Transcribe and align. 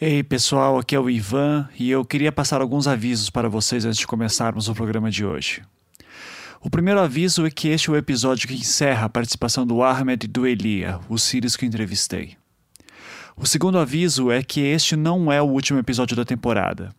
Ei 0.00 0.22
pessoal, 0.22 0.78
aqui 0.78 0.94
é 0.94 1.00
o 1.00 1.10
Ivan 1.10 1.68
e 1.76 1.90
eu 1.90 2.04
queria 2.04 2.30
passar 2.30 2.60
alguns 2.60 2.86
avisos 2.86 3.30
para 3.30 3.48
vocês 3.48 3.84
antes 3.84 3.98
de 3.98 4.06
começarmos 4.06 4.68
o 4.68 4.74
programa 4.74 5.10
de 5.10 5.26
hoje. 5.26 5.60
O 6.60 6.70
primeiro 6.70 7.00
aviso 7.00 7.44
é 7.44 7.50
que 7.50 7.66
este 7.66 7.90
é 7.90 7.92
o 7.92 7.96
episódio 7.96 8.46
que 8.46 8.54
encerra 8.54 9.06
a 9.06 9.08
participação 9.08 9.66
do 9.66 9.82
Ahmed 9.82 10.24
e 10.24 10.28
do 10.28 10.46
Elia, 10.46 11.00
os 11.08 11.24
sírios 11.24 11.56
que 11.56 11.66
entrevistei. 11.66 12.36
O 13.36 13.44
segundo 13.44 13.76
aviso 13.76 14.30
é 14.30 14.40
que 14.40 14.60
este 14.60 14.94
não 14.94 15.32
é 15.32 15.42
o 15.42 15.46
último 15.46 15.80
episódio 15.80 16.14
da 16.14 16.24
temporada, 16.24 16.94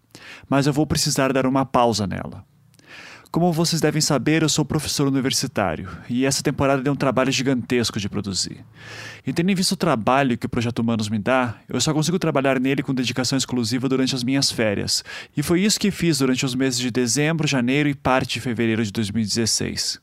mas 0.50 0.68
eu 0.68 0.73
vou 0.73 0.86
precisar 0.86 1.31
dar 1.31 1.45
uma 1.45 1.66
pausa 1.66 2.05
nela. 2.05 2.43
Como 3.32 3.54
vocês 3.54 3.80
devem 3.80 4.02
saber, 4.02 4.41
eu 4.41 4.50
sou 4.50 4.66
professor 4.66 5.07
universitário 5.07 5.88
e 6.09 6.25
essa 6.25 6.41
temporada 6.41 6.82
deu 6.82 6.93
um 6.93 6.96
trabalho 6.96 7.32
gigantesco 7.32 8.00
de 8.00 8.09
produzir. 8.09 8.66
E 9.25 9.32
tendo 9.32 9.55
visto 9.55 9.73
o 9.73 9.78
trabalho 9.78 10.36
que 10.36 10.48
o 10.48 10.50
Projeto 10.50 10.79
Humanos 10.79 11.09
me 11.09 11.20
dá, 11.20 11.55
eu 11.70 11.79
só 11.79 11.93
consigo 11.93 12.18
trabalhar 12.18 12.60
nele 12.60 12.82
com 12.82 12.92
dedicação 12.92 13.38
exclusiva 13.38 13.88
durante 13.88 14.15
as 14.15 14.23
minhas 14.23 14.52
férias. 14.52 15.04
E 15.37 15.43
foi 15.43 15.61
isso 15.61 15.79
que 15.79 15.92
fiz 15.92 16.18
durante 16.18 16.43
os 16.43 16.56
meses 16.56 16.79
de 16.79 16.89
dezembro, 16.89 17.47
janeiro 17.47 17.87
e 17.87 17.93
parte 17.93 18.34
de 18.34 18.42
fevereiro 18.42 18.84
de 18.84 18.92
2016. 18.92 20.00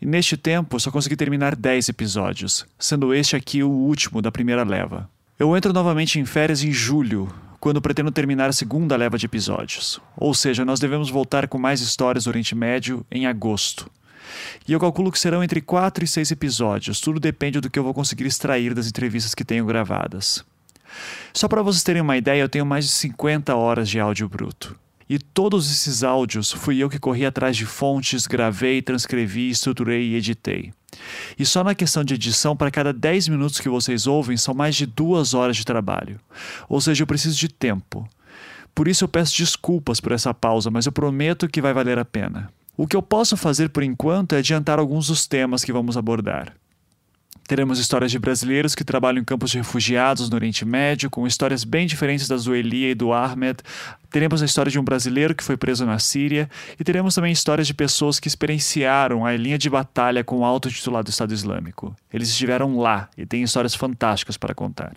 E 0.00 0.06
neste 0.06 0.36
tempo, 0.36 0.78
só 0.78 0.92
consegui 0.92 1.16
terminar 1.16 1.56
10 1.56 1.88
episódios, 1.88 2.64
sendo 2.78 3.12
este 3.12 3.34
aqui 3.34 3.64
o 3.64 3.68
último 3.68 4.22
da 4.22 4.30
primeira 4.30 4.62
leva. 4.62 5.10
Eu 5.36 5.56
entro 5.56 5.72
novamente 5.72 6.20
em 6.20 6.24
férias 6.24 6.62
em 6.62 6.70
julho, 6.70 7.28
quando 7.64 7.80
pretendo 7.80 8.10
terminar 8.10 8.50
a 8.50 8.52
segunda 8.52 8.94
leva 8.94 9.16
de 9.16 9.24
episódios. 9.24 9.98
Ou 10.18 10.34
seja, 10.34 10.66
nós 10.66 10.78
devemos 10.78 11.08
voltar 11.08 11.48
com 11.48 11.56
mais 11.56 11.80
histórias 11.80 12.24
do 12.24 12.28
Oriente 12.28 12.54
Médio 12.54 13.06
em 13.10 13.26
agosto. 13.26 13.90
E 14.68 14.74
eu 14.74 14.78
calculo 14.78 15.10
que 15.10 15.18
serão 15.18 15.42
entre 15.42 15.62
4 15.62 16.04
e 16.04 16.06
6 16.06 16.30
episódios, 16.30 17.00
tudo 17.00 17.18
depende 17.18 17.62
do 17.62 17.70
que 17.70 17.78
eu 17.78 17.82
vou 17.82 17.94
conseguir 17.94 18.26
extrair 18.26 18.74
das 18.74 18.86
entrevistas 18.86 19.34
que 19.34 19.46
tenho 19.46 19.64
gravadas. 19.64 20.44
Só 21.32 21.48
para 21.48 21.62
vocês 21.62 21.82
terem 21.82 22.02
uma 22.02 22.18
ideia, 22.18 22.42
eu 22.42 22.50
tenho 22.50 22.66
mais 22.66 22.84
de 22.84 22.90
50 22.90 23.56
horas 23.56 23.88
de 23.88 23.98
áudio 23.98 24.28
bruto. 24.28 24.78
E 25.08 25.18
todos 25.18 25.70
esses 25.70 26.02
áudios 26.02 26.50
fui 26.50 26.78
eu 26.78 26.88
que 26.88 26.98
corri 26.98 27.26
atrás 27.26 27.56
de 27.56 27.66
fontes, 27.66 28.26
gravei, 28.26 28.80
transcrevi, 28.80 29.50
estruturei 29.50 30.08
e 30.08 30.14
editei. 30.14 30.72
E 31.38 31.44
só 31.44 31.62
na 31.62 31.74
questão 31.74 32.04
de 32.04 32.14
edição, 32.14 32.56
para 32.56 32.70
cada 32.70 32.92
10 32.92 33.28
minutos 33.28 33.60
que 33.60 33.68
vocês 33.68 34.06
ouvem, 34.06 34.36
são 34.36 34.54
mais 34.54 34.74
de 34.76 34.86
duas 34.86 35.34
horas 35.34 35.56
de 35.56 35.64
trabalho. 35.64 36.18
Ou 36.68 36.80
seja, 36.80 37.02
eu 37.02 37.06
preciso 37.06 37.38
de 37.38 37.48
tempo. 37.48 38.08
Por 38.74 38.88
isso 38.88 39.04
eu 39.04 39.08
peço 39.08 39.36
desculpas 39.36 40.00
por 40.00 40.12
essa 40.12 40.32
pausa, 40.32 40.70
mas 40.70 40.86
eu 40.86 40.92
prometo 40.92 41.48
que 41.48 41.60
vai 41.60 41.72
valer 41.72 41.98
a 41.98 42.04
pena. 42.04 42.50
O 42.76 42.86
que 42.86 42.96
eu 42.96 43.02
posso 43.02 43.36
fazer 43.36 43.68
por 43.68 43.82
enquanto 43.82 44.34
é 44.34 44.38
adiantar 44.38 44.78
alguns 44.78 45.06
dos 45.06 45.26
temas 45.26 45.62
que 45.62 45.72
vamos 45.72 45.96
abordar. 45.96 46.54
Teremos 47.46 47.78
histórias 47.78 48.10
de 48.10 48.18
brasileiros 48.18 48.74
que 48.74 48.82
trabalham 48.82 49.20
em 49.20 49.24
campos 49.24 49.50
de 49.50 49.58
refugiados 49.58 50.30
no 50.30 50.36
Oriente 50.36 50.64
Médio, 50.64 51.10
com 51.10 51.26
histórias 51.26 51.62
bem 51.62 51.86
diferentes 51.86 52.26
das 52.26 52.44
do 52.44 52.54
Elia 52.54 52.90
e 52.90 52.94
do 52.94 53.12
Ahmed. 53.12 53.58
Teremos 54.10 54.42
a 54.42 54.46
história 54.46 54.72
de 54.72 54.78
um 54.78 54.82
brasileiro 54.82 55.34
que 55.34 55.44
foi 55.44 55.56
preso 55.56 55.84
na 55.84 55.98
Síria. 55.98 56.48
E 56.80 56.84
teremos 56.84 57.14
também 57.14 57.32
histórias 57.32 57.66
de 57.66 57.74
pessoas 57.74 58.18
que 58.18 58.28
experienciaram 58.28 59.26
a 59.26 59.36
linha 59.36 59.58
de 59.58 59.68
batalha 59.68 60.24
com 60.24 60.38
o 60.38 60.44
auto-titulado 60.44 61.10
Estado 61.10 61.34
Islâmico. 61.34 61.94
Eles 62.10 62.30
estiveram 62.30 62.78
lá 62.78 63.10
e 63.16 63.26
têm 63.26 63.42
histórias 63.42 63.74
fantásticas 63.74 64.38
para 64.38 64.54
contar. 64.54 64.94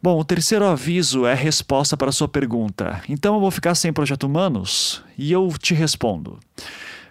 Bom, 0.00 0.20
o 0.20 0.24
terceiro 0.24 0.66
aviso 0.66 1.26
é 1.26 1.32
a 1.32 1.34
resposta 1.34 1.96
para 1.96 2.10
a 2.10 2.12
sua 2.12 2.28
pergunta. 2.28 3.02
Então 3.08 3.34
eu 3.34 3.40
vou 3.40 3.50
ficar 3.50 3.74
sem 3.74 3.92
Projeto 3.92 4.24
Humanos? 4.24 5.02
E 5.18 5.32
eu 5.32 5.48
te 5.58 5.74
respondo. 5.74 6.38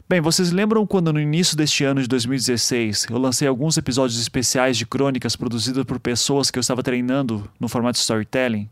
Bem, 0.08 0.20
vocês 0.20 0.52
lembram 0.52 0.86
quando 0.86 1.14
no 1.14 1.20
início 1.20 1.56
deste 1.56 1.86
ano 1.86 2.02
de 2.02 2.10
2016 2.10 3.08
eu 3.10 3.18
lancei 3.18 3.48
alguns 3.48 3.78
episódios 3.78 4.20
especiais 4.20 4.78
de 4.78 4.86
crônicas 4.86 5.38
produzidas 5.38 5.86
por 5.86 5.98
pessoas 5.98 6.52
que 6.52 6.60
eu 6.60 6.62
estava 6.62 6.84
treinando 6.84 7.50
no 7.58 7.70
formato 7.70 7.98
storytelling? 7.98 8.70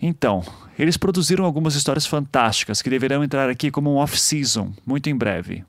Então, 0.00 0.44
eles 0.78 0.96
produziram 0.96 1.44
algumas 1.44 1.74
histórias 1.74 2.06
fantásticas 2.06 2.80
que 2.80 2.88
deverão 2.88 3.24
entrar 3.24 3.50
aqui 3.50 3.72
como 3.72 3.92
um 3.92 3.96
off-season 3.96 4.72
muito 4.86 5.10
em 5.10 5.16
breve. 5.16 5.64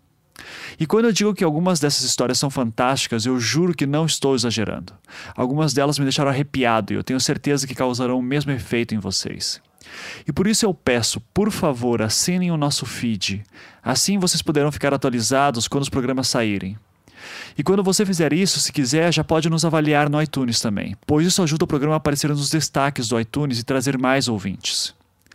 E 0.79 0.85
quando 0.85 1.05
eu 1.05 1.11
digo 1.11 1.33
que 1.33 1.43
algumas 1.43 1.79
dessas 1.79 2.03
histórias 2.03 2.37
são 2.37 2.51
fantásticas, 2.51 3.25
eu 3.25 3.39
juro 3.39 3.73
que 3.73 3.87
não 3.87 4.05
estou 4.05 4.35
exagerando. 4.35 4.93
Algumas 5.35 5.73
delas 5.73 5.97
me 5.97 6.05
deixaram 6.05 6.29
arrepiado 6.29 6.93
e 6.93 6.95
eu 6.95 7.03
tenho 7.03 7.19
certeza 7.19 7.65
que 7.65 7.75
causarão 7.75 8.19
o 8.19 8.23
mesmo 8.23 8.51
efeito 8.51 8.93
em 8.93 8.99
vocês. 8.99 9.59
E 10.27 10.31
por 10.31 10.47
isso 10.47 10.65
eu 10.65 10.73
peço, 10.73 11.21
por 11.33 11.51
favor, 11.51 12.01
assinem 12.01 12.51
o 12.51 12.57
nosso 12.57 12.85
feed. 12.85 13.43
Assim 13.83 14.17
vocês 14.17 14.41
poderão 14.41 14.71
ficar 14.71 14.93
atualizados 14.93 15.67
quando 15.67 15.83
os 15.83 15.89
programas 15.89 16.27
saírem. 16.27 16.77
E 17.57 17.63
quando 17.63 17.83
você 17.83 18.05
fizer 18.05 18.33
isso, 18.33 18.59
se 18.59 18.71
quiser, 18.71 19.13
já 19.13 19.23
pode 19.23 19.49
nos 19.49 19.63
avaliar 19.63 20.09
no 20.09 20.21
iTunes 20.21 20.59
também, 20.59 20.95
pois 21.05 21.27
isso 21.27 21.43
ajuda 21.43 21.65
o 21.65 21.67
programa 21.67 21.95
a 21.95 21.97
aparecer 21.97 22.29
nos 22.29 22.49
destaques 22.49 23.07
do 23.07 23.19
iTunes 23.19 23.59
e 23.59 23.63
trazer 23.63 23.97
mais 23.97 24.27
ouvintes. 24.27 24.93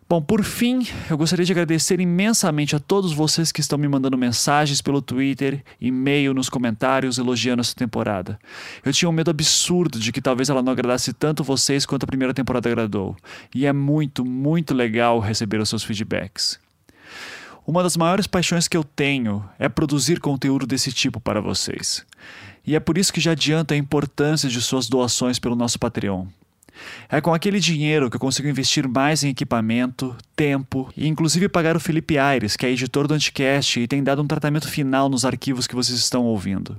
Bom, 0.09 0.23
por 0.23 0.45
fim, 0.45 0.87
eu 1.11 1.19
gostaria 1.19 1.45
de 1.45 1.51
agradecer 1.51 2.01
imensamente 2.01 2.77
a 2.77 2.79
todos 2.79 3.13
vocês 3.13 3.51
que 3.51 3.61
estão 3.61 3.77
me 3.77 3.89
mandando 3.89 4.17
mensagens 4.17 4.81
pelo 4.81 5.03
Twitter, 5.03 5.65
e-mail, 5.81 6.33
nos 6.33 6.49
comentários 6.49 7.19
elogiando 7.19 7.61
essa 7.61 7.75
temporada. 7.75 8.39
Eu 8.85 8.93
tinha 8.93 9.09
um 9.09 9.13
medo 9.13 9.33
absurdo 9.33 9.99
de 9.99 10.13
que 10.13 10.23
talvez 10.23 10.49
ela 10.49 10.63
não 10.63 10.71
agradasse 10.71 11.13
tanto 11.13 11.43
vocês 11.43 11.85
quanto 11.85 12.05
a 12.05 12.07
primeira 12.07 12.33
temporada 12.33 12.69
agradou. 12.69 13.17
E 13.53 13.67
é 13.67 13.73
muito, 13.73 14.25
muito 14.25 14.73
legal 14.73 15.19
receber 15.19 15.61
os 15.61 15.69
seus 15.69 15.83
feedbacks. 15.83 16.61
Uma 17.67 17.83
das 17.83 17.97
maiores 17.97 18.29
paixões 18.29 18.69
que 18.69 18.77
eu 18.77 18.85
tenho 18.85 19.45
é 19.59 19.69
produzir 19.69 20.21
conteúdo 20.21 20.69
desse 20.69 20.93
tipo 20.93 21.19
para 21.19 21.41
vocês. 21.41 22.07
E 22.65 22.77
é 22.77 22.81
por 22.81 22.97
isso 22.97 23.13
que 23.13 23.21
já 23.21 23.33
adianto 23.33 23.75
a 23.75 23.77
importância 23.77 24.49
de 24.49 24.63
suas 24.63 24.89
doações 24.89 25.41
pelo 25.41 25.57
nosso 25.57 25.81
Patreon. 25.81 26.29
É 27.09 27.21
com 27.21 27.33
aquele 27.33 27.61
dinheiro 27.61 28.09
que 28.11 28.17
eu 28.17 28.21
consigo 28.21 28.49
investir 28.49 28.89
mais 28.89 29.23
em 29.23 29.31
equipamento, 29.31 30.17
tempo 30.35 30.91
e 30.97 31.07
inclusive 31.07 31.49
pagar 31.49 31.77
o 31.77 31.81
Felipe 31.81 32.19
Aires, 32.19 32.57
que 32.57 32.67
é 32.67 32.71
editor 32.71 33.07
do 33.07 33.15
Anticast 33.15 33.81
e 33.81 33.87
tem 33.87 34.03
dado 34.03 34.23
um 34.23 34.27
tratamento 34.27 34.69
final 34.69 35.09
nos 35.09 35.25
arquivos 35.25 35.67
que 35.67 35.75
vocês 35.75 35.99
estão 35.99 36.25
ouvindo. 36.25 36.77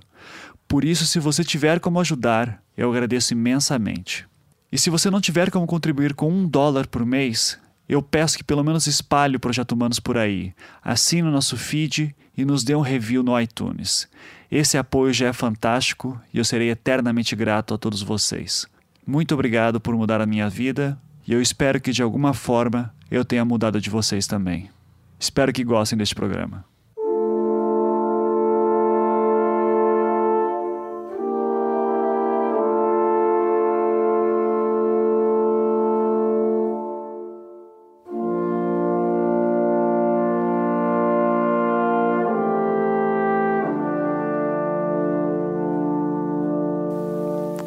Por 0.68 0.84
isso, 0.84 1.06
se 1.06 1.20
você 1.20 1.44
tiver 1.44 1.80
como 1.80 2.00
ajudar, 2.00 2.62
eu 2.76 2.90
agradeço 2.92 3.34
imensamente. 3.34 4.26
E 4.72 4.78
se 4.78 4.90
você 4.90 5.10
não 5.10 5.22
tiver 5.22 5.50
como 5.50 5.66
contribuir 5.66 6.14
com 6.14 6.30
um 6.30 6.48
dólar 6.48 6.88
por 6.88 7.06
mês, 7.06 7.58
eu 7.88 8.02
peço 8.02 8.38
que 8.38 8.44
pelo 8.44 8.64
menos 8.64 8.86
espalhe 8.86 9.38
o 9.38 9.40
Projeto 9.40 9.72
Humanos 9.72 10.00
por 10.00 10.18
aí, 10.18 10.54
assine 10.84 11.28
o 11.28 11.32
nosso 11.32 11.56
feed 11.56 12.14
e 12.38 12.44
nos 12.44 12.64
dê 12.64 12.76
um 12.76 12.82
review 12.82 13.24
no 13.24 13.40
iTunes. 13.40 14.10
Esse 14.52 14.78
apoio 14.78 15.14
já 15.14 15.28
é 15.28 15.34
fantástico 15.34 16.20
e 16.34 16.38
eu 16.38 16.46
serei 16.46 16.70
eternamente 16.70 17.36
grato 17.36 17.74
a 17.74 17.78
todos 17.78 18.02
vocês. 18.02 18.68
Muito 19.08 19.34
obrigado 19.34 19.80
por 19.80 19.96
mudar 19.96 20.20
a 20.20 20.26
minha 20.26 20.50
vida 20.50 21.00
e 21.26 21.32
eu 21.32 21.42
espero 21.42 21.80
que 21.80 21.94
de 21.94 22.04
alguma 22.04 22.34
forma 22.34 22.94
eu 23.10 23.24
tenha 23.24 23.46
mudado 23.46 23.80
de 23.80 23.90
vocês 23.90 24.28
também. 24.28 24.70
Espero 25.18 25.54
que 25.54 25.64
gostem 25.64 25.98
deste 25.98 26.14
programa. 26.14 26.66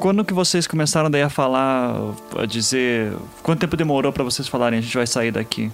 Quando 0.00 0.24
que 0.24 0.32
vocês 0.32 0.66
começaram 0.66 1.10
daí 1.10 1.22
a 1.22 1.28
falar, 1.28 1.94
a 2.36 2.46
dizer, 2.46 3.12
quanto 3.42 3.60
tempo 3.60 3.76
demorou 3.76 4.10
para 4.10 4.24
vocês 4.24 4.48
falarem 4.48 4.78
a 4.78 4.82
gente 4.82 4.96
vai 4.96 5.06
sair 5.06 5.30
daqui? 5.30 5.70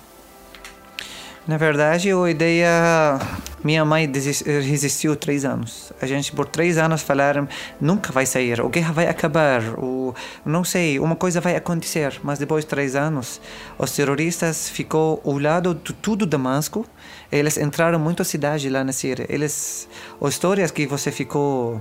Na 1.47 1.57
verdade, 1.57 2.11
a 2.11 2.29
ideia, 2.29 3.21
minha 3.63 3.85
mãe 3.85 4.11
resistiu 4.13 5.15
três 5.15 5.45
anos. 5.45 5.93
A 6.03 6.07
gente 6.07 6.33
por 6.33 6.45
três 6.45 6.77
anos 6.77 7.03
falaram 7.03 7.47
nunca 7.81 8.11
vai 8.11 8.27
sair, 8.27 8.61
o 8.61 8.69
guerra 8.69 8.93
vai 8.93 9.07
acabar, 9.07 9.63
o 9.79 10.13
não 10.45 10.65
sei, 10.65 10.99
uma 10.99 11.15
coisa 11.15 11.41
vai 11.41 11.55
acontecer. 11.55 12.19
Mas 12.25 12.41
depois 12.41 12.65
de 12.65 12.69
três 12.71 12.97
anos, 12.97 13.41
os 13.79 13.93
terroristas 13.93 14.69
ficou 14.69 15.23
ao 15.25 15.39
lado 15.39 15.73
de 15.73 15.93
tudo 15.93 16.27
Damasco. 16.27 16.85
Eles 17.31 17.57
entraram 17.57 18.01
muito 18.01 18.23
a 18.23 18.25
cidade 18.25 18.69
lá 18.69 18.83
na 18.83 18.93
Síria. 18.93 19.25
Eles, 19.29 19.89
as 20.21 20.31
histórias 20.31 20.73
que 20.73 20.85
você 20.85 21.13
ficou 21.13 21.81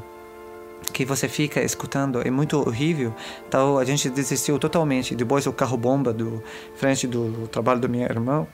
que 0.94 1.06
você 1.06 1.28
fica 1.28 1.62
escutando 1.62 2.26
é 2.26 2.32
muito 2.32 2.58
horrível. 2.60 3.14
Então 3.48 3.78
a 3.78 3.86
gente 3.86 4.10
desistiu 4.10 4.58
totalmente. 4.60 5.16
Depois 5.16 5.46
o 5.46 5.54
carro 5.54 5.78
bomba 5.78 6.14
do 6.14 6.44
frente 6.76 7.08
do 7.08 7.48
trabalho 7.48 7.80
do 7.80 7.90
meu 7.90 8.04
irmão. 8.04 8.48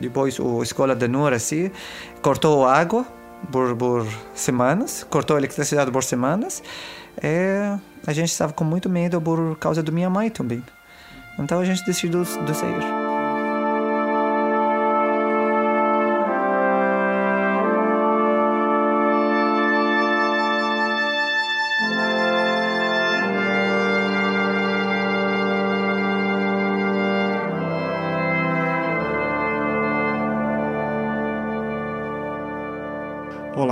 Depois 0.00 0.38
a 0.38 0.62
escola 0.62 0.94
da 0.94 1.08
Nura 1.08 1.36
assim, 1.36 1.70
cortou 2.22 2.64
a 2.64 2.76
água 2.76 3.04
por, 3.50 3.76
por 3.76 4.06
semanas, 4.34 5.04
cortou 5.08 5.36
a 5.36 5.40
eletricidade 5.40 5.90
por 5.90 6.04
semanas. 6.04 6.62
É, 7.20 7.76
a 8.06 8.12
gente 8.12 8.30
estava 8.30 8.52
com 8.52 8.64
muito 8.64 8.88
medo 8.88 9.20
por 9.20 9.56
causa 9.58 9.82
da 9.82 9.90
minha 9.90 10.08
mãe 10.08 10.30
também. 10.30 10.62
Então 11.38 11.60
a 11.60 11.64
gente 11.64 11.84
decidiu 11.84 12.22
de 12.22 12.54
sair. 12.54 12.97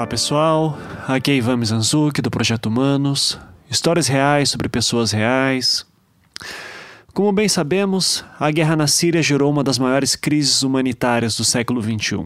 Olá 0.06 0.11
pessoal, 0.11 0.79
aqui 1.08 1.32
é 1.32 1.35
Ivan 1.35 1.56
Mizanzuki 1.56 2.23
do 2.23 2.31
Projeto 2.31 2.67
Humanos, 2.67 3.41
histórias 3.69 4.06
reais 4.06 4.50
sobre 4.50 4.69
pessoas 4.69 5.11
reais. 5.11 5.85
Como 7.12 7.32
bem 7.32 7.49
sabemos, 7.49 8.25
a 8.38 8.49
guerra 8.53 8.76
na 8.76 8.87
Síria 8.87 9.20
gerou 9.20 9.50
uma 9.50 9.64
das 9.64 9.81
maiores 9.81 10.14
crises 10.14 10.62
humanitárias 10.62 11.37
do 11.37 11.44
século 11.44 11.82
XXI. 11.82 12.25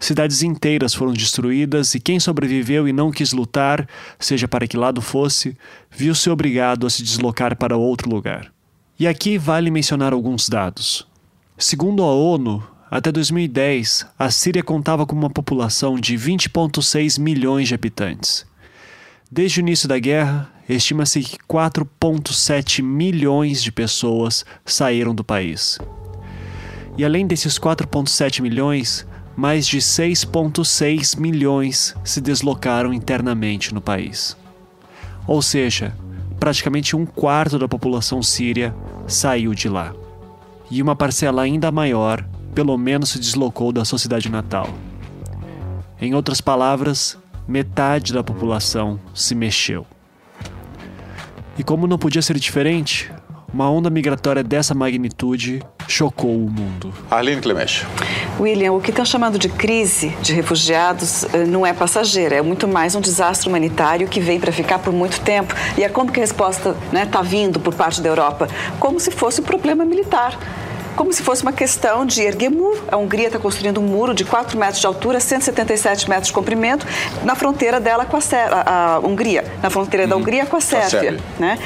Cidades 0.00 0.42
inteiras 0.42 0.92
foram 0.92 1.12
destruídas 1.12 1.94
e 1.94 2.00
quem 2.00 2.18
sobreviveu 2.18 2.88
e 2.88 2.92
não 2.92 3.12
quis 3.12 3.32
lutar, 3.32 3.88
seja 4.18 4.48
para 4.48 4.66
que 4.66 4.76
lado 4.76 5.00
fosse, 5.00 5.56
viu-se 5.88 6.28
obrigado 6.28 6.88
a 6.88 6.90
se 6.90 7.04
deslocar 7.04 7.56
para 7.56 7.76
outro 7.76 8.10
lugar. 8.10 8.52
E 8.98 9.06
aqui 9.06 9.38
vale 9.38 9.70
mencionar 9.70 10.12
alguns 10.12 10.48
dados. 10.48 11.06
Segundo 11.56 12.02
a 12.02 12.12
ONU, 12.12 12.60
até 12.90 13.12
2010, 13.12 14.04
a 14.18 14.30
Síria 14.32 14.64
contava 14.64 15.06
com 15.06 15.14
uma 15.14 15.30
população 15.30 15.94
de 15.94 16.16
20,6 16.16 17.20
milhões 17.20 17.68
de 17.68 17.74
habitantes. 17.74 18.44
Desde 19.30 19.60
o 19.60 19.62
início 19.62 19.88
da 19.88 19.96
guerra, 19.96 20.50
estima-se 20.68 21.20
que 21.20 21.38
4,7 21.48 22.82
milhões 22.82 23.62
de 23.62 23.70
pessoas 23.70 24.44
saíram 24.64 25.14
do 25.14 25.22
país. 25.22 25.78
E 26.98 27.04
além 27.04 27.28
desses 27.28 27.60
4,7 27.60 28.42
milhões, 28.42 29.06
mais 29.36 29.68
de 29.68 29.78
6,6 29.78 31.16
milhões 31.16 31.94
se 32.02 32.20
deslocaram 32.20 32.92
internamente 32.92 33.72
no 33.72 33.80
país. 33.80 34.36
Ou 35.28 35.40
seja, 35.40 35.94
praticamente 36.40 36.96
um 36.96 37.06
quarto 37.06 37.56
da 37.56 37.68
população 37.68 38.20
síria 38.20 38.74
saiu 39.06 39.54
de 39.54 39.68
lá. 39.68 39.94
E 40.68 40.82
uma 40.82 40.96
parcela 40.96 41.42
ainda 41.42 41.70
maior, 41.70 42.28
pelo 42.54 42.76
menos, 42.76 43.10
se 43.10 43.18
deslocou 43.18 43.72
da 43.72 43.84
sua 43.84 43.98
cidade 43.98 44.28
natal. 44.28 44.68
Em 46.00 46.14
outras 46.14 46.40
palavras, 46.40 47.18
metade 47.46 48.12
da 48.12 48.22
população 48.22 48.98
se 49.14 49.34
mexeu. 49.34 49.86
E 51.58 51.62
como 51.62 51.86
não 51.86 51.98
podia 51.98 52.22
ser 52.22 52.38
diferente, 52.38 53.12
uma 53.52 53.68
onda 53.68 53.90
migratória 53.90 54.42
dessa 54.42 54.74
magnitude 54.74 55.60
chocou 55.88 56.36
o 56.36 56.48
mundo. 56.48 56.94
Arlene 57.10 57.40
Clemente. 57.40 57.84
William, 58.38 58.72
o 58.72 58.80
que 58.80 58.90
estão 58.90 59.04
chamando 59.04 59.38
de 59.38 59.48
crise 59.48 60.16
de 60.22 60.32
refugiados 60.32 61.24
eh, 61.34 61.44
não 61.44 61.66
é 61.66 61.72
passageira, 61.72 62.36
é 62.36 62.42
muito 62.42 62.68
mais 62.68 62.94
um 62.94 63.00
desastre 63.00 63.48
humanitário 63.48 64.06
que 64.06 64.20
vem 64.20 64.38
para 64.38 64.52
ficar 64.52 64.78
por 64.78 64.92
muito 64.92 65.20
tempo. 65.20 65.52
E 65.76 65.82
é 65.82 65.88
como 65.88 66.12
que 66.12 66.20
a 66.20 66.22
resposta 66.22 66.70
está 66.70 66.92
né, 66.92 67.06
tá 67.06 67.22
vindo 67.22 67.58
por 67.58 67.74
parte 67.74 68.00
da 68.00 68.08
Europa? 68.08 68.48
Como 68.78 69.00
se 69.00 69.10
fosse 69.10 69.40
um 69.40 69.44
problema 69.44 69.84
militar 69.84 70.38
como 70.96 71.12
se 71.12 71.22
fosse 71.22 71.42
uma 71.42 71.52
questão 71.52 72.04
de 72.04 72.22
erguer 72.22 72.50
muro. 72.50 72.82
A 72.90 72.96
Hungria 72.96 73.26
está 73.26 73.38
construindo 73.38 73.80
um 73.80 73.84
muro 73.84 74.14
de 74.14 74.24
4 74.24 74.58
metros 74.58 74.80
de 74.80 74.86
altura, 74.86 75.20
177 75.20 76.08
metros 76.08 76.28
de 76.28 76.32
comprimento, 76.32 76.86
na 77.24 77.34
fronteira 77.34 77.80
dela 77.80 78.04
com 78.04 78.16
a, 78.16 78.20
a, 78.20 78.94
a 78.94 78.98
Hungria, 78.98 79.44
na 79.62 79.70
fronteira 79.70 80.04
uhum. 80.04 80.10
da 80.10 80.16
Hungria 80.16 80.46
com 80.46 80.56
a 80.56 80.60
Sérvia. 80.60 81.18
Né? 81.38 81.58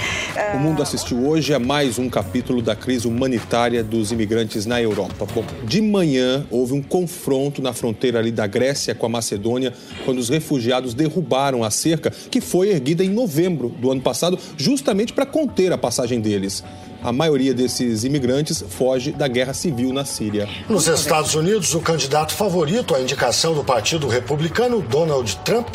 O 0.55 0.59
mundo 0.59 0.83
assistiu 0.83 1.27
hoje 1.27 1.53
a 1.55 1.59
mais 1.59 1.99
um 1.99 2.09
capítulo 2.09 2.63
da 2.63 2.77
crise 2.77 3.07
humanitária 3.07 3.83
dos 3.83 4.13
imigrantes 4.13 4.67
na 4.67 4.81
Europa. 4.81 5.27
Bom, 5.35 5.45
de 5.65 5.81
manhã 5.81 6.47
houve 6.51 6.73
um 6.73 6.83
confronto 6.83 7.63
na 7.63 7.73
fronteira 7.73 8.19
ali 8.19 8.31
da 8.31 8.47
Grécia 8.47 8.95
com 8.95 9.07
a 9.07 9.09
Macedônia, 9.09 9.73
quando 10.05 10.19
os 10.19 10.29
refugiados 10.29 10.95
derrubaram 10.95 11.65
a 11.65 11.71
cerca 11.71 12.11
que 12.11 12.41
foi 12.41 12.71
erguida 12.71 13.05
em 13.05 13.11
novembro 13.11 13.69
do 13.69 13.91
ano 13.91 14.01
passado, 14.01 14.39
justamente 14.57 15.13
para 15.13 15.27
conter 15.27 15.73
a 15.73 15.79
passagem 15.79 16.21
deles 16.21 16.63
a 17.05 17.13
maioria 17.13 17.53
desses 17.53 18.03
imigrantes 18.03 18.65
foge 18.67 19.13
da 19.13 19.29
guerra 19.29 19.53
civil 19.53 19.93
na 19.93 20.07
Síria. 20.07 20.49
Nos 20.71 20.89
Estados 20.89 21.35
Unidos, 21.35 21.75
o 21.75 21.81
candidato 21.81 22.33
favorito 22.33 22.95
à 22.95 23.01
indicação 23.01 23.55
do 23.55 23.63
Partido 23.63 24.09
Republicano, 24.09 24.81
Donald 24.81 25.37
Trump, 25.45 25.69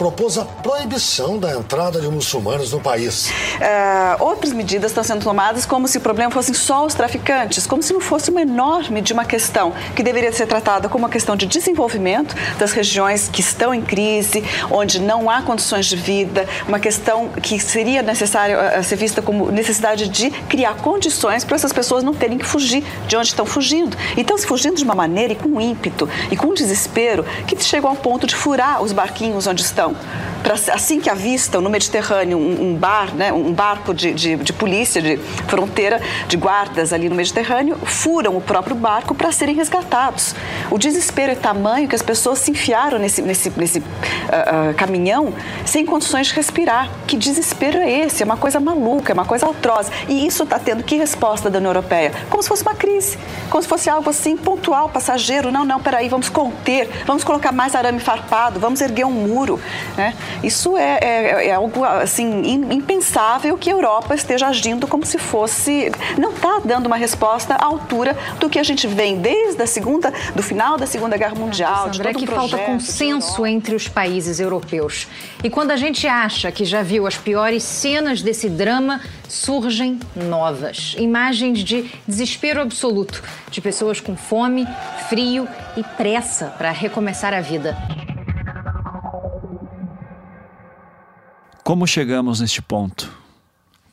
propôs 0.00 0.38
a 0.38 0.46
proibição 0.46 1.38
da 1.38 1.52
entrada 1.52 2.00
de 2.00 2.08
muçulmanos 2.08 2.72
no 2.72 2.80
país. 2.80 3.28
Uh, 3.28 4.24
outras 4.24 4.50
medidas 4.50 4.92
estão 4.92 5.04
sendo 5.04 5.22
tomadas 5.22 5.66
como 5.66 5.86
se 5.86 5.98
o 5.98 6.00
problema 6.00 6.30
fossem 6.30 6.54
só 6.54 6.86
os 6.86 6.94
traficantes, 6.94 7.66
como 7.66 7.82
se 7.82 7.92
não 7.92 8.00
fosse 8.00 8.30
uma 8.30 8.40
enorme 8.40 9.02
de 9.02 9.12
uma 9.12 9.26
questão 9.26 9.74
que 9.94 10.02
deveria 10.02 10.32
ser 10.32 10.46
tratada 10.46 10.88
como 10.88 11.04
uma 11.04 11.10
questão 11.10 11.36
de 11.36 11.44
desenvolvimento 11.44 12.34
das 12.58 12.72
regiões 12.72 13.28
que 13.28 13.42
estão 13.42 13.74
em 13.74 13.82
crise, 13.82 14.42
onde 14.70 14.98
não 14.98 15.28
há 15.28 15.42
condições 15.42 15.84
de 15.84 15.96
vida, 15.96 16.48
uma 16.66 16.80
questão 16.80 17.28
que 17.28 17.60
seria 17.60 18.00
necessário 18.00 18.56
uh, 18.56 18.82
ser 18.82 18.96
vista 18.96 19.20
como 19.20 19.52
necessidade 19.52 20.08
de 20.08 20.30
criar 20.30 20.76
condições 20.76 21.44
para 21.44 21.56
essas 21.56 21.74
pessoas 21.74 22.02
não 22.02 22.14
terem 22.14 22.38
que 22.38 22.46
fugir 22.46 22.82
de 23.06 23.18
onde 23.18 23.26
estão 23.26 23.44
fugindo. 23.44 23.98
Então, 24.16 24.38
se 24.38 24.46
fugindo 24.46 24.76
de 24.76 24.84
uma 24.84 24.94
maneira 24.94 25.34
e 25.34 25.36
com 25.36 25.60
ímpeto 25.60 26.08
e 26.30 26.36
com 26.38 26.54
desespero 26.54 27.22
que 27.46 27.62
chegam 27.62 27.90
ao 27.90 27.96
ponto 27.96 28.26
de 28.26 28.34
furar 28.34 28.82
os 28.82 28.92
barquinhos 28.92 29.46
onde 29.46 29.60
estão 29.60 29.89
para 30.42 30.54
assim 30.74 31.00
que 31.00 31.08
avistam 31.10 31.60
no 31.60 31.68
Mediterrâneo 31.70 32.38
um, 32.38 32.70
um 32.70 32.74
bar, 32.74 33.14
né, 33.14 33.32
um 33.32 33.52
barco 33.52 33.92
de, 33.92 34.12
de, 34.12 34.36
de, 34.36 34.52
polícia, 34.52 35.00
de 35.00 35.16
fronteira, 35.46 36.00
de 36.28 36.36
guardas 36.36 36.92
ali 36.92 37.08
no 37.08 37.14
Mediterrâneo, 37.14 37.76
furam 37.84 38.36
o 38.36 38.40
próprio 38.40 38.74
barco 38.74 39.14
para 39.14 39.30
serem 39.32 39.54
resgatados. 39.54 40.34
O 40.70 40.78
desespero 40.78 41.32
é 41.32 41.34
tamanho 41.34 41.88
que 41.88 41.94
as 41.94 42.02
pessoas 42.02 42.38
se 42.38 42.50
enfiaram 42.50 42.98
nesse, 42.98 43.22
nesse, 43.22 43.50
nesse 43.56 43.78
uh, 43.78 43.82
uh, 43.82 44.74
caminhão 44.74 45.32
sem 45.64 45.84
condições 45.84 46.28
de 46.28 46.34
respirar. 46.34 46.90
Que 47.06 47.16
desespero 47.16 47.78
é 47.78 48.00
esse? 48.00 48.22
É 48.22 48.26
uma 48.26 48.36
coisa 48.36 48.58
maluca, 48.58 49.12
é 49.12 49.14
uma 49.14 49.24
coisa 49.24 49.48
atroz. 49.48 49.90
E 50.08 50.26
isso 50.26 50.42
está 50.42 50.58
tendo 50.58 50.82
que 50.82 50.96
resposta 50.96 51.50
da 51.50 51.58
União 51.58 51.70
Europeia? 51.70 52.12
Como 52.28 52.42
se 52.42 52.48
fosse 52.48 52.62
uma 52.62 52.74
crise, 52.74 53.18
como 53.50 53.62
se 53.62 53.68
fosse 53.68 53.90
algo 53.90 54.08
assim 54.08 54.36
pontual, 54.36 54.88
passageiro. 54.88 55.52
Não, 55.52 55.64
não, 55.64 55.80
peraí, 55.80 56.08
vamos 56.08 56.28
conter, 56.28 56.88
vamos 57.06 57.24
colocar 57.24 57.52
mais 57.52 57.74
arame 57.74 58.00
farpado, 58.00 58.58
vamos 58.58 58.80
erguer 58.80 59.04
um 59.04 59.10
muro. 59.10 59.60
Né? 59.96 60.14
Isso 60.42 60.76
é, 60.76 60.98
é, 61.00 61.46
é, 61.48 61.54
algo 61.54 61.84
assim 61.84 62.42
impensável 62.70 63.56
que 63.58 63.70
a 63.70 63.72
Europa 63.72 64.14
esteja 64.14 64.48
agindo 64.48 64.86
como 64.86 65.04
se 65.04 65.18
fosse 65.18 65.90
não 66.18 66.32
está 66.32 66.60
dando 66.64 66.86
uma 66.86 66.96
resposta 66.96 67.54
à 67.54 67.64
altura 67.64 68.16
do 68.38 68.48
que 68.48 68.58
a 68.58 68.62
gente 68.62 68.86
vem 68.86 69.16
desde 69.16 69.62
a 69.62 69.66
segunda 69.66 70.12
do 70.34 70.42
final 70.42 70.76
da 70.76 70.86
Segunda 70.86 71.16
Guerra 71.16 71.34
Mundial. 71.34 71.92
Sandra, 71.92 72.10
é 72.10 72.14
que 72.14 72.26
falta 72.26 72.58
consenso 72.58 73.46
entre 73.46 73.74
os 73.74 73.88
países 73.88 74.40
europeus. 74.40 75.06
E 75.42 75.50
quando 75.50 75.70
a 75.70 75.76
gente 75.76 76.06
acha 76.06 76.50
que 76.50 76.64
já 76.64 76.82
viu 76.82 77.06
as 77.06 77.16
piores 77.16 77.62
cenas 77.62 78.22
desse 78.22 78.48
drama, 78.48 79.00
surgem 79.28 79.98
novas. 80.14 80.94
Imagens 80.98 81.60
de 81.60 81.90
desespero 82.06 82.60
absoluto, 82.60 83.22
de 83.50 83.60
pessoas 83.60 84.00
com 84.00 84.16
fome, 84.16 84.66
frio 85.08 85.48
e 85.76 85.82
pressa 85.82 86.46
para 86.58 86.70
recomeçar 86.70 87.32
a 87.32 87.40
vida. 87.40 87.76
Como 91.70 91.86
chegamos 91.86 92.40
neste 92.40 92.60
ponto? 92.60 93.08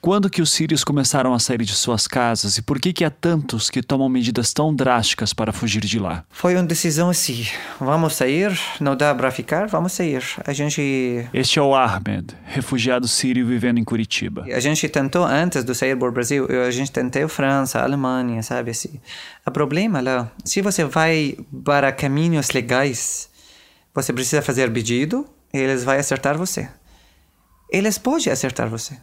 Quando 0.02 0.32
que 0.32 0.42
os 0.42 0.50
sírios 0.50 0.84
começaram 0.84 1.32
a 1.32 1.38
sair 1.38 1.60
de 1.60 1.76
suas 1.76 2.08
casas 2.08 2.58
e 2.58 2.64
por 2.64 2.80
que 2.80 2.92
que 2.92 3.06
há 3.06 3.12
tantos 3.12 3.70
que 3.70 3.84
tomam 3.84 4.10
medidas 4.10 4.52
tão 4.52 4.74
drásticas 4.74 5.32
para 5.32 5.54
fugir 5.54 5.86
de 5.86 6.00
lá? 6.00 6.26
Foi 6.32 6.56
uma 6.56 6.64
decisão 6.64 7.08
assim, 7.08 7.46
vamos 7.80 8.16
sair, 8.16 8.52
não 8.80 8.96
dá 8.96 9.14
para 9.14 9.30
ficar, 9.30 9.68
vamos 9.68 9.92
sair. 9.92 10.24
A 10.44 10.54
gente 10.54 11.30
Este 11.32 11.60
é 11.60 11.62
o 11.62 11.76
Ahmed, 11.76 12.36
refugiado 12.46 13.08
sírio 13.08 13.46
vivendo 13.46 13.78
em 13.78 13.84
Curitiba. 13.84 14.48
A 14.52 14.60
gente 14.60 14.90
tentou 14.90 15.24
antes 15.24 15.64
de 15.64 15.76
sair 15.76 15.96
para 15.96 16.10
o 16.10 16.12
Brasil, 16.12 16.48
a 16.66 16.72
gente 16.72 16.92
tentou 16.92 17.30
França, 17.30 17.80
Alemanha, 17.80 18.42
sabe 18.42 18.72
assim. 18.72 19.00
O 19.46 19.52
problema 19.52 20.02
lá, 20.02 20.32
se 20.44 20.64
você 20.64 20.84
vai 20.84 21.38
para 21.64 21.92
caminhos 21.92 22.50
legais, 22.50 23.30
você 23.94 24.12
precisa 24.12 24.42
fazer 24.42 24.74
pedido 24.74 25.28
e 25.54 25.60
eles 25.60 25.84
vão 25.84 25.94
acertar 25.94 26.36
você 26.36 26.68
eles 27.70 27.98
podem 27.98 28.32
acertar 28.32 28.70
você. 28.70 28.98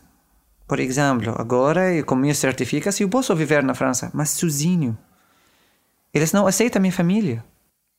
Por 0.66 0.80
exemplo, 0.80 1.34
agora, 1.38 2.02
como 2.04 2.22
me 2.22 2.34
certifica, 2.34 2.90
se 2.90 3.02
eu 3.02 3.08
posso 3.08 3.34
viver 3.36 3.62
na 3.62 3.74
França, 3.74 4.10
mas 4.14 4.30
sozinho. 4.30 4.96
Eles 6.12 6.32
não 6.32 6.46
aceitam 6.46 6.80
minha 6.80 6.92
família. 6.92 7.44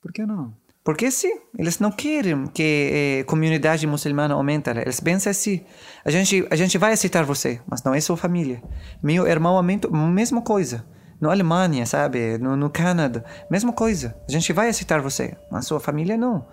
Por 0.01 0.11
que 0.11 0.25
não? 0.25 0.53
Porque 0.85 1.09
sim, 1.09 1.39
eles 1.57 1.79
não 1.79 1.91
querem 1.91 2.45
que 2.45 2.61
a 2.61 3.19
eh, 3.21 3.23
comunidade 3.23 3.87
muçulmana 3.87 4.35
aumente. 4.35 4.69
Eles 4.69 4.99
pensam 4.99 5.31
assim: 5.31 5.61
a 6.05 6.11
gente, 6.11 6.47
a 6.49 6.55
gente 6.55 6.77
vai 6.77 6.93
aceitar 6.93 7.23
você, 7.23 7.59
mas 7.67 7.83
não 7.83 7.93
é 7.93 7.99
sua 7.99 8.15
família. 8.15 8.61
Meu 9.01 9.27
irmão 9.27 9.57
aumenta, 9.57 9.89
mesma 9.89 10.41
coisa. 10.41 10.85
Na 11.19 11.31
Alemanha, 11.31 11.85
sabe? 11.85 12.37
No, 12.37 12.55
no 12.55 12.69
Canadá, 12.69 13.23
mesma 13.49 13.73
coisa. 13.73 14.15
A 14.27 14.31
gente 14.31 14.53
vai 14.53 14.69
aceitar 14.69 15.01
você, 15.01 15.35
mas 15.49 15.65
sua 15.65 15.79
família 15.79 16.17
não. 16.17 16.45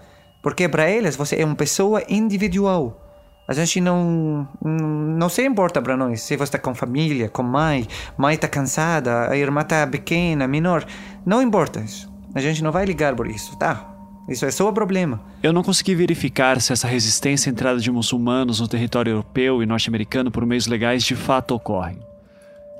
Porque 0.43 0.69
para 0.69 0.89
eles 0.89 1.15
você 1.15 1.37
é 1.37 1.45
uma 1.45 1.55
pessoa 1.55 2.03
individual. 2.09 3.12
A 3.53 3.55
gente 3.55 3.83
não 3.83 4.49
não 4.65 5.29
se 5.29 5.45
importa 5.45 5.83
para 5.83 5.95
nós 5.95 6.23
se 6.23 6.39
você 6.39 6.45
está 6.45 6.59
com 6.59 6.75
família, 6.75 7.29
com 7.29 7.43
mãe, 7.43 7.87
mãe 8.17 8.35
está 8.35 8.49
cansada, 8.49 9.31
a 9.31 9.37
irmã 9.37 9.61
está 9.61 9.87
pequena, 9.87 10.49
menor. 10.49 10.87
Não 11.25 11.43
importa 11.43 11.81
isso. 11.81 12.11
A 12.35 12.41
gente 12.41 12.65
não 12.65 12.73
vai 12.73 12.87
ligar 12.87 13.15
por 13.15 13.27
isso, 13.27 13.55
tá? 13.59 13.95
Isso 14.27 14.47
é 14.47 14.51
só 14.51 14.71
o 14.71 14.73
problema. 14.73 15.21
Eu 15.43 15.53
não 15.53 15.63
consegui 15.63 15.95
verificar 15.95 16.63
se 16.63 16.73
essa 16.73 16.89
resistência 16.89 17.51
à 17.51 17.53
entrada 17.53 17.79
de 17.79 17.91
muçulmanos 17.91 18.59
no 18.59 18.67
território 18.67 19.11
europeu 19.11 19.63
e 19.63 19.67
norte-americano 19.67 20.31
por 20.31 20.47
meios 20.47 20.67
legais 20.67 21.05
de 21.05 21.15
fato 21.15 21.55
ocorre. 21.55 21.99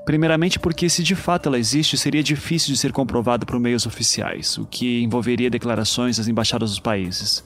Primeiramente 0.07 0.57
porque 0.57 0.89
se 0.89 1.03
de 1.03 1.13
fato 1.13 1.49
ela 1.49 1.59
existe, 1.59 1.99
seria 1.99 2.23
difícil 2.23 2.73
de 2.73 2.79
ser 2.79 2.91
comprovada 2.91 3.45
por 3.45 3.59
meios 3.59 3.85
oficiais, 3.85 4.57
o 4.57 4.65
que 4.65 5.03
envolveria 5.03 5.51
declarações 5.51 6.17
das 6.17 6.27
embaixadas 6.27 6.71
dos 6.71 6.79
países. 6.79 7.43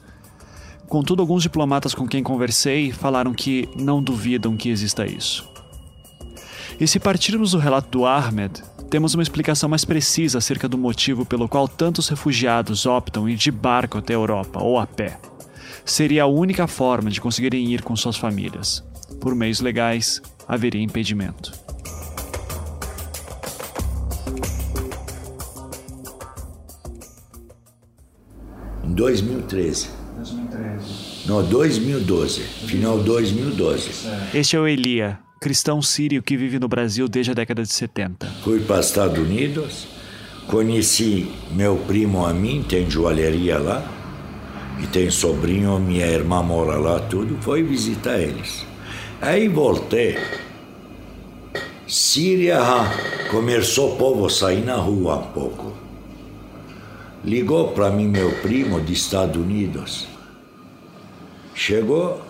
Contudo, 0.88 1.20
alguns 1.20 1.42
diplomatas 1.42 1.94
com 1.94 2.08
quem 2.08 2.22
conversei 2.22 2.90
falaram 2.90 3.34
que 3.34 3.68
não 3.76 4.02
duvidam 4.02 4.56
que 4.56 4.70
exista 4.70 5.06
isso. 5.06 5.46
E 6.80 6.88
se 6.88 6.98
partirmos 6.98 7.50
do 7.50 7.58
relato 7.58 7.90
do 7.90 8.06
Ahmed, 8.06 8.62
temos 8.88 9.12
uma 9.12 9.22
explicação 9.22 9.68
mais 9.68 9.84
precisa 9.84 10.38
acerca 10.38 10.66
do 10.66 10.78
motivo 10.78 11.26
pelo 11.26 11.46
qual 11.46 11.68
tantos 11.68 12.08
refugiados 12.08 12.86
optam 12.86 13.28
ir 13.28 13.36
de 13.36 13.50
barco 13.50 13.98
até 13.98 14.14
a 14.14 14.16
Europa 14.16 14.62
ou 14.62 14.78
a 14.78 14.86
pé. 14.86 15.20
Seria 15.84 16.22
a 16.22 16.26
única 16.26 16.66
forma 16.66 17.10
de 17.10 17.20
conseguirem 17.20 17.66
ir 17.66 17.82
com 17.82 17.94
suas 17.94 18.16
famílias. 18.16 18.82
Por 19.20 19.34
meios 19.34 19.60
legais, 19.60 20.22
haveria 20.46 20.82
impedimento. 20.82 21.52
Em 28.84 28.94
2013. 28.94 30.07
2013. 31.28 31.28
Não, 31.28 31.42
2012. 31.42 32.40
Final 32.66 32.98
2012. 32.98 33.90
Este 34.32 34.56
é 34.56 34.60
o 34.60 34.66
Elia, 34.66 35.18
cristão 35.38 35.82
sírio 35.82 36.22
que 36.22 36.38
vive 36.38 36.58
no 36.58 36.66
Brasil 36.66 37.06
desde 37.06 37.32
a 37.32 37.34
década 37.34 37.62
de 37.62 37.72
70. 37.72 38.26
Fui 38.42 38.60
para 38.60 38.80
os 38.80 38.86
Estados 38.86 39.18
Unidos, 39.18 39.86
conheci 40.46 41.30
meu 41.50 41.76
primo 41.76 42.24
a 42.24 42.32
mim, 42.32 42.64
tem 42.66 42.90
joalheria 42.90 43.58
lá, 43.58 43.84
e 44.82 44.86
tem 44.86 45.10
sobrinho, 45.10 45.78
minha 45.78 46.06
irmã 46.06 46.42
mora 46.42 46.78
lá, 46.78 46.98
tudo. 46.98 47.36
Foi 47.42 47.62
visitar 47.62 48.18
eles. 48.18 48.64
Aí 49.20 49.48
voltei. 49.48 50.16
Síria, 51.86 52.58
começou 53.30 53.94
o 53.94 53.96
povo 53.96 54.26
a 54.26 54.30
sair 54.30 54.64
na 54.64 54.76
rua 54.76 55.16
um 55.16 55.32
pouco. 55.32 55.72
Ligou 57.22 57.72
para 57.72 57.90
mim 57.90 58.06
meu 58.08 58.30
primo 58.40 58.80
dos 58.80 58.90
Estados 58.90 59.36
Unidos. 59.36 60.06
Chegou, 61.58 62.22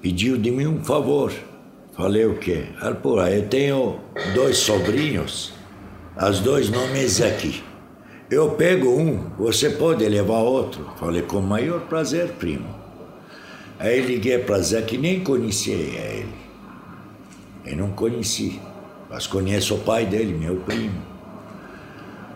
pediu 0.00 0.38
de 0.38 0.48
mim 0.52 0.68
um 0.68 0.84
favor. 0.84 1.32
Falei 1.92 2.24
o 2.24 2.38
quê? 2.38 2.66
Ele, 2.80 2.94
pô, 2.94 3.20
eu 3.20 3.48
tenho 3.48 3.98
dois 4.32 4.58
sobrinhos, 4.58 5.52
as 6.16 6.38
dois 6.38 6.70
nomes 6.70 7.20
aqui. 7.20 7.64
Eu 8.30 8.50
pego 8.50 8.96
um, 8.96 9.28
você 9.36 9.70
pode 9.70 10.08
levar 10.08 10.38
outro? 10.38 10.88
Falei, 10.96 11.22
com 11.22 11.38
o 11.38 11.42
maior 11.42 11.80
prazer, 11.80 12.28
primo. 12.34 12.72
Aí 13.76 14.00
liguei 14.00 14.38
para 14.38 14.60
Zé, 14.60 14.80
que 14.82 14.96
nem 14.96 15.24
conhecia 15.24 15.74
ele. 15.74 16.32
Eu 17.66 17.76
não 17.76 17.90
conheci, 17.90 18.60
mas 19.10 19.26
conheço 19.26 19.74
o 19.74 19.80
pai 19.80 20.06
dele, 20.06 20.32
meu 20.32 20.58
primo. 20.58 21.02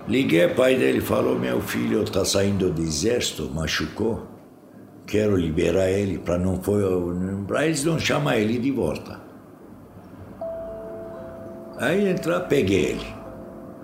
Liguei, 0.09 0.49
pai 0.49 0.75
dele 0.75 1.01
falou: 1.01 1.39
Meu 1.39 1.61
filho 1.61 2.03
está 2.03 2.25
saindo 2.25 2.73
do 2.73 2.83
exército, 2.83 3.49
machucou 3.55 4.36
quero 5.07 5.37
liberar 5.37 5.89
ele 5.89 6.19
para 6.19 6.37
não 6.37 6.61
para 7.47 7.67
eles 7.67 7.85
não 7.85 7.99
chamar 7.99 8.39
ele 8.39 8.59
de 8.59 8.71
volta. 8.71 9.21
Aí 11.79 12.09
entrar, 12.09 12.41
peguei 12.41 12.87
ele. 12.87 13.07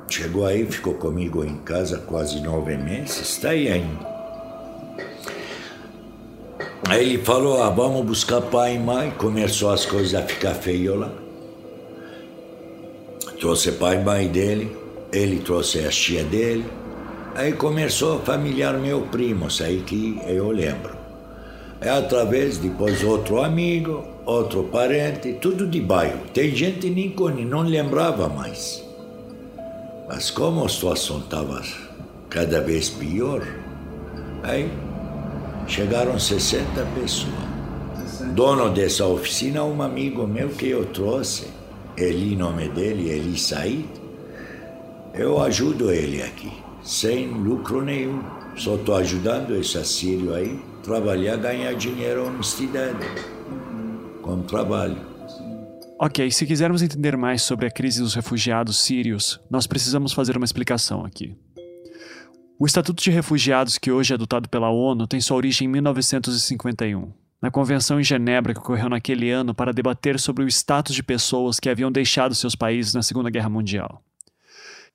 Chegou 0.09 0.47
aí, 0.47 0.67
ficou 0.67 0.95
comigo 0.95 1.45
em 1.45 1.59
casa 1.59 1.99
quase 1.99 2.41
nove 2.41 2.77
meses, 2.77 3.21
está 3.21 3.51
aí 3.51 3.69
ainda. 3.69 4.13
Aí 6.89 7.03
ele 7.03 7.19
falou, 7.19 7.63
ah, 7.63 7.71
vamos 7.71 8.05
buscar 8.05 8.43
pai 8.43 8.75
e 8.75 8.79
mãe, 8.79 9.11
começou 9.13 9.71
as 9.71 9.87
coisas 9.87 10.15
a 10.15 10.23
ficar 10.23 10.55
feio 10.55 10.97
lá. 10.97 11.11
Trouxe 13.39 13.73
pai 13.73 13.97
e 13.97 14.05
mãe 14.05 14.29
dele, 14.29 14.77
ele 15.13 15.39
trouxe 15.39 15.79
a 15.85 15.89
tia 15.89 16.25
dele. 16.25 16.65
Aí 17.35 17.53
começou 17.53 18.19
a 18.19 18.21
familiar 18.21 18.75
meu 18.75 19.03
primo, 19.03 19.47
isso 19.47 19.63
aí 19.63 19.81
que 19.81 20.21
eu 20.27 20.51
lembro. 20.51 21.02
É 21.83 21.89
através, 21.89 22.59
depois 22.59 23.03
outro 23.03 23.43
amigo, 23.43 24.05
outro 24.25 24.63
parente, 24.63 25.33
tudo 25.41 25.67
de 25.67 25.81
bairro. 25.81 26.21
Tem 26.33 26.55
gente 26.55 26.79
que 26.79 26.91
nem 26.91 27.45
não 27.45 27.63
lembrava 27.63 28.29
mais. 28.29 28.85
Mas 30.07 30.31
como 30.31 30.65
a 30.65 30.69
situação 30.69 31.19
estava 31.19 31.61
cada 32.31 32.61
vez 32.61 32.89
pior, 32.89 33.43
aí 34.45 34.71
chegaram 35.67 36.21
60 36.21 36.87
pessoas. 36.95 38.23
Dono 38.33 38.71
dessa 38.71 39.05
oficina, 39.05 39.65
um 39.65 39.83
amigo 39.83 40.25
meu 40.25 40.51
que 40.51 40.69
eu 40.69 40.85
trouxe, 40.85 41.49
Eli, 41.97 42.37
nome 42.37 42.69
dele, 42.69 43.11
Eli 43.11 43.37
Said. 43.37 43.85
Eu 45.13 45.43
ajudo 45.43 45.91
ele 45.91 46.23
aqui, 46.23 46.53
sem 46.85 47.27
lucro 47.27 47.83
nenhum. 47.83 48.23
Só 48.57 48.77
estou 48.77 48.95
ajudando 48.95 49.57
esse 49.57 49.77
assírio 49.77 50.33
aí 50.33 50.72
trabalhar, 50.83 51.37
ganhar 51.37 51.75
dinheiro, 51.75 52.27
honestidade, 52.27 53.07
com 54.21 54.43
trabalho. 54.43 55.01
Ok, 55.99 56.31
se 56.33 56.45
quisermos 56.45 56.83
entender 56.83 57.17
mais 57.17 57.43
sobre 57.43 57.67
a 57.67 57.71
crise 57.71 58.01
dos 58.01 58.15
refugiados 58.15 58.81
sírios, 58.83 59.41
nós 59.49 59.67
precisamos 59.67 60.13
fazer 60.13 60.37
uma 60.37 60.45
explicação 60.45 61.05
aqui. 61.05 61.37
O 62.59 62.67
Estatuto 62.67 63.03
de 63.03 63.11
Refugiados, 63.11 63.79
que 63.79 63.91
hoje 63.91 64.13
é 64.13 64.15
adotado 64.15 64.49
pela 64.49 64.71
ONU, 64.71 65.07
tem 65.07 65.21
sua 65.21 65.37
origem 65.37 65.67
em 65.67 65.71
1951, 65.71 67.13
na 67.41 67.51
Convenção 67.51 68.01
em 68.01 68.05
Genebra 68.05 68.53
que 68.53 68.61
ocorreu 68.61 68.89
naquele 68.89 69.31
ano 69.31 69.55
para 69.55 69.73
debater 69.73 70.19
sobre 70.19 70.45
o 70.45 70.49
status 70.49 70.95
de 70.95 71.03
pessoas 71.03 71.61
que 71.61 71.69
haviam 71.69 71.91
deixado 71.91 72.35
seus 72.35 72.55
países 72.55 72.95
na 72.95 73.03
Segunda 73.03 73.31
Guerra 73.31 73.49
Mundial. 73.49 74.03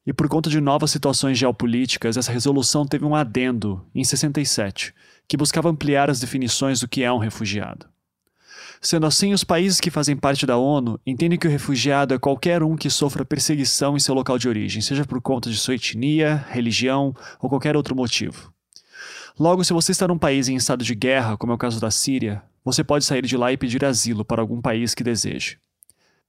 E 0.06 0.14
por 0.14 0.30
conta 0.30 0.50
de 0.50 0.62
novas 0.62 0.92
situações 0.92 1.38
geopolíticas, 1.38 2.16
essa 2.16 2.32
resolução 2.32 2.86
teve 2.86 3.04
um 3.04 3.14
adendo, 3.14 3.86
em 3.94 4.06
67, 4.06 4.94
que 5.28 5.38
buscava 5.38 5.70
ampliar 5.70 6.10
as 6.10 6.20
definições 6.20 6.80
do 6.80 6.88
que 6.88 7.04
é 7.04 7.12
um 7.12 7.18
refugiado. 7.18 7.86
Sendo 8.80 9.08
assim, 9.08 9.34
os 9.34 9.44
países 9.44 9.82
que 9.82 9.90
fazem 9.90 10.16
parte 10.16 10.46
da 10.46 10.58
ONU 10.58 11.00
entendem 11.06 11.38
que 11.38 11.48
o 11.48 11.50
refugiado 11.50 12.14
é 12.14 12.20
qualquer 12.20 12.62
um 12.62 12.76
que 12.76 12.90
sofra 12.90 13.26
perseguição 13.26 13.98
em 13.98 14.00
seu 14.00 14.14
local 14.14 14.38
de 14.38 14.48
origem, 14.48 14.82
seja 14.82 15.04
por 15.04 15.20
conta 15.20 15.50
de 15.50 15.58
sua 15.58 15.76
etnia, 15.76 16.46
religião 16.50 17.16
ou 17.40 17.50
qualquer 17.50 17.76
outro 17.76 17.96
motivo. 17.96 18.54
Logo, 19.40 19.64
se 19.64 19.74
você 19.74 19.92
está 19.92 20.08
num 20.08 20.18
país 20.18 20.48
em 20.48 20.56
estado 20.56 20.84
de 20.84 20.96
guerra, 20.96 21.38
como 21.38 21.52
é 21.52 21.56
o 21.56 21.60
caso 21.60 21.80
da 21.80 21.92
Síria, 21.92 22.44
você 22.64 22.84
pode 22.84 23.06
sair 23.06 23.26
de 23.26 23.38
lá 23.38 23.52
e 23.52 23.58
pedir 23.58 23.84
asilo 23.84 24.24
para 24.24 24.42
algum 24.42 24.62
país 24.62 24.94
que 24.94 25.04
deseje. 25.04 25.58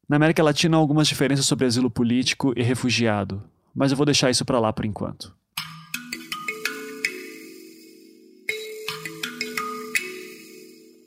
Na 0.09 0.17
América 0.17 0.43
Latina 0.43 0.76
há 0.76 0.81
algumas 0.81 1.07
diferenças 1.07 1.45
sobre 1.45 1.67
asilo 1.67 1.90
político 1.90 2.52
e 2.57 2.62
refugiado, 2.62 3.43
mas 3.75 3.90
eu 3.90 3.97
vou 3.97 4.07
deixar 4.07 4.31
isso 4.31 4.45
para 4.45 4.59
lá 4.59 4.73
por 4.73 4.85
enquanto. 4.85 5.38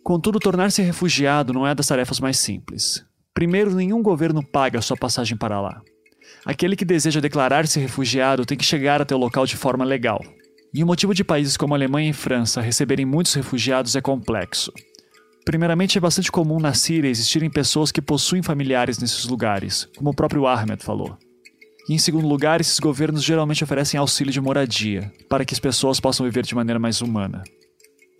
Contudo, 0.03 0.39
tornar-se 0.39 0.81
refugiado 0.81 1.53
não 1.53 1.65
é 1.65 1.75
das 1.75 1.87
tarefas 1.87 2.19
mais 2.19 2.39
simples. 2.39 3.05
Primeiro, 3.33 3.73
nenhum 3.73 4.01
governo 4.01 4.45
paga 4.45 4.81
sua 4.81 4.97
passagem 4.97 5.37
para 5.37 5.61
lá. 5.61 5.81
Aquele 6.45 6.75
que 6.75 6.83
deseja 6.85 7.21
declarar-se 7.21 7.79
refugiado 7.79 8.45
tem 8.45 8.57
que 8.57 8.65
chegar 8.65 9.01
até 9.01 9.15
o 9.15 9.19
local 9.19 9.45
de 9.45 9.55
forma 9.55 9.85
legal. 9.85 10.21
E 10.73 10.83
o 10.83 10.87
motivo 10.87 11.13
de 11.13 11.23
países 11.23 11.55
como 11.55 11.75
Alemanha 11.75 12.09
e 12.09 12.13
França 12.13 12.61
receberem 12.61 13.05
muitos 13.05 13.33
refugiados 13.33 13.95
é 13.95 14.01
complexo. 14.01 14.71
Primeiramente, 15.45 15.97
é 15.97 16.01
bastante 16.01 16.31
comum 16.31 16.59
na 16.59 16.73
Síria 16.73 17.09
existirem 17.09 17.49
pessoas 17.49 17.91
que 17.91 18.01
possuem 18.01 18.41
familiares 18.41 18.99
nesses 18.99 19.25
lugares, 19.25 19.87
como 19.97 20.11
o 20.11 20.15
próprio 20.15 20.47
Ahmed 20.47 20.83
falou. 20.83 21.17
E 21.89 21.93
em 21.93 21.97
segundo 21.97 22.27
lugar, 22.27 22.61
esses 22.61 22.79
governos 22.79 23.23
geralmente 23.23 23.63
oferecem 23.63 23.99
auxílio 23.99 24.31
de 24.31 24.39
moradia, 24.39 25.11
para 25.27 25.43
que 25.43 25.53
as 25.53 25.59
pessoas 25.59 25.99
possam 25.99 26.25
viver 26.25 26.45
de 26.45 26.55
maneira 26.55 26.79
mais 26.79 27.01
humana. 27.01 27.43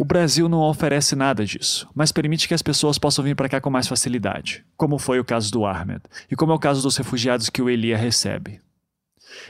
O 0.01 0.03
Brasil 0.03 0.49
não 0.49 0.61
oferece 0.61 1.15
nada 1.15 1.45
disso, 1.45 1.87
mas 1.93 2.11
permite 2.11 2.47
que 2.47 2.55
as 2.55 2.63
pessoas 2.63 2.97
possam 2.97 3.23
vir 3.23 3.35
para 3.35 3.47
cá 3.47 3.61
com 3.61 3.69
mais 3.69 3.87
facilidade, 3.87 4.65
como 4.75 4.97
foi 4.97 5.19
o 5.19 5.23
caso 5.23 5.51
do 5.51 5.63
Ahmed, 5.63 6.01
e 6.27 6.35
como 6.35 6.51
é 6.51 6.55
o 6.55 6.59
caso 6.59 6.81
dos 6.81 6.97
refugiados 6.97 7.51
que 7.51 7.61
o 7.61 7.69
Elia 7.69 7.95
recebe. 7.95 8.59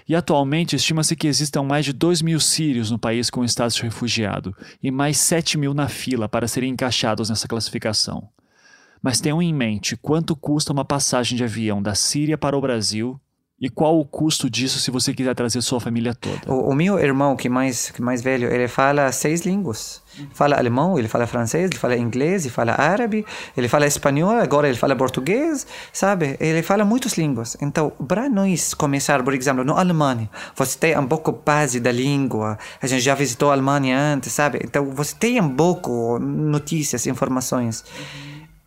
E 0.06 0.14
atualmente 0.14 0.76
estima-se 0.76 1.16
que 1.16 1.26
existam 1.26 1.64
mais 1.64 1.86
de 1.86 1.94
2 1.94 2.22
mil 2.22 2.38
sírios 2.38 2.92
no 2.92 3.00
país 3.00 3.30
com 3.30 3.46
status 3.46 3.78
de 3.78 3.84
refugiado 3.84 4.54
e 4.84 4.92
mais 4.92 5.20
7 5.20 5.58
mil 5.58 5.74
na 5.74 5.88
fila 5.88 6.28
para 6.28 6.50
serem 6.50 6.74
encaixados 6.74 7.30
nessa 7.30 7.48
classificação. 7.48 8.28
Mas 9.02 9.22
tenham 9.22 9.42
em 9.42 9.54
mente 9.54 9.96
quanto 9.96 10.36
custa 10.36 10.74
uma 10.74 10.84
passagem 10.84 11.38
de 11.38 11.46
avião 11.46 11.82
da 11.82 11.96
Síria 11.96 12.38
para 12.38 12.58
o 12.58 12.62
Brasil 12.62 13.18
e 13.62 13.70
qual 13.70 14.00
o 14.00 14.04
custo 14.04 14.50
disso 14.50 14.80
se 14.80 14.90
você 14.90 15.14
quiser 15.14 15.36
trazer 15.36 15.62
sua 15.62 15.80
família 15.80 16.16
toda? 16.16 16.52
O, 16.52 16.72
o, 16.72 16.74
meu 16.74 16.98
irmão, 16.98 17.36
que 17.36 17.48
mais 17.48 17.92
que 17.92 18.02
mais 18.02 18.20
velho, 18.20 18.52
ele 18.52 18.68
fala 18.68 19.12
seis 19.12 19.42
línguas. 19.42 20.02
Fala 20.34 20.58
alemão, 20.58 20.98
ele 20.98 21.08
fala 21.08 21.28
francês, 21.28 21.70
ele 21.70 21.78
fala 21.78 21.96
inglês, 21.96 22.44
ele 22.44 22.54
fala 22.54 22.74
árabe, 22.74 23.24
ele 23.56 23.68
fala 23.68 23.86
espanhol, 23.86 24.32
agora 24.32 24.68
ele 24.68 24.78
fala 24.78 24.96
português, 24.96 25.68
sabe? 25.94 26.36
Ele 26.40 26.64
fala 26.64 26.84
muitas 26.84 27.14
línguas. 27.14 27.56
Então, 27.62 27.92
para 28.08 28.28
nós 28.28 28.74
começar, 28.74 29.24
por 29.24 29.34
exemplo, 29.34 29.64
no 29.64 29.78
Alemanha, 29.78 30.28
você 30.56 30.78
tem 30.78 30.98
um 30.98 31.08
pouco 31.08 31.32
base 31.32 31.80
da 31.80 31.92
língua. 31.92 32.58
A 32.82 32.88
gente 32.88 33.02
já 33.02 33.14
visitou 33.14 33.52
a 33.52 33.54
Alemanha 33.54 33.98
antes, 33.98 34.34
sabe? 34.34 34.60
Então, 34.64 34.90
você 34.90 35.16
tem 35.16 35.40
um 35.40 35.56
pouco 35.56 36.18
notícias, 36.20 37.06
informações. 37.06 37.86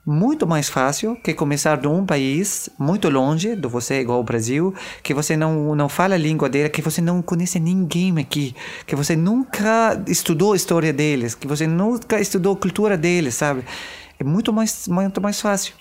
Muito 0.06 0.46
mais 0.46 0.68
fácil 0.68 1.16
que 1.16 1.32
começar 1.32 1.76
de 1.76 1.88
um 1.88 2.04
país 2.04 2.68
muito 2.78 3.08
longe 3.08 3.56
de 3.56 3.66
você, 3.66 4.00
igual 4.00 4.20
o 4.20 4.24
Brasil, 4.24 4.74
que 5.02 5.14
você 5.14 5.36
não, 5.36 5.74
não 5.74 5.88
fala 5.88 6.14
a 6.14 6.18
língua 6.18 6.48
dele, 6.48 6.68
que 6.68 6.82
você 6.82 7.00
não 7.00 7.22
conhece 7.22 7.58
ninguém 7.58 8.18
aqui, 8.18 8.54
que 8.86 8.94
você 8.94 9.16
nunca 9.16 10.02
estudou 10.06 10.52
a 10.52 10.56
história 10.56 10.92
deles, 10.92 11.34
que 11.34 11.46
você 11.46 11.66
nunca 11.66 12.20
estudou 12.20 12.52
a 12.52 12.56
cultura 12.56 12.98
deles, 12.98 13.34
sabe? 13.34 13.64
É 14.18 14.24
muito 14.24 14.52
mais, 14.52 14.86
muito 14.88 15.20
mais 15.20 15.40
fácil. 15.40 15.74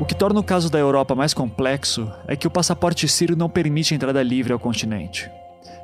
O 0.00 0.04
que 0.04 0.14
torna 0.14 0.38
o 0.40 0.44
caso 0.44 0.70
da 0.70 0.78
Europa 0.78 1.14
mais 1.14 1.34
complexo 1.34 2.10
é 2.26 2.36
que 2.36 2.46
o 2.46 2.50
passaporte 2.50 3.06
sírio 3.08 3.36
não 3.36 3.50
permite 3.50 3.94
entrada 3.94 4.22
livre 4.22 4.52
ao 4.52 4.58
continente. 4.58 5.30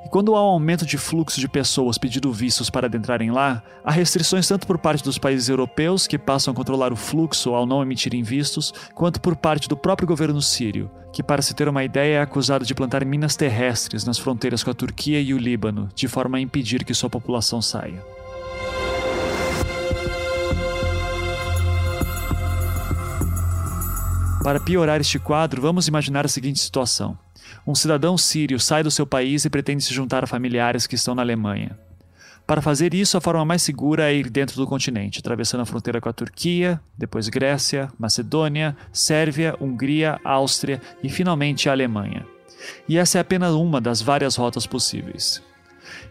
E 0.07 0.09
quando 0.09 0.37
há 0.37 0.41
um 0.41 0.51
aumento 0.51 0.87
de 0.87 0.97
fluxo 0.97 1.41
de 1.41 1.49
pessoas 1.49 1.99
pedindo 1.99 2.33
vistos 2.33 2.71
para 2.71 2.87
adentrarem 2.87 3.33
lá, 3.33 3.61
há 3.83 3.91
restrições 3.91 4.47
tanto 4.47 4.65
por 4.65 4.79
parte 4.79 5.03
dos 5.03 5.19
países 5.19 5.49
europeus, 5.49 6.07
que 6.07 6.17
passam 6.17 6.53
a 6.53 6.55
controlar 6.55 6.93
o 6.93 6.97
fluxo 6.97 7.53
ao 7.55 7.67
não 7.67 7.83
emitirem 7.83 8.23
vistos, 8.23 8.73
quanto 8.95 9.21
por 9.21 9.35
parte 9.35 9.69
do 9.69 9.77
próprio 9.77 10.07
governo 10.07 10.41
sírio, 10.41 10.89
que, 11.13 11.25
para 11.25 11.43
se 11.43 11.53
ter 11.55 11.69
uma 11.69 11.83
ideia, 11.83 12.19
é 12.19 12.21
acusado 12.21 12.65
de 12.65 12.73
plantar 12.73 13.05
minas 13.05 13.35
terrestres 13.35 14.05
nas 14.05 14.17
fronteiras 14.17 14.63
com 14.63 14.71
a 14.71 14.75
Turquia 14.75 15.21
e 15.21 15.35
o 15.35 15.39
Líbano, 15.39 15.89
de 15.93 16.07
forma 16.07 16.39
a 16.39 16.41
impedir 16.41 16.85
que 16.85 16.95
sua 16.95 17.11
população 17.11 17.61
saia. 17.61 18.01
Para 24.45 24.61
piorar 24.61 25.01
este 25.01 25.19
quadro, 25.19 25.61
vamos 25.61 25.89
imaginar 25.89 26.25
a 26.25 26.29
seguinte 26.29 26.61
situação. 26.61 27.19
Um 27.67 27.75
cidadão 27.75 28.17
sírio 28.17 28.61
sai 28.61 28.85
do 28.85 28.93
seu 28.93 29.05
país 29.05 29.45
e 29.45 29.51
pretende 29.51 29.83
se 29.83 29.93
juntar 29.93 30.23
a 30.23 30.27
familiares 30.27 30.87
que 30.87 30.95
estão 30.95 31.17
na 31.17 31.23
Alemanha. 31.23 31.77
Para 32.47 32.63
fazer 32.63 32.95
isso, 32.95 33.17
a 33.17 33.21
forma 33.21 33.45
mais 33.45 33.61
segura 33.61 34.09
é 34.09 34.15
ir 34.15 34.31
dentro 34.31 34.55
do 34.55 34.69
continente, 34.69 35.19
atravessando 35.19 35.63
a 35.63 35.67
fronteira 35.67 36.01
com 36.01 36.09
a 36.09 36.13
Turquia, 36.13 36.81
depois 36.97 37.29
Grécia, 37.29 37.89
Macedônia, 37.99 38.77
Sérvia, 38.93 39.57
Hungria, 39.61 40.21
Áustria 40.23 40.81
e 41.03 41.09
finalmente 41.09 41.69
a 41.69 41.73
Alemanha. 41.73 42.25
E 42.89 42.97
essa 42.99 43.19
é 43.19 43.21
apenas 43.21 43.53
uma 43.53 43.81
das 43.81 44.01
várias 44.01 44.37
rotas 44.37 44.65
possíveis. 44.65 45.43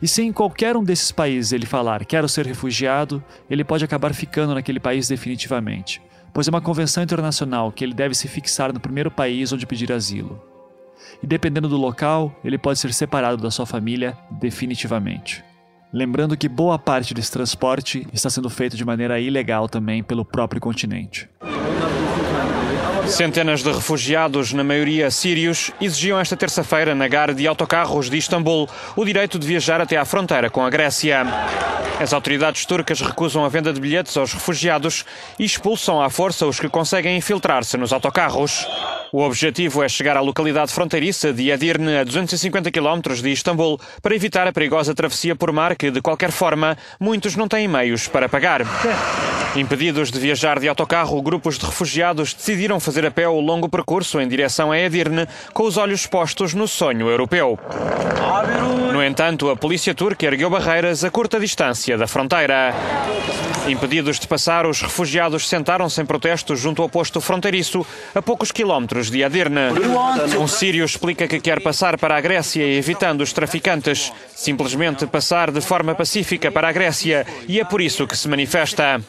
E 0.02 0.10
se 0.10 0.22
em 0.24 0.34
qualquer 0.34 0.76
um 0.76 0.84
desses 0.84 1.10
países 1.10 1.54
ele 1.54 1.66
falar 1.66 2.04
quero 2.04 2.28
ser 2.28 2.46
refugiado, 2.46 3.24
ele 3.50 3.64
pode 3.64 3.86
acabar 3.86 4.14
ficando 4.14 4.54
naquele 4.54 4.80
país 4.80 5.08
definitivamente, 5.08 6.02
pois 6.34 6.50
é 6.50 6.52
uma 6.52 6.60
convenção 6.60 7.02
internacional 7.02 7.72
que 7.72 7.82
ele 7.82 7.94
deve 7.94 8.14
se 8.14 8.28
fixar 8.28 8.74
no 8.74 8.80
primeiro 8.82 9.10
país 9.10 9.54
onde 9.54 9.66
pedir 9.66 9.90
asilo. 9.94 10.55
E 11.22 11.28
dependendo 11.28 11.70
do 11.70 11.78
local, 11.78 12.34
ele 12.44 12.58
pode 12.58 12.80
ser 12.80 12.94
separado 12.94 13.38
da 13.38 13.52
sua 13.52 13.66
família 13.66 14.18
definitivamente. 14.32 15.44
Lembrando 15.94 16.36
que 16.36 16.50
boa 16.50 16.78
parte 16.78 17.14
desse 17.14 17.32
transporte 17.32 18.06
está 18.12 18.30
sendo 18.30 18.50
feito 18.50 18.76
de 18.76 18.84
maneira 18.84 19.20
ilegal 19.20 19.70
também 19.70 20.04
pelo 20.04 20.26
próprio 20.26 20.60
continente. 20.60 21.30
Centenas 23.08 23.62
de 23.62 23.72
refugiados, 23.72 24.52
na 24.52 24.64
maioria 24.64 25.12
sírios, 25.12 25.72
exigiam 25.80 26.20
esta 26.20 26.36
terça-feira 26.36 26.96
na 26.96 27.08
gare 27.08 27.34
de 27.34 27.48
autocarros 27.48 28.10
de 28.10 28.18
Istambul 28.18 28.68
o 28.96 29.06
direito 29.06 29.38
de 29.38 29.48
viajar 29.48 29.80
até 29.80 29.96
à 29.96 30.04
fronteira 30.04 30.50
com 30.50 30.66
a 30.66 30.70
Grécia. 30.70 31.24
As 32.00 32.12
autoridades 32.12 32.66
turcas 32.66 33.00
recusam 33.00 33.46
a 33.46 33.50
venda 33.50 33.72
de 33.72 33.80
bilhetes 33.80 34.18
aos 34.18 34.34
refugiados 34.34 35.06
e 35.40 35.46
expulsam 35.46 36.02
à 36.02 36.10
força 36.10 36.46
os 36.46 36.60
que 36.60 36.68
conseguem 36.68 37.16
infiltrar-se 37.16 37.78
nos 37.78 37.94
autocarros. 37.94 38.68
O 39.12 39.22
objetivo 39.22 39.84
é 39.84 39.90
chegar 39.90 40.18
à 40.18 40.22
localidade 40.22 40.72
fronteiriça 40.72 41.32
de 41.32 41.50
Edirne, 41.50 41.98
a 41.98 42.04
250 42.04 42.72
km 42.72 43.14
de 43.22 43.30
Istambul, 43.32 43.80
para 44.02 44.16
evitar 44.16 44.48
a 44.48 44.54
perigosa 44.54 44.94
travessia 44.94 45.36
por 45.36 45.52
mar 45.52 45.76
que, 45.76 45.92
de 45.92 46.02
qualquer 46.02 46.32
forma, 46.32 46.78
muitos 47.00 47.36
não 47.36 47.48
têm 47.48 47.68
meios 47.68 48.08
para 48.08 48.28
pagar. 48.28 48.62
Impedidos 49.56 50.12
de 50.12 50.20
viajar 50.20 50.60
de 50.60 50.68
autocarro, 50.68 51.22
grupos 51.22 51.58
de 51.58 51.66
refugiados 51.66 52.34
decidiram 52.34 52.80
fazer 52.80 53.06
a 53.06 53.12
pé 53.12 53.28
o 53.28 53.40
longo 53.40 53.70
percurso 53.70 54.20
em 54.20 54.28
direção 54.28 54.72
a 54.72 54.80
Edirne, 54.80 55.28
com 55.54 55.64
os 55.64 55.78
olhos 55.78 56.06
postos 56.06 56.54
no 56.54 56.68
sonho 56.68 57.08
europeu. 57.10 57.58
No 58.92 59.04
entanto, 59.04 59.50
a 59.50 59.56
polícia 59.56 59.94
turca 59.94 60.26
ergueu 60.26 60.50
barreiras 60.50 61.04
a 61.04 61.12
curta 61.12 61.40
distância 61.40 61.98
da 61.98 62.08
fronteira. 62.08 62.74
Impedidos 63.68 64.20
de 64.20 64.28
passar, 64.28 64.68
os 64.68 64.82
refugiados 64.82 65.50
sentaram-se 65.50 66.00
em 66.00 66.06
protesto 66.06 66.56
junto 66.56 66.84
ao 66.84 66.90
posto 66.90 67.20
fronteiriço, 67.20 67.86
a 68.14 68.22
poucos 68.22 68.52
quilómetros 68.52 68.95
de 69.04 69.24
Adirne. 69.24 69.72
Um 70.40 70.48
sírio 70.48 70.86
explica 70.86 71.28
que 71.28 71.40
quer 71.40 71.62
passar 71.62 71.98
para 71.98 72.16
a 72.16 72.22
Grécia, 72.22 72.64
evitando 72.64 73.22
os 73.22 73.34
traficantes. 73.34 74.12
Simplesmente 74.34 75.06
passar 75.08 75.52
de 75.52 75.62
forma 75.62 75.96
pacífica 75.96 76.52
para 76.52 76.70
a 76.70 76.72
Grécia, 76.72 77.26
e 77.48 77.60
é 77.60 77.66
por 77.66 77.82
isso 77.82 78.08
que 78.08 78.18
se 78.18 78.28
manifesta. 78.28 79.02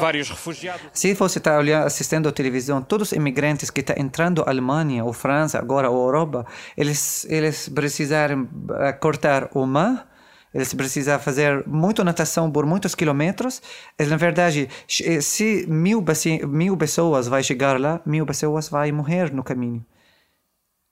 Vários 0.00 0.30
refugiados. 0.30 0.82
Se 0.92 1.14
você 1.14 1.38
está 1.38 1.58
assistindo 1.84 2.28
à 2.28 2.32
televisão, 2.32 2.80
todos 2.82 3.12
os 3.12 3.16
imigrantes 3.16 3.70
que 3.70 3.80
estão 3.80 3.96
entrando 3.98 4.42
à 4.42 4.50
Alemanha 4.50 5.04
ou 5.04 5.12
França, 5.12 5.58
agora 5.58 5.90
ou 5.90 6.04
Europa, 6.04 6.46
eles, 6.76 7.26
eles 7.28 7.68
precisaram 7.68 8.48
eh, 8.80 8.92
cortar 8.92 9.48
o 9.54 9.66
mar 9.66 10.07
eles 10.58 10.74
precisam 10.74 11.16
fazer 11.20 11.64
muita 11.68 12.02
natação 12.02 12.50
por 12.50 12.66
muitos 12.66 12.92
quilômetros. 12.92 13.62
Na 13.96 14.16
verdade, 14.16 14.68
se 14.88 15.64
mil, 15.68 16.04
mil 16.48 16.76
pessoas 16.76 17.28
vai 17.28 17.44
chegar 17.44 17.80
lá, 17.80 18.00
mil 18.04 18.26
pessoas 18.26 18.68
vai 18.68 18.90
morrer 18.90 19.32
no 19.32 19.44
caminho. 19.44 19.86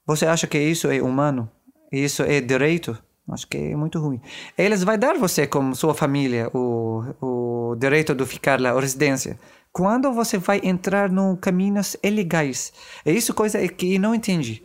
Você 0.07 0.25
acha 0.25 0.47
que 0.47 0.57
isso 0.57 0.89
é 0.89 1.03
humano? 1.03 1.51
Isso 1.91 2.23
é 2.23 2.41
direito? 2.41 2.97
Acho 3.29 3.49
que 3.49 3.57
é 3.57 3.75
muito 3.75 3.99
ruim. 3.99 4.21
Eles 4.57 4.85
vão 4.85 4.97
dar 4.97 5.19
você, 5.19 5.49
como 5.49 5.75
sua 5.75 5.95
família, 5.95 6.49
o, 6.55 7.03
o 7.21 7.75
direito 7.75 8.15
de 8.15 8.25
ficar 8.25 8.61
lá, 8.61 8.71
a 8.71 8.81
residência. 8.81 9.37
Quando 9.73 10.13
você 10.13 10.39
vai 10.39 10.61
entrar 10.63 11.11
no 11.11 11.37
caminhos 11.37 11.97
ilegais. 12.05 12.73
É 13.05 13.11
isso 13.11 13.35
coisa 13.35 13.67
que 13.67 13.99
não 13.99 14.15
entendi. 14.15 14.63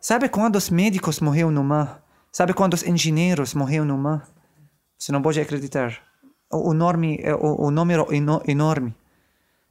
Sabe 0.00 0.28
quando 0.28 0.56
os 0.56 0.68
médicos 0.68 1.20
morreram 1.20 1.52
no 1.52 1.62
mar? 1.62 2.02
Sabe 2.32 2.52
quantos 2.54 2.82
engenheiros 2.82 3.54
morreram 3.54 3.84
no 3.84 3.96
mar? 3.96 4.31
Você 5.02 5.10
não 5.10 5.20
pode 5.20 5.40
acreditar. 5.40 5.98
O, 6.48 6.72
nome, 6.72 7.18
é, 7.24 7.34
o, 7.34 7.62
o 7.62 7.70
número 7.72 8.06
enorme. 8.46 8.94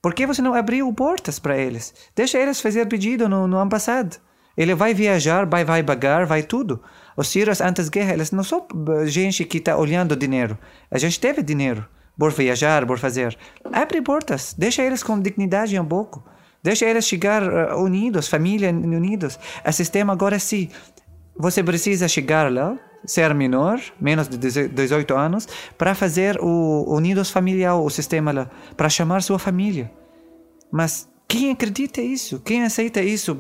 Por 0.01 0.13
que 0.13 0.27
você 0.27 0.41
não 0.41 0.53
abriu 0.53 0.93
portas 0.93 1.39
para 1.39 1.57
eles? 1.57 1.93
Deixa 2.13 2.37
eles 2.37 2.59
fazer 2.59 2.85
pedido 2.87 3.29
no, 3.29 3.47
no 3.47 3.57
ambassade. 3.57 4.19
Ele 4.57 4.75
vai 4.75 4.93
viajar, 4.93 5.45
vai, 5.45 5.63
vai 5.63 5.81
pagar, 5.83 6.25
vai 6.25 6.43
tudo. 6.43 6.83
Os 7.15 7.29
sírios 7.29 7.61
antes 7.61 7.85
da 7.85 7.91
guerra, 7.91 8.11
eles 8.11 8.31
não 8.33 8.43
são 8.43 8.67
gente 9.05 9.45
que 9.45 9.59
está 9.59 9.77
olhando 9.77 10.17
dinheiro. 10.17 10.57
A 10.91 10.97
gente 10.97 11.17
teve 11.17 11.41
dinheiro 11.41 11.87
por 12.19 12.33
viajar, 12.33 12.85
por 12.85 12.99
fazer. 12.99 13.37
Abre 13.71 14.01
portas, 14.01 14.53
deixa 14.57 14.83
eles 14.83 15.01
com 15.01 15.17
dignidade 15.17 15.79
um 15.79 15.85
pouco. 15.85 16.25
Deixa 16.61 16.85
eles 16.85 17.07
chegar 17.07 17.41
uh, 17.41 17.81
unidos, 17.81 18.27
família 18.27 18.69
unidos. 18.69 19.39
O 19.65 19.71
sistema 19.71 20.11
agora 20.11 20.35
é 20.35 20.39
sim. 20.39 20.69
Você 21.41 21.63
precisa 21.63 22.07
chegar 22.07 22.51
lá, 22.51 22.77
ser 23.03 23.33
menor, 23.33 23.81
menos 23.99 24.27
de 24.27 24.37
18 24.37 25.15
anos, 25.15 25.47
para 25.75 25.95
fazer 25.95 26.39
o 26.39 26.85
unidos 26.87 27.31
familiar, 27.31 27.75
o 27.75 27.89
sistema 27.89 28.31
lá, 28.31 28.49
para 28.77 28.89
chamar 28.89 29.23
sua 29.23 29.39
família. 29.39 29.91
Mas 30.71 31.09
quem 31.27 31.49
acredita 31.49 31.99
isso? 31.99 32.39
Quem 32.41 32.63
aceita 32.63 33.01
isso, 33.01 33.35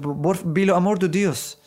pelo 0.51 0.73
amor 0.73 0.97
de 0.97 1.07
Deus? 1.07 1.59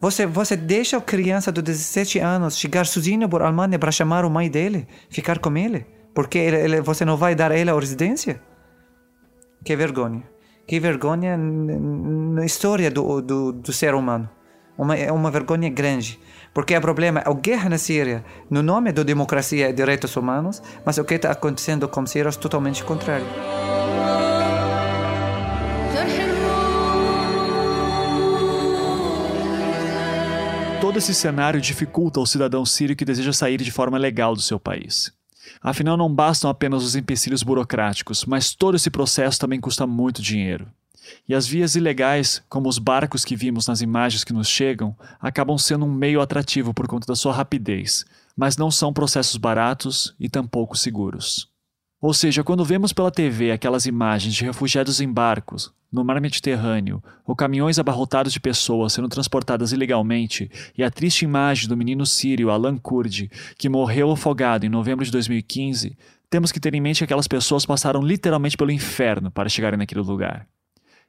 Você, 0.00 0.26
você 0.26 0.56
deixa 0.56 0.96
a 0.96 1.00
criança 1.00 1.50
de 1.50 1.60
17 1.60 2.20
anos 2.20 2.56
chegar 2.56 2.86
sozinho 2.86 3.28
por 3.28 3.42
Alemanha 3.42 3.80
para 3.80 3.90
chamar 3.90 4.24
o 4.24 4.30
mãe 4.30 4.48
dele, 4.48 4.86
ficar 5.10 5.40
com 5.40 5.56
ele? 5.56 5.84
Porque 6.14 6.38
ele, 6.38 6.56
ele, 6.56 6.80
você 6.80 7.04
não 7.04 7.16
vai 7.16 7.34
dar 7.34 7.50
a 7.50 7.58
ele 7.58 7.68
a 7.68 7.74
residência? 7.74 8.40
Que 9.64 9.74
vergonha. 9.74 10.22
Que 10.68 10.78
vergonha 10.78 11.36
na 11.36 12.44
história 12.44 12.88
do, 12.92 13.20
do, 13.20 13.52
do 13.52 13.72
ser 13.72 13.92
humano. 13.92 14.30
Uma, 14.76 14.96
é 14.96 15.12
uma 15.12 15.30
vergonha 15.30 15.68
grande. 15.68 16.18
Porque 16.54 16.76
o 16.76 16.80
problema 16.80 17.20
é 17.20 17.28
a 17.28 17.32
guerra 17.32 17.70
na 17.70 17.78
Síria, 17.78 18.24
no 18.50 18.62
nome 18.62 18.92
da 18.92 19.02
democracia 19.02 19.70
e 19.70 19.72
direitos 19.72 20.14
humanos, 20.16 20.62
mas 20.84 20.98
o 20.98 21.04
que 21.04 21.14
está 21.14 21.30
acontecendo 21.30 21.88
com 21.88 22.06
Síria 22.06 22.28
é 22.28 22.32
totalmente 22.32 22.84
contrário. 22.84 23.26
Todo 30.80 30.98
esse 30.98 31.14
cenário 31.14 31.58
dificulta 31.58 32.20
o 32.20 32.26
cidadão 32.26 32.66
sírio 32.66 32.94
que 32.94 33.04
deseja 33.04 33.32
sair 33.32 33.56
de 33.56 33.70
forma 33.70 33.96
legal 33.96 34.34
do 34.34 34.42
seu 34.42 34.60
país. 34.60 35.10
Afinal, 35.62 35.96
não 35.96 36.12
bastam 36.12 36.50
apenas 36.50 36.82
os 36.82 36.94
empecilhos 36.94 37.42
burocráticos, 37.42 38.26
mas 38.26 38.54
todo 38.54 38.74
esse 38.74 38.90
processo 38.90 39.38
também 39.38 39.60
custa 39.60 39.86
muito 39.86 40.20
dinheiro. 40.20 40.66
E 41.28 41.34
as 41.34 41.46
vias 41.46 41.74
ilegais, 41.74 42.42
como 42.48 42.68
os 42.68 42.78
barcos 42.78 43.24
que 43.24 43.36
vimos 43.36 43.66
nas 43.66 43.80
imagens 43.80 44.24
que 44.24 44.32
nos 44.32 44.48
chegam, 44.48 44.96
acabam 45.20 45.56
sendo 45.58 45.84
um 45.84 45.92
meio 45.92 46.20
atrativo 46.20 46.72
por 46.74 46.86
conta 46.86 47.06
da 47.06 47.16
sua 47.16 47.32
rapidez, 47.32 48.04
mas 48.36 48.56
não 48.56 48.70
são 48.70 48.92
processos 48.92 49.36
baratos 49.36 50.14
e 50.18 50.28
tampouco 50.28 50.76
seguros. 50.76 51.50
Ou 52.00 52.12
seja, 52.12 52.42
quando 52.42 52.64
vemos 52.64 52.92
pela 52.92 53.12
TV 53.12 53.52
aquelas 53.52 53.86
imagens 53.86 54.34
de 54.34 54.44
refugiados 54.44 55.00
em 55.00 55.08
barcos, 55.08 55.72
no 55.92 56.02
mar 56.04 56.20
Mediterrâneo, 56.20 57.00
ou 57.24 57.36
caminhões 57.36 57.78
abarrotados 57.78 58.32
de 58.32 58.40
pessoas 58.40 58.94
sendo 58.94 59.08
transportadas 59.08 59.70
ilegalmente, 59.70 60.50
e 60.76 60.82
a 60.82 60.90
triste 60.90 61.24
imagem 61.24 61.68
do 61.68 61.76
menino 61.76 62.04
sírio 62.04 62.50
Alan 62.50 62.76
Kurdi, 62.76 63.30
que 63.56 63.68
morreu 63.68 64.10
afogado 64.10 64.66
em 64.66 64.68
novembro 64.68 65.04
de 65.04 65.12
2015, 65.12 65.96
temos 66.28 66.50
que 66.50 66.58
ter 66.58 66.74
em 66.74 66.80
mente 66.80 66.98
que 66.98 67.04
aquelas 67.04 67.28
pessoas 67.28 67.64
passaram 67.64 68.02
literalmente 68.02 68.56
pelo 68.56 68.72
inferno 68.72 69.30
para 69.30 69.48
chegarem 69.48 69.78
naquele 69.78 70.00
lugar 70.00 70.48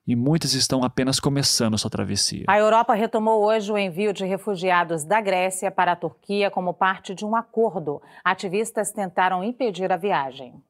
e 0.05 0.15
muitas 0.15 0.53
estão 0.53 0.83
apenas 0.83 1.19
começando 1.19 1.77
sua 1.77 1.89
travessia. 1.89 2.45
A 2.47 2.59
Europa 2.59 2.93
retomou 2.93 3.43
hoje 3.43 3.71
o 3.71 3.77
envio 3.77 4.13
de 4.13 4.25
refugiados 4.25 5.03
da 5.03 5.21
Grécia 5.21 5.71
para 5.71 5.93
a 5.93 5.95
Turquia 5.95 6.51
como 6.51 6.73
parte 6.73 7.15
de 7.15 7.25
um 7.25 7.35
acordo. 7.35 8.01
Ativistas 8.23 8.91
tentaram 8.91 9.43
impedir 9.43 9.91
a 9.91 9.97
viagem. 9.97 10.61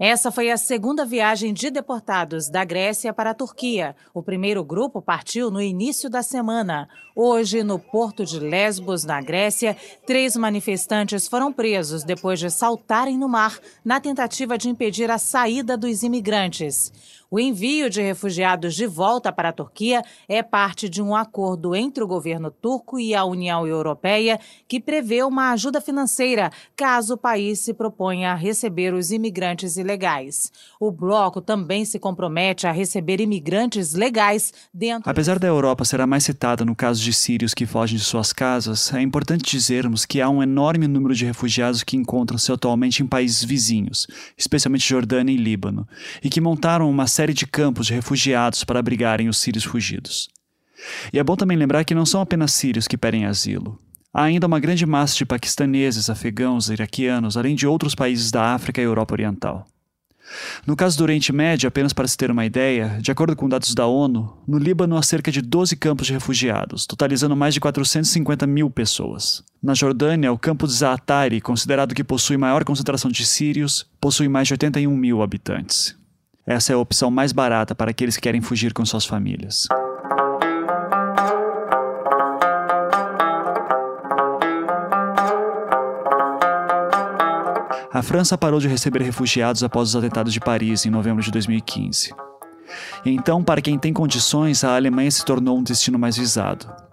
Essa 0.00 0.30
foi 0.30 0.48
a 0.48 0.56
segunda 0.56 1.04
viagem 1.04 1.52
de 1.52 1.70
deportados 1.70 2.48
da 2.48 2.64
Grécia 2.64 3.12
para 3.12 3.30
a 3.30 3.34
Turquia. 3.34 3.96
O 4.14 4.22
primeiro 4.22 4.62
grupo 4.62 5.02
partiu 5.02 5.50
no 5.50 5.60
início 5.60 6.08
da 6.08 6.22
semana. 6.22 6.88
Hoje, 7.16 7.64
no 7.64 7.80
porto 7.80 8.24
de 8.24 8.38
Lesbos, 8.38 9.02
na 9.02 9.20
Grécia, 9.20 9.76
três 10.06 10.36
manifestantes 10.36 11.26
foram 11.26 11.52
presos 11.52 12.04
depois 12.04 12.38
de 12.38 12.48
saltarem 12.48 13.18
no 13.18 13.28
mar 13.28 13.58
na 13.84 13.98
tentativa 13.98 14.56
de 14.56 14.68
impedir 14.68 15.10
a 15.10 15.18
saída 15.18 15.76
dos 15.76 16.04
imigrantes. 16.04 16.92
O 17.30 17.38
envio 17.38 17.90
de 17.90 18.00
refugiados 18.00 18.74
de 18.74 18.86
volta 18.86 19.30
para 19.30 19.50
a 19.50 19.52
Turquia 19.52 20.02
é 20.26 20.42
parte 20.42 20.88
de 20.88 21.02
um 21.02 21.14
acordo 21.14 21.76
entre 21.76 22.02
o 22.02 22.06
governo 22.06 22.50
turco 22.50 22.98
e 22.98 23.14
a 23.14 23.22
União 23.22 23.66
Europeia 23.66 24.40
que 24.66 24.80
prevê 24.80 25.22
uma 25.22 25.50
ajuda 25.50 25.78
financeira 25.78 26.50
caso 26.74 27.14
o 27.14 27.18
país 27.18 27.60
se 27.60 27.74
proponha 27.74 28.32
a 28.32 28.34
receber 28.34 28.94
os 28.94 29.10
imigrantes 29.10 29.76
ilegais. 29.76 30.50
O 30.80 30.90
bloco 30.90 31.42
também 31.42 31.84
se 31.84 31.98
compromete 31.98 32.66
a 32.66 32.72
receber 32.72 33.20
imigrantes 33.20 33.92
legais 33.92 34.50
dentro. 34.72 35.10
Apesar 35.10 35.38
da 35.38 35.46
Europa 35.46 35.84
ser 35.84 36.00
a 36.00 36.06
mais 36.06 36.24
citada 36.24 36.64
no 36.64 36.74
caso 36.74 37.02
de 37.02 37.12
sírios 37.12 37.52
que 37.52 37.66
fogem 37.66 37.98
de 37.98 38.04
suas 38.04 38.32
casas, 38.32 38.90
é 38.94 39.02
importante 39.02 39.50
dizermos 39.50 40.06
que 40.06 40.22
há 40.22 40.30
um 40.30 40.42
enorme 40.42 40.88
número 40.88 41.14
de 41.14 41.26
refugiados 41.26 41.82
que 41.82 41.94
encontram-se 41.94 42.50
atualmente 42.50 43.02
em 43.02 43.06
países 43.06 43.44
vizinhos, 43.44 44.06
especialmente 44.34 44.88
Jordânia 44.88 45.34
e 45.34 45.36
Líbano, 45.36 45.86
e 46.24 46.30
que 46.30 46.40
montaram 46.40 46.88
uma 46.88 47.06
série 47.18 47.34
de 47.34 47.48
campos 47.48 47.88
de 47.88 47.94
refugiados 47.94 48.62
para 48.62 48.78
abrigarem 48.78 49.28
os 49.28 49.38
sírios 49.38 49.64
fugidos. 49.64 50.28
E 51.12 51.18
é 51.18 51.24
bom 51.24 51.34
também 51.34 51.56
lembrar 51.56 51.82
que 51.82 51.92
não 51.92 52.06
são 52.06 52.20
apenas 52.20 52.52
sírios 52.52 52.86
que 52.86 52.96
pedem 52.96 53.26
asilo. 53.26 53.76
Há 54.14 54.22
ainda 54.22 54.46
uma 54.46 54.60
grande 54.60 54.86
massa 54.86 55.16
de 55.16 55.26
paquistaneses, 55.26 56.08
afegãos, 56.08 56.70
iraquianos, 56.70 57.36
além 57.36 57.56
de 57.56 57.66
outros 57.66 57.92
países 57.92 58.30
da 58.30 58.54
África 58.54 58.80
e 58.80 58.84
Europa 58.84 59.14
Oriental. 59.14 59.66
No 60.64 60.76
caso 60.76 60.96
do 60.96 61.02
Oriente 61.02 61.32
Médio, 61.32 61.66
apenas 61.66 61.92
para 61.92 62.06
se 62.06 62.16
ter 62.16 62.30
uma 62.30 62.46
ideia, 62.46 63.00
de 63.00 63.10
acordo 63.10 63.34
com 63.34 63.48
dados 63.48 63.74
da 63.74 63.84
ONU, 63.84 64.40
no 64.46 64.56
Líbano 64.56 64.96
há 64.96 65.02
cerca 65.02 65.32
de 65.32 65.42
12 65.42 65.74
campos 65.74 66.06
de 66.06 66.12
refugiados, 66.12 66.86
totalizando 66.86 67.34
mais 67.34 67.52
de 67.52 67.58
450 67.58 68.46
mil 68.46 68.70
pessoas. 68.70 69.42
Na 69.60 69.74
Jordânia, 69.74 70.32
o 70.32 70.38
campo 70.38 70.68
de 70.68 70.74
Zaatari, 70.74 71.40
considerado 71.40 71.96
que 71.96 72.04
possui 72.04 72.36
maior 72.36 72.62
concentração 72.64 73.10
de 73.10 73.26
sírios, 73.26 73.84
possui 74.00 74.28
mais 74.28 74.46
de 74.46 74.54
81 74.54 74.96
mil 74.96 75.20
habitantes. 75.20 75.97
Essa 76.48 76.72
é 76.72 76.74
a 76.74 76.78
opção 76.78 77.10
mais 77.10 77.30
barata 77.30 77.74
para 77.74 77.90
aqueles 77.90 78.16
que 78.16 78.22
querem 78.22 78.40
fugir 78.40 78.72
com 78.72 78.82
suas 78.82 79.04
famílias. 79.04 79.68
A 87.92 88.02
França 88.02 88.38
parou 88.38 88.60
de 88.60 88.66
receber 88.66 89.02
refugiados 89.02 89.62
após 89.62 89.90
os 89.90 89.96
atentados 89.96 90.32
de 90.32 90.40
Paris 90.40 90.86
em 90.86 90.90
novembro 90.90 91.22
de 91.22 91.30
2015. 91.30 92.14
Então, 93.04 93.44
para 93.44 93.60
quem 93.60 93.78
tem 93.78 93.92
condições, 93.92 94.64
a 94.64 94.74
Alemanha 94.74 95.10
se 95.10 95.22
tornou 95.26 95.58
um 95.58 95.62
destino 95.62 95.98
mais 95.98 96.16
visado. 96.16 96.87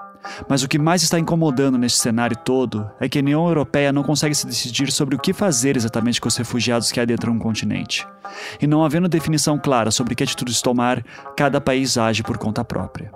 Mas 0.50 0.64
o 0.64 0.68
que 0.68 0.80
mais 0.80 1.04
está 1.04 1.20
incomodando 1.20 1.78
neste 1.78 2.00
cenário 2.00 2.38
todo 2.38 2.90
é 3.00 3.08
que 3.08 3.20
a 3.20 3.22
União 3.22 3.48
Europeia 3.48 3.92
não 3.92 4.04
consegue 4.04 4.36
se 4.36 4.46
decidir 4.46 4.92
sobre 4.92 5.16
o 5.16 5.20
que 5.20 5.34
fazer 5.34 5.76
exatamente 5.76 6.20
com 6.22 6.28
os 6.28 6.38
refugiados 6.38 6.92
que 6.92 7.00
adentram 7.00 7.34
um 7.34 7.40
continente. 7.40 8.08
E 8.62 8.68
não 8.68 8.84
havendo 8.84 9.08
definição 9.08 9.58
clara 9.58 9.92
sobre 9.92 10.16
que 10.16 10.24
atitudes 10.24 10.62
tomar, 10.62 11.04
cada 11.38 11.62
país 11.62 11.98
age 11.98 12.24
por 12.24 12.38
conta 12.38 12.64
própria. 12.64 13.12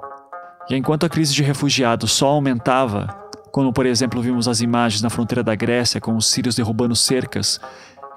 E 0.70 0.76
enquanto 0.76 1.06
a 1.06 1.10
crise 1.10 1.34
de 1.34 1.44
refugiados 1.44 2.12
só 2.12 2.28
aumentava, 2.28 3.08
como 3.52 3.74
por 3.74 3.86
exemplo 3.86 4.22
vimos 4.22 4.48
as 4.48 4.62
imagens 4.62 5.02
na 5.02 5.10
fronteira 5.10 5.44
da 5.44 5.56
Grécia 5.56 6.00
com 6.00 6.16
os 6.16 6.28
sírios 6.28 6.56
derrubando 6.56 6.96
cercas, 6.96 7.60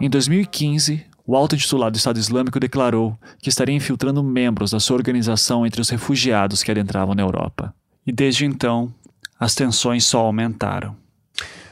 em 0.00 0.10
2015, 0.10 1.06
o 1.26 1.36
alto 1.36 1.54
intitulado 1.54 1.96
Estado 1.96 2.18
Islâmico 2.18 2.58
declarou 2.58 3.16
que 3.40 3.48
estaria 3.48 3.74
infiltrando 3.74 4.22
membros 4.22 4.72
da 4.72 4.80
sua 4.80 4.96
organização 4.96 5.64
entre 5.64 5.80
os 5.80 5.88
refugiados 5.88 6.62
que 6.62 6.70
adentravam 6.70 7.14
na 7.14 7.22
Europa. 7.22 7.74
E 8.06 8.12
desde 8.12 8.44
então, 8.44 8.92
as 9.38 9.54
tensões 9.54 10.04
só 10.04 10.20
aumentaram. 10.20 10.96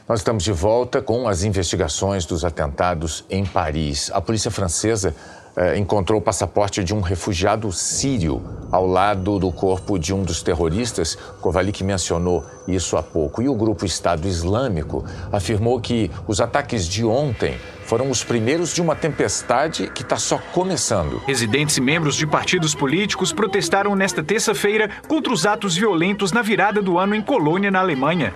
Nós 0.07 0.19
estamos 0.19 0.43
de 0.43 0.51
volta 0.51 1.01
com 1.01 1.27
as 1.27 1.43
investigações 1.43 2.25
dos 2.25 2.43
atentados 2.43 3.23
em 3.29 3.45
Paris. 3.45 4.11
A 4.13 4.19
polícia 4.19 4.51
francesa 4.51 5.15
eh, 5.55 5.77
encontrou 5.77 6.19
o 6.19 6.21
passaporte 6.21 6.83
de 6.83 6.93
um 6.93 7.01
refugiado 7.01 7.71
sírio 7.71 8.41
ao 8.71 8.87
lado 8.87 9.37
do 9.39 9.51
corpo 9.51 9.99
de 9.99 10.13
um 10.13 10.23
dos 10.23 10.41
terroristas. 10.41 11.15
Kovalik 11.41 11.83
mencionou 11.83 12.45
isso 12.67 12.97
há 12.97 13.03
pouco. 13.03 13.41
E 13.41 13.49
o 13.49 13.55
grupo 13.55 13.85
Estado 13.85 14.27
Islâmico 14.27 15.05
afirmou 15.31 15.79
que 15.79 16.11
os 16.27 16.39
ataques 16.41 16.87
de 16.87 17.03
ontem 17.05 17.57
foram 17.85 18.09
os 18.09 18.23
primeiros 18.23 18.73
de 18.73 18.81
uma 18.81 18.95
tempestade 18.95 19.91
que 19.93 20.01
está 20.01 20.15
só 20.15 20.37
começando. 20.53 21.21
Residentes 21.27 21.75
e 21.75 21.81
membros 21.81 22.15
de 22.15 22.25
partidos 22.25 22.73
políticos 22.73 23.33
protestaram 23.33 23.95
nesta 23.95 24.23
terça-feira 24.23 24.89
contra 25.07 25.33
os 25.33 25.45
atos 25.45 25.75
violentos 25.75 26.31
na 26.31 26.41
virada 26.41 26.81
do 26.81 26.97
ano 26.97 27.15
em 27.15 27.21
Colônia, 27.21 27.69
na 27.69 27.79
Alemanha. 27.79 28.33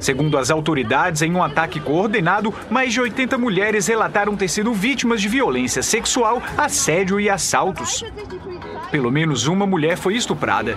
Segundo 0.00 0.36
as 0.36 0.50
autoridades, 0.50 1.22
em 1.22 1.32
um 1.32 1.42
ataque 1.42 1.78
coordenado, 1.78 2.52
mais 2.68 2.92
de 2.92 3.00
80 3.00 3.38
mulheres 3.38 3.86
relataram 3.86 4.36
ter 4.36 4.48
sido 4.48 4.74
vítimas 4.74 5.20
de 5.20 5.28
violência 5.28 5.82
sexual, 5.82 6.42
assédio 6.58 7.20
e 7.20 7.30
assaltos. 7.30 8.04
Pelo 8.90 9.10
menos 9.10 9.46
uma 9.46 9.66
mulher 9.66 9.96
foi 9.96 10.16
estuprada. 10.16 10.76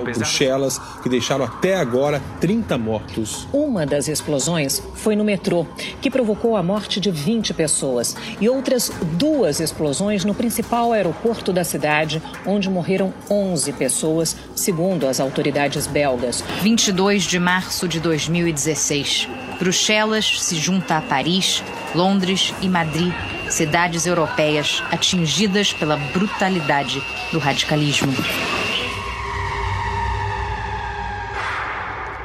Bruxelas, 0.00 0.80
que 1.02 1.08
deixaram 1.08 1.44
até 1.44 1.76
agora 1.76 2.22
30 2.40 2.78
mortos. 2.78 3.46
Uma 3.52 3.86
das 3.86 4.08
explosões 4.08 4.82
foi 4.94 5.16
no 5.16 5.24
metrô, 5.24 5.66
que 6.00 6.10
provocou 6.10 6.56
a 6.56 6.62
morte 6.62 7.00
de 7.00 7.10
20 7.10 7.54
pessoas, 7.54 8.16
e 8.40 8.48
outras 8.48 8.90
duas 9.12 9.60
explosões 9.60 10.24
no 10.24 10.34
principal 10.34 10.92
aeroporto 10.92 11.52
da 11.52 11.64
cidade, 11.64 12.22
onde 12.46 12.68
morreram 12.68 13.12
11 13.30 13.72
pessoas, 13.72 14.36
segundo 14.54 15.06
as 15.06 15.20
autoridades 15.20 15.86
belgas. 15.86 16.42
22 16.62 17.24
de 17.24 17.38
março 17.38 17.88
de 17.88 18.00
2016. 18.00 19.28
Bruxelas 19.58 20.40
se 20.40 20.56
junta 20.56 20.98
a 20.98 21.02
Paris, 21.02 21.62
Londres 21.94 22.54
e 22.62 22.68
Madrid, 22.68 23.12
cidades 23.48 24.06
europeias 24.06 24.82
atingidas 24.90 25.72
pela 25.72 25.96
brutalidade 25.96 27.02
do 27.32 27.38
radicalismo. 27.38 28.12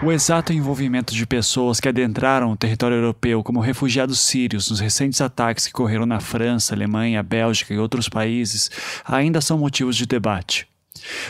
O 0.05 0.11
exato 0.11 0.51
envolvimento 0.51 1.15
de 1.15 1.25
pessoas 1.25 1.79
que 1.79 1.87
adentraram 1.87 2.51
o 2.51 2.57
território 2.57 2.97
europeu 2.97 3.41
como 3.41 3.61
refugiados 3.61 4.19
sírios 4.19 4.69
nos 4.69 4.81
recentes 4.81 5.21
ataques 5.21 5.65
que 5.65 5.71
ocorreram 5.71 6.05
na 6.05 6.19
França, 6.19 6.75
Alemanha, 6.75 7.23
Bélgica 7.23 7.73
e 7.73 7.79
outros 7.79 8.09
países 8.09 8.69
ainda 9.05 9.39
são 9.39 9.57
motivos 9.57 9.95
de 9.95 10.05
debate. 10.05 10.67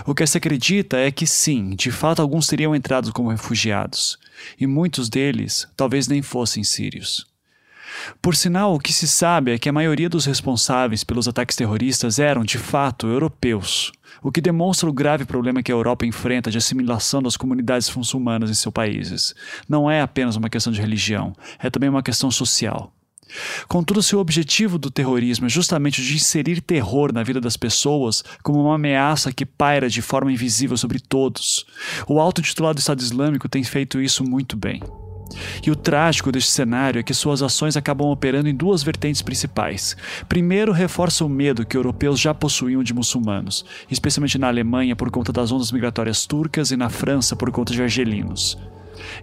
O 0.08 0.16
que 0.16 0.26
se 0.26 0.40
acredita 0.40 0.98
é 0.98 1.12
que 1.12 1.28
sim, 1.28 1.76
de 1.76 1.92
fato 1.92 2.20
alguns 2.20 2.48
teriam 2.48 2.76
entrado 2.76 3.14
como 3.14 3.30
refugiados, 3.30 4.18
e 4.60 4.66
muitos 4.66 5.08
deles 5.08 5.68
talvez 5.78 6.08
nem 6.08 6.24
fossem 6.24 6.64
sírios. 6.64 7.28
Por 8.24 8.36
sinal, 8.36 8.74
o 8.74 8.80
que 8.80 8.92
se 8.92 9.08
sabe 9.08 9.52
é 9.52 9.60
que 9.60 9.70
a 9.70 9.74
maioria 9.74 10.10
dos 10.10 10.26
responsáveis 10.26 11.04
pelos 11.04 11.28
ataques 11.28 11.56
terroristas 11.56 12.18
eram, 12.18 12.44
de 12.44 12.58
fato, 12.58 13.06
europeus, 13.06 13.92
o 14.24 14.32
que 14.32 14.42
demonstra 14.42 14.90
o 14.90 14.94
grave 14.94 15.26
problema 15.26 15.62
que 15.62 15.72
a 15.72 15.76
Europa 15.76 16.06
enfrenta 16.06 16.50
de 16.50 16.58
assimilação 16.58 17.22
das 17.22 17.38
comunidades 17.38 17.94
muçulmanas 17.94 18.50
em 18.50 18.54
seus 18.54 18.74
países. 18.74 19.36
Não 19.68 19.92
é 19.92 20.02
apenas 20.02 20.36
uma 20.36 20.50
questão 20.50 20.72
de 20.72 20.82
religião, 20.82 21.34
é 21.60 21.70
também 21.70 21.90
uma 21.90 22.02
questão 22.02 22.32
social. 22.32 22.92
Contudo, 23.68 24.04
se 24.04 24.16
o 24.16 24.20
objetivo 24.20 24.78
do 24.78 24.92
terrorismo 24.92 25.48
é 25.48 25.50
justamente 25.50 26.02
de 26.02 26.16
inserir 26.16 26.62
terror 26.62 27.12
na 27.12 27.24
vida 27.24 27.42
das 27.42 27.58
pessoas 27.58 28.24
como 28.44 28.62
uma 28.62 28.76
ameaça 28.76 29.34
que 29.34 29.46
paira 29.46 29.90
de 29.90 30.02
forma 30.02 30.32
invisível 30.32 30.78
sobre 30.78 31.00
todos, 31.00 31.66
o 32.08 32.20
alto 32.20 32.42
titulado 32.42 32.80
Estado 32.80 33.02
Islâmico 33.02 33.50
tem 33.50 33.64
feito 33.64 34.00
isso 34.00 34.24
muito 34.24 34.56
bem. 34.56 34.82
E 35.66 35.72
o 35.72 35.76
trágico 35.76 36.32
deste 36.32 36.52
cenário 36.52 37.00
é 37.00 37.04
que 37.04 37.14
suas 37.14 37.42
ações 37.42 37.78
acabam 37.78 38.10
operando 38.10 38.50
em 38.50 38.56
duas 38.56 38.84
vertentes 38.84 39.22
principais. 39.22 39.96
Primeiro, 40.28 40.72
reforça 40.72 41.26
o 41.26 41.30
medo 41.30 41.66
que 41.66 41.78
europeus 41.78 42.20
já 42.20 42.34
possuíam 42.34 42.84
de 42.84 42.94
muçulmanos, 42.94 43.66
especialmente 43.90 44.38
na 44.38 44.48
Alemanha 44.48 44.96
por 44.96 45.10
conta 45.12 45.32
das 45.32 45.52
ondas 45.52 45.72
migratórias 45.72 46.26
turcas 46.26 46.72
e 46.72 46.78
na 46.78 46.90
França 46.90 47.36
por 47.36 47.52
conta 47.52 47.74
de 47.74 47.82
argelinos. 47.82 48.58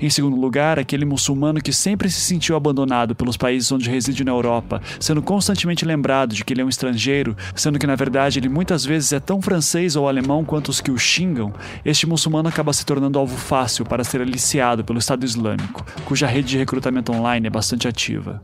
Em 0.01 0.11
segundo 0.11 0.37
lugar, 0.37 0.79
aquele 0.79 1.05
muçulmano 1.05 1.61
que 1.61 1.73
sempre 1.73 2.11
se 2.11 2.21
sentiu 2.21 2.57
abandonado 2.57 3.15
pelos 3.15 3.37
países 3.37 3.71
onde 3.73 3.91
reside 3.91 4.25
na 4.25 4.33
Europa, 4.33 4.81
sendo 4.99 5.23
constantemente 5.23 5.85
lembrado 5.85 6.35
de 6.35 6.45
que 6.45 6.53
ele 6.53 6.61
é 6.61 6.65
um 6.65 6.69
estrangeiro, 6.69 7.37
sendo 7.55 7.79
que 7.79 7.87
na 7.87 7.97
verdade 7.97 8.39
ele 8.39 8.49
muitas 8.49 8.85
vezes 8.85 9.13
é 9.13 9.21
tão 9.21 9.41
francês 9.41 9.97
ou 9.97 10.09
alemão 10.09 10.45
quanto 10.45 10.69
os 10.69 10.81
que 10.81 10.91
o 10.91 10.99
xingam, 10.99 11.53
este 11.85 12.07
muçulmano 12.07 12.49
acaba 12.49 12.73
se 12.73 12.85
tornando 12.85 13.19
alvo 13.19 13.37
fácil 13.37 13.85
para 13.85 14.05
ser 14.05 14.21
aliciado 14.21 14.85
pelo 14.85 14.99
Estado 14.99 15.25
Islâmico, 15.25 15.85
cuja 16.05 16.27
rede 16.27 16.49
de 16.49 16.59
recrutamento 16.59 17.13
online 17.13 17.47
é 17.47 17.51
bastante 17.51 17.89
ativa. 17.89 18.43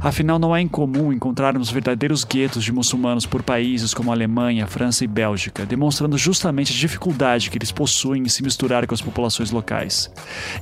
Afinal, 0.00 0.38
não 0.38 0.54
é 0.54 0.60
incomum 0.60 1.12
encontrarmos 1.12 1.70
verdadeiros 1.70 2.24
guetos 2.24 2.64
de 2.64 2.72
muçulmanos 2.72 3.26
por 3.26 3.42
países 3.42 3.94
como 3.94 4.12
Alemanha, 4.12 4.66
França 4.66 5.04
e 5.04 5.06
Bélgica, 5.06 5.64
demonstrando 5.64 6.18
justamente 6.18 6.72
a 6.72 6.76
dificuldade 6.76 7.50
que 7.50 7.58
eles 7.58 7.72
possuem 7.72 8.22
em 8.22 8.28
se 8.28 8.42
misturar 8.42 8.86
com 8.86 8.94
as 8.94 9.00
populações 9.00 9.50
locais. 9.50 10.10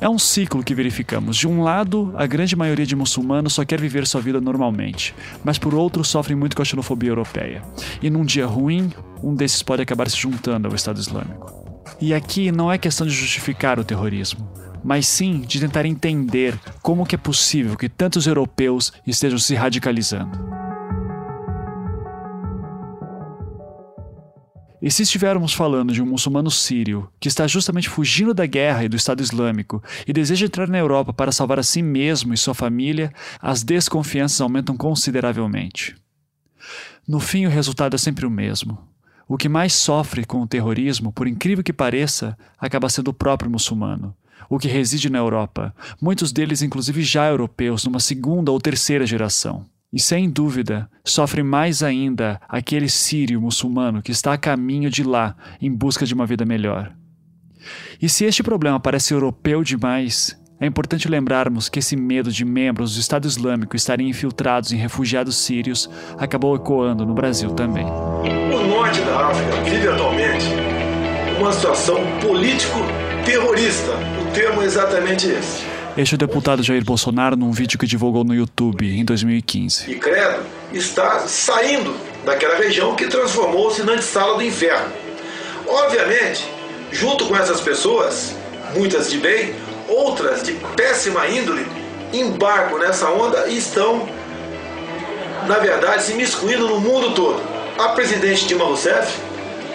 É 0.01 0.09
um 0.09 0.19
ciclo 0.19 0.63
que 0.63 0.75
verificamos. 0.75 1.37
De 1.37 1.49
um 1.49 1.63
lado, 1.63 2.13
a 2.17 2.27
grande 2.27 2.57
maioria 2.57 2.87
de 2.87 2.97
muçulmanos 2.97 3.55
só 3.55 3.65
quer 3.65 3.81
viver 3.81 4.07
sua 4.07 4.21
vida 4.21 4.41
normalmente, 4.41 5.15
mas 5.45 5.59
por 5.59 5.75
outro, 5.75 6.05
sofrem 6.05 6.37
muito 6.37 6.57
com 6.57 6.63
a 6.63 6.65
xenofobia 6.65 7.11
europeia. 7.11 7.63
E 8.03 8.11
num 8.11 8.25
dia 8.25 8.47
ruim, 8.47 8.91
um 9.23 9.35
desses 9.35 9.63
pode 9.63 9.83
acabar 9.83 10.09
se 10.09 10.17
juntando 10.17 10.69
ao 10.69 10.75
Estado 10.75 10.99
Islâmico. 10.99 11.63
E 12.01 12.13
aqui 12.13 12.51
não 12.51 12.71
é 12.71 12.79
questão 12.79 13.07
de 13.07 13.13
justificar 13.13 13.79
o 13.79 13.85
terrorismo, 13.85 14.49
mas 14.83 15.07
sim 15.07 15.41
de 15.41 15.61
tentar 15.61 15.87
entender 15.87 16.59
como 16.83 17.07
que 17.07 17.15
é 17.15 17.19
possível 17.19 17.77
que 17.77 17.89
tantos 17.89 18.27
europeus 18.27 18.93
estejam 19.07 19.39
se 19.39 19.55
radicalizando. 19.55 20.63
E 24.83 24.91
se 24.91 25.05
estivermos 25.05 25.55
falando 25.55 25.93
de 25.93 26.03
um 26.03 26.07
muçulmano 26.07 26.51
sírio 26.51 27.09
que 27.21 27.29
está 27.29 27.47
justamente 27.47 27.89
fugindo 27.89 28.35
da 28.35 28.47
guerra 28.47 28.83
e 28.83 28.89
do 28.89 28.97
Estado 28.97 29.23
Islâmico 29.23 29.81
e 30.09 30.13
deseja 30.13 30.47
entrar 30.47 30.67
na 30.67 30.77
Europa 30.77 31.13
para 31.13 31.31
salvar 31.31 31.61
a 31.61 31.63
si 31.63 31.81
mesmo 31.81 32.35
e 32.35 32.37
sua 32.37 32.53
família, 32.53 33.13
as 33.41 33.63
desconfianças 33.63 34.41
aumentam 34.41 34.77
consideravelmente. 34.77 35.95
No 37.07 37.21
fim, 37.21 37.47
o 37.47 37.49
resultado 37.49 37.95
é 37.95 37.99
sempre 37.99 38.27
o 38.27 38.31
mesmo. 38.31 38.77
O 39.29 39.37
que 39.37 39.49
mais 39.49 39.73
sofre 39.73 40.25
com 40.25 40.43
o 40.43 40.49
terrorismo, 40.49 41.13
por 41.13 41.29
incrível 41.29 41.63
que 41.63 41.73
pareça, 41.73 42.37
acaba 42.59 42.89
sendo 42.89 43.09
o 43.09 43.15
próprio 43.15 43.51
muçulmano, 43.51 44.17
o 44.55 44.59
que 44.59 44.69
reside 44.69 45.09
na 45.09 45.19
Europa, 45.19 45.75
muitos 45.99 46.31
deles 46.31 46.61
inclusive 46.61 47.03
já 47.03 47.27
europeus, 47.27 47.87
numa 47.87 47.99
segunda 47.99 48.51
ou 48.51 48.61
terceira 48.61 49.07
geração. 49.07 49.65
E 49.91 49.99
sem 49.99 50.29
dúvida, 50.29 50.91
sofre 51.03 51.43
mais 51.43 51.83
ainda 51.83 52.39
aquele 52.47 52.89
sírio 52.91 53.41
muçulmano 53.41 54.03
que 54.03 54.13
está 54.13 54.35
a 54.35 54.39
caminho 54.39 54.91
de 54.91 55.03
lá 55.03 55.35
em 55.59 55.73
busca 55.73 56.05
de 56.05 56.13
uma 56.13 56.27
vida 56.27 56.45
melhor. 56.45 56.93
E 58.01 58.11
se 58.11 58.27
este 58.27 58.43
problema 58.43 58.79
parece 58.79 59.15
europeu 59.15 59.65
demais, 59.65 60.39
é 60.61 60.67
importante 60.67 61.09
lembrarmos 61.09 61.71
que 61.71 61.79
esse 61.79 61.97
medo 61.97 62.31
de 62.31 62.45
membros 62.45 62.95
do 62.95 63.01
Estado 63.01 63.27
Islâmico 63.27 63.75
estarem 63.75 64.11
infiltrados 64.11 64.71
em 64.71 64.77
refugiados 64.77 65.37
sírios 65.37 65.89
acabou 66.19 66.55
ecoando 66.55 67.07
no 67.07 67.15
Brasil 67.15 67.51
também. 67.53 67.87
O 67.87 68.67
norte 68.69 69.01
da 69.01 69.29
África 69.29 69.63
vive 69.65 69.89
atualmente 69.89 70.47
uma 71.41 71.53
situação 71.53 71.97
político-terrorista. 72.21 74.12
Termo 74.35 74.63
é 74.63 74.65
exatamente 74.65 75.29
esse. 75.29 75.63
Este 75.95 76.15
é 76.15 76.17
o 76.17 76.19
deputado 76.19 76.63
Jair 76.63 76.83
Bolsonaro 76.83 77.37
num 77.37 77.53
vídeo 77.53 77.79
que 77.79 77.87
divulgou 77.87 78.25
no 78.25 78.35
YouTube 78.35 78.91
em 78.91 79.05
2015. 79.05 79.91
E 79.91 79.95
credo 79.97 80.43
está 80.73 81.21
saindo 81.21 81.95
daquela 82.25 82.57
região 82.57 82.95
que 82.95 83.07
transformou-se 83.09 83.83
na 83.83 84.01
sala 84.01 84.37
do 84.37 84.43
inferno. 84.43 84.91
Obviamente, 85.67 86.49
junto 86.91 87.27
com 87.27 87.37
essas 87.37 87.61
pessoas, 87.61 88.35
muitas 88.75 89.11
de 89.11 89.19
bem, 89.19 89.55
outras 89.87 90.43
de 90.43 90.53
péssima 90.77 91.27
índole, 91.27 91.67
embarcam 92.11 92.79
nessa 92.79 93.11
onda 93.11 93.47
e 93.49 93.59
estão, 93.59 94.09
na 95.47 95.59
verdade, 95.59 96.05
se 96.05 96.15
miscuindo 96.15 96.67
no 96.69 96.81
mundo 96.81 97.15
todo. 97.15 97.43
A 97.79 97.91
presidente 97.91 98.47
Dilma 98.47 98.65
Rousseff, 98.65 99.15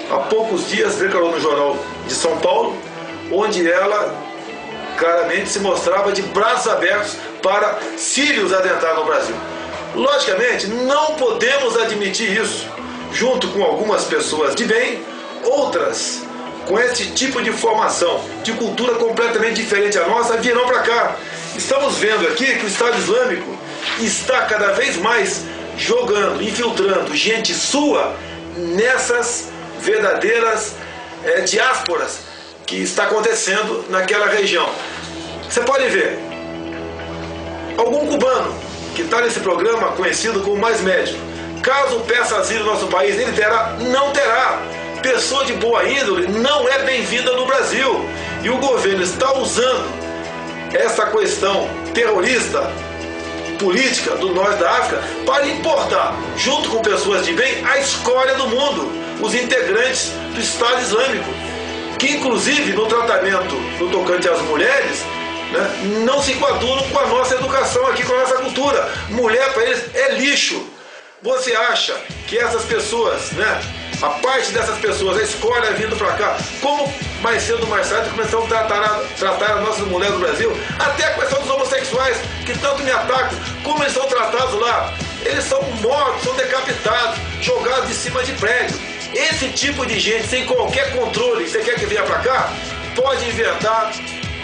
há 0.10 0.18
poucos 0.18 0.68
dias, 0.68 0.96
declarou 0.96 1.32
no 1.32 1.40
Jornal 1.40 1.78
de 2.08 2.14
São 2.16 2.38
Paulo, 2.40 2.76
onde 3.32 3.70
ela 3.70 4.27
claramente 4.98 5.50
se 5.50 5.60
mostrava 5.60 6.12
de 6.12 6.22
braços 6.24 6.72
abertos 6.72 7.16
para 7.42 7.80
sírios 7.98 8.52
adentrar 8.52 8.96
no 8.96 9.06
Brasil. 9.06 9.36
Logicamente, 9.96 10.68
não 10.68 11.16
podemos 11.16 11.78
admitir 11.78 12.40
isso, 12.42 12.68
junto 13.14 13.48
com 13.50 13.64
algumas 13.64 14.04
pessoas 14.04 14.54
de 14.56 14.66
bem, 14.66 15.02
outras 15.44 16.24
com 16.68 16.78
esse 16.78 17.06
tipo 17.12 17.42
de 17.42 17.52
formação, 17.52 18.22
de 18.44 18.52
cultura 18.54 18.96
completamente 18.96 19.62
diferente 19.62 19.98
à 19.98 20.06
nossa, 20.06 20.36
virão 20.38 20.66
para 20.68 20.80
cá. 20.80 21.16
Estamos 21.56 21.96
vendo 21.98 22.28
aqui 22.28 22.46
que 22.56 22.66
o 22.66 22.68
Estado 22.68 22.98
Islâmico 22.98 23.58
está 24.00 24.42
cada 24.42 24.74
vez 24.74 24.98
mais 24.98 25.46
jogando, 25.78 26.44
infiltrando 26.44 27.16
gente 27.16 27.54
sua 27.54 28.16
nessas 28.58 29.50
verdadeiras 29.80 30.74
é, 31.24 31.42
diásporas 31.42 32.27
que 32.68 32.76
está 32.76 33.04
acontecendo 33.04 33.86
naquela 33.90 34.28
região. 34.28 34.70
Você 35.50 35.62
pode 35.62 35.88
ver, 35.88 36.20
algum 37.78 38.06
cubano 38.06 38.54
que 38.94 39.04
está 39.04 39.22
nesse 39.22 39.40
programa 39.40 39.94
conhecido 39.94 40.42
como 40.42 40.58
Mais 40.58 40.82
Médico, 40.82 41.18
caso 41.64 42.02
peça 42.02 42.38
asilo 42.38 42.66
no 42.66 42.74
nosso 42.74 42.88
país, 42.88 43.18
ele 43.18 43.32
terá, 43.32 43.78
não 43.80 44.12
terá. 44.12 44.62
Pessoa 45.02 45.46
de 45.46 45.54
boa 45.54 45.88
índole 45.88 46.28
não 46.28 46.68
é 46.68 46.80
bem-vinda 46.80 47.32
no 47.32 47.46
Brasil. 47.46 48.06
E 48.44 48.50
o 48.50 48.58
governo 48.58 49.02
está 49.02 49.32
usando 49.38 49.88
essa 50.74 51.06
questão 51.06 51.70
terrorista 51.94 52.70
política 53.60 54.16
do 54.16 54.34
norte 54.34 54.60
da 54.60 54.72
África 54.72 55.02
para 55.26 55.48
importar, 55.48 56.16
junto 56.36 56.70
com 56.70 56.82
pessoas 56.82 57.26
de 57.26 57.34
bem, 57.34 57.64
a 57.66 57.78
escória 57.78 58.36
do 58.36 58.48
mundo, 58.48 58.92
os 59.22 59.34
integrantes 59.34 60.12
do 60.34 60.42
Estado 60.42 60.82
Islâmico 60.82 61.47
que 61.98 62.12
inclusive 62.12 62.74
no 62.74 62.86
tratamento 62.86 63.56
no 63.80 63.90
tocante 63.90 64.28
às 64.30 64.42
mulheres, 64.42 65.04
né, 65.52 66.04
não 66.06 66.22
se 66.22 66.34
coadunam 66.36 66.88
com 66.90 67.00
a 67.00 67.08
nossa 67.08 67.36
educação 67.36 67.86
aqui, 67.88 68.04
com 68.04 68.14
a 68.14 68.20
nossa 68.20 68.36
cultura. 68.36 68.90
Mulher 69.10 69.54
para 69.54 69.64
eles 69.64 69.96
é 69.96 70.12
lixo. 70.14 70.66
Você 71.22 71.56
acha 71.56 71.96
que 72.28 72.38
essas 72.38 72.64
pessoas, 72.66 73.32
né, 73.32 73.62
a 74.02 74.10
parte 74.10 74.52
dessas 74.52 74.78
pessoas, 74.78 75.18
a 75.18 75.24
escolha 75.24 75.72
vindo 75.72 75.96
para 75.96 76.14
cá, 76.14 76.38
como 76.62 76.94
mais 77.22 77.42
cedo 77.42 77.66
mais 77.66 77.90
tarde 77.90 78.10
começam 78.12 78.44
a 78.44 78.48
tratar, 78.48 78.84
a 78.84 79.00
tratar 79.18 79.54
as 79.54 79.62
nossas 79.62 79.88
mulheres 79.88 80.14
do 80.14 80.20
Brasil, 80.20 80.52
até 80.78 81.06
a 81.06 81.14
questão 81.14 81.42
dos 81.42 81.50
homossexuais, 81.50 82.18
que 82.46 82.58
tanto 82.60 82.84
me 82.84 82.92
atacam, 82.92 83.38
como 83.64 83.84
eles 83.84 83.94
são 83.94 84.06
tratados 84.06 84.60
lá? 84.60 84.94
Eles 85.26 85.44
são 85.46 85.62
mortos, 85.82 86.24
são 86.24 86.36
decapitados, 86.36 87.18
jogados 87.42 87.88
de 87.88 87.96
cima 87.96 88.24
de 88.24 88.34
prédio. 88.34 88.80
Esse 89.14 89.50
tipo 89.50 89.86
de 89.86 90.00
gente, 90.00 90.28
sem 90.28 90.46
qualquer 90.46 90.92
controle, 90.96 91.48
você 91.48 91.60
quer 91.60 91.76
que 91.76 91.86
venha 91.86 92.04
para 92.04 92.20
cá? 92.20 92.54
Pode 92.96 93.26
inventar 93.26 93.94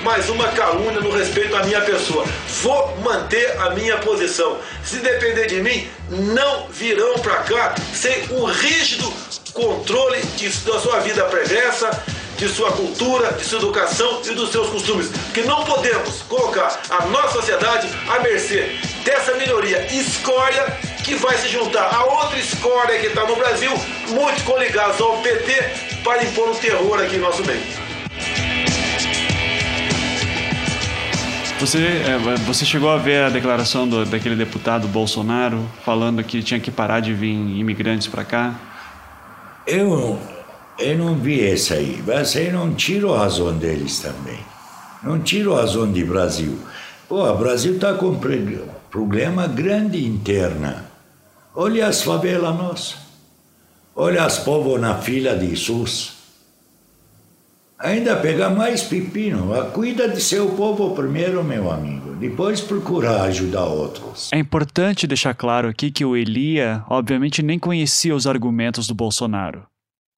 mais 0.03 0.29
uma 0.29 0.49
calúnia 0.49 0.99
no 0.99 1.11
respeito 1.11 1.55
à 1.55 1.63
minha 1.63 1.81
pessoa. 1.81 2.25
Vou 2.61 2.97
manter 2.97 3.59
a 3.59 3.71
minha 3.71 3.97
posição. 3.97 4.57
Se 4.83 4.97
depender 4.97 5.47
de 5.47 5.61
mim, 5.61 5.87
não 6.09 6.67
virão 6.67 7.17
para 7.19 7.37
cá 7.37 7.75
sem 7.93 8.25
o 8.31 8.45
rígido 8.45 9.11
controle 9.53 10.19
de, 10.35 10.49
da 10.49 10.79
sua 10.79 10.99
vida 10.99 11.23
pregressa, 11.25 11.89
de 12.37 12.47
sua 12.49 12.71
cultura, 12.71 13.33
de 13.33 13.43
sua 13.45 13.59
educação 13.59 14.21
e 14.25 14.31
dos 14.31 14.51
seus 14.51 14.69
costumes. 14.69 15.09
Que 15.33 15.41
não 15.41 15.63
podemos 15.63 16.21
colocar 16.23 16.81
a 16.89 17.05
nossa 17.07 17.33
sociedade 17.33 17.87
à 18.07 18.19
mercê 18.19 18.77
dessa 19.03 19.33
minoria 19.35 19.85
escória 19.93 20.65
que 21.03 21.15
vai 21.15 21.37
se 21.37 21.49
juntar 21.49 21.93
a 21.93 22.05
outra 22.05 22.39
escória 22.39 22.99
que 22.99 23.07
está 23.07 23.25
no 23.25 23.35
Brasil, 23.35 23.71
muito 24.09 24.43
coligados 24.43 24.99
ao 25.01 25.17
PT, 25.17 25.51
para 26.03 26.23
impor 26.23 26.49
o 26.49 26.55
terror 26.55 27.01
aqui 27.01 27.17
no 27.17 27.23
nosso 27.23 27.43
meio. 27.45 27.61
Você, 31.59 31.77
é, 31.77 32.17
você 32.45 32.65
chegou 32.65 32.89
a 32.89 32.97
ver 32.97 33.23
a 33.23 33.29
declaração 33.29 33.87
do, 33.87 34.05
daquele 34.05 34.35
deputado 34.35 34.85
Bolsonaro 34.87 35.65
falando 35.85 36.21
que 36.23 36.43
tinha 36.43 36.59
que 36.59 36.69
parar 36.69 36.99
de 36.99 37.13
vir 37.13 37.31
imigrantes 37.31 38.07
para 38.07 38.25
cá? 38.25 38.53
Eu, 39.65 40.19
eu 40.79 40.97
não 40.97 41.15
vi 41.15 41.45
essa 41.47 41.75
aí, 41.75 42.03
mas 42.05 42.35
eu 42.35 42.51
não 42.51 42.73
tiro 42.73 43.13
a 43.13 43.19
razão 43.19 43.55
deles 43.57 43.99
também. 43.99 44.39
Não 45.03 45.19
tiro 45.19 45.55
a 45.55 45.61
razão 45.61 45.91
do 45.91 46.05
Brasil. 46.05 46.57
Pô, 47.07 47.29
o 47.29 47.37
Brasil 47.37 47.75
está 47.75 47.93
com 47.93 48.17
problema 48.89 49.47
grande 49.47 50.05
interna. 50.05 50.85
Olha 51.55 51.87
as 51.87 52.01
favelas 52.01 52.55
nossas. 52.55 52.97
Olha 53.95 54.23
as 54.23 54.39
povos 54.39 54.81
na 54.81 54.95
fila 54.95 55.37
de 55.37 55.55
SUS. 55.55 56.13
Ainda 57.77 58.15
pega 58.15 58.49
mais 58.49 58.81
pepino. 58.81 59.53
Cuida 59.73 60.07
de 60.07 60.21
seu 60.21 60.51
povo 60.51 60.95
primeiro, 60.95 61.43
meu 61.43 61.69
amigo. 61.69 62.15
Depois 62.15 62.61
procura 62.61 63.21
ajudar 63.23 63.65
outros. 63.65 64.31
É 64.33 64.37
importante 64.39 65.05
deixar 65.05 65.35
claro 65.35 65.67
aqui 65.67 65.91
que 65.91 66.05
o 66.05 66.15
Elia, 66.15 66.83
obviamente, 66.89 67.43
nem 67.43 67.59
conhecia 67.59 68.15
os 68.15 68.25
argumentos 68.25 68.87
do 68.87 68.95
Bolsonaro. 68.95 69.63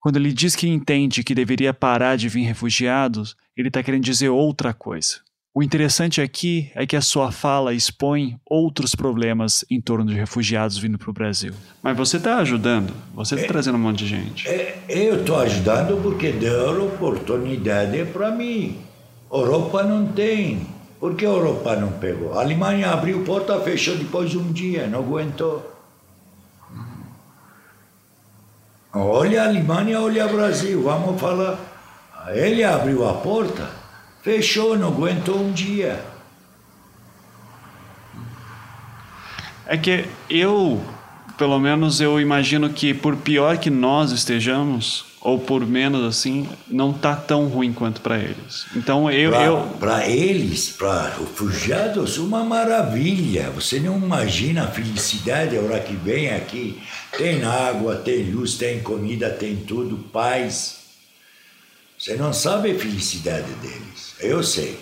Quando 0.06 0.18
ele 0.18 0.32
diz 0.32 0.56
que 0.56 0.68
entende 0.68 1.24
que 1.24 1.34
deveria 1.34 1.74
parar 1.74 2.16
de 2.16 2.30
vir 2.30 2.44
refugiados, 2.44 3.36
ele 3.58 3.70
está 3.70 3.82
querendo 3.82 4.04
dizer 4.04 4.30
outra 4.30 4.72
coisa. 4.72 5.16
O 5.52 5.64
interessante 5.64 6.22
aqui 6.22 6.70
é 6.76 6.86
que 6.86 6.96
a 6.96 7.02
sua 7.02 7.32
fala 7.32 7.74
expõe 7.74 8.40
outros 8.46 8.94
problemas 8.94 9.66
em 9.68 9.82
torno 9.82 10.06
de 10.06 10.14
refugiados 10.14 10.78
vindo 10.78 11.00
para 11.00 11.10
o 11.10 11.14
Brasil. 11.14 11.54
Mas 11.82 11.98
você 11.98 12.18
está 12.18 12.38
ajudando, 12.38 12.94
você 13.16 13.34
está 13.34 13.48
é, 13.48 13.50
trazendo 13.50 13.80
um 13.80 13.82
monte 13.82 13.98
de 14.04 14.06
gente. 14.06 14.48
É, 14.48 14.78
eu 14.88 15.22
estou 15.22 15.38
ajudando 15.38 16.00
porque 16.04 16.32
deu 16.32 16.86
oportunidade 16.86 18.06
para 18.14 18.30
mim. 18.30 18.78
Europa 19.34 19.82
não 19.82 20.06
tem. 20.10 20.68
Por 21.00 21.16
que 21.16 21.26
a 21.26 21.30
Europa 21.30 21.76
não 21.78 21.94
pegou? 21.94 22.38
A 22.38 22.42
Alemanha 22.44 22.92
abriu 22.92 23.24
porta, 23.24 23.60
fechou 23.60 23.96
depois 23.96 24.30
de 24.30 24.38
um 24.38 24.52
dia, 24.52 24.86
não 24.86 25.00
aguentou. 25.00 25.75
Olha 28.96 29.44
a 29.44 29.48
Alemanha, 29.48 30.02
olha 30.02 30.26
o 30.26 30.34
Brasil, 30.34 30.82
vamos 30.82 31.20
falar. 31.20 31.60
Ele 32.34 32.64
abriu 32.64 33.08
a 33.08 33.14
porta 33.14 33.86
Fechou, 34.26 34.76
não 34.76 34.88
aguentou 34.88 35.40
um 35.40 35.52
dia. 35.52 36.04
É 39.68 39.78
que 39.78 40.06
eu, 40.28 40.84
pelo 41.38 41.60
menos 41.60 42.02
eu 42.02 42.20
imagino 42.20 42.72
que 42.72 42.92
por 42.92 43.16
pior 43.18 43.60
que 43.60 43.70
nós 43.70 44.12
estejamos, 44.12 45.06
ou 45.26 45.40
por 45.40 45.66
menos 45.66 46.06
assim, 46.06 46.48
não 46.68 46.94
tá 46.94 47.16
tão 47.16 47.48
ruim 47.48 47.74
quanto 47.74 48.00
para 48.00 48.20
eles. 48.20 48.68
Então 48.76 49.10
eu 49.10 49.32
para 49.32 49.44
eu... 49.44 49.58
para 49.80 50.08
eles, 50.08 50.70
para 50.70 51.16
refugiados, 51.18 52.20
uma 52.20 52.44
maravilha. 52.44 53.50
Você 53.50 53.80
não 53.80 53.98
imagina 53.98 54.66
a 54.66 54.68
felicidade 54.68 55.58
a 55.58 55.62
hora 55.62 55.80
que 55.80 55.96
vem 55.96 56.30
aqui. 56.30 56.80
Tem 57.18 57.44
água, 57.44 57.96
tem 57.96 58.32
luz, 58.32 58.54
tem 58.54 58.84
comida, 58.84 59.32
tem 59.32 59.56
tudo, 59.56 59.98
paz. 60.14 60.76
Você 61.98 62.14
não 62.14 62.32
sabe 62.32 62.74
a 62.74 62.78
felicidade 62.78 63.52
deles. 63.64 64.14
Eu 64.20 64.44
sei. 64.44 64.78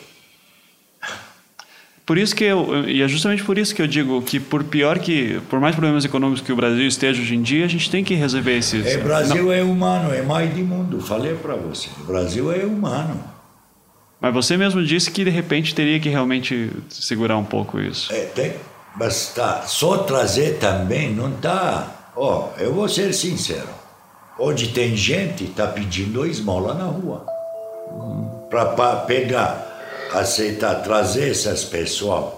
Por 2.05 2.17
isso 2.17 2.35
que 2.35 2.43
eu, 2.43 2.87
e 2.87 3.01
é 3.01 3.07
justamente 3.07 3.43
por 3.43 3.57
isso 3.57 3.73
que 3.73 3.81
eu 3.81 3.87
digo 3.87 4.21
que 4.21 4.37
por 4.37 4.63
pior 4.65 4.99
que, 4.99 5.39
por 5.49 5.59
mais 5.61 5.73
problemas 5.73 6.03
econômicos 6.03 6.41
que 6.41 6.51
o 6.51 6.55
Brasil 6.55 6.85
esteja 6.85 7.21
hoje 7.21 7.35
em 7.35 7.41
dia, 7.41 7.63
a 7.63 7.67
gente 7.67 7.89
tem 7.89 8.03
que 8.03 8.13
resolver 8.13 8.57
esses. 8.57 8.85
É, 8.85 8.97
Brasil 8.97 9.45
não. 9.45 9.53
é 9.53 9.63
humano, 9.63 10.13
é 10.13 10.21
mais 10.21 10.53
de 10.53 10.61
mundo. 10.61 10.99
Falei 10.99 11.33
para 11.35 11.55
você, 11.55 11.89
o 12.01 12.03
Brasil 12.03 12.51
é 12.51 12.65
humano. 12.65 13.23
Mas 14.19 14.33
você 14.33 14.57
mesmo 14.57 14.83
disse 14.83 15.11
que 15.11 15.23
de 15.23 15.29
repente 15.29 15.73
teria 15.73 15.99
que 15.99 16.09
realmente 16.09 16.71
segurar 16.89 17.37
um 17.37 17.45
pouco 17.45 17.79
isso. 17.79 18.11
É, 18.11 18.25
tem, 18.25 18.53
mas 18.97 19.33
tá, 19.33 19.61
só 19.61 19.99
trazer 19.99 20.57
também 20.59 21.13
não 21.13 21.31
tá. 21.31 22.11
Ó, 22.15 22.49
oh, 22.49 22.61
eu 22.61 22.73
vou 22.73 22.89
ser 22.89 23.13
sincero. 23.13 23.69
Hoje 24.37 24.67
tem 24.69 24.95
gente 24.95 25.45
tá 25.45 25.67
pedindo 25.67 26.25
esmola 26.25 26.73
na 26.73 26.85
rua. 26.85 27.25
Hum 27.91 28.33
para 28.53 28.97
pegar, 29.07 29.72
aceitar, 30.13 30.75
trazer 30.83 31.31
essas 31.31 31.63
pessoas 31.63 32.33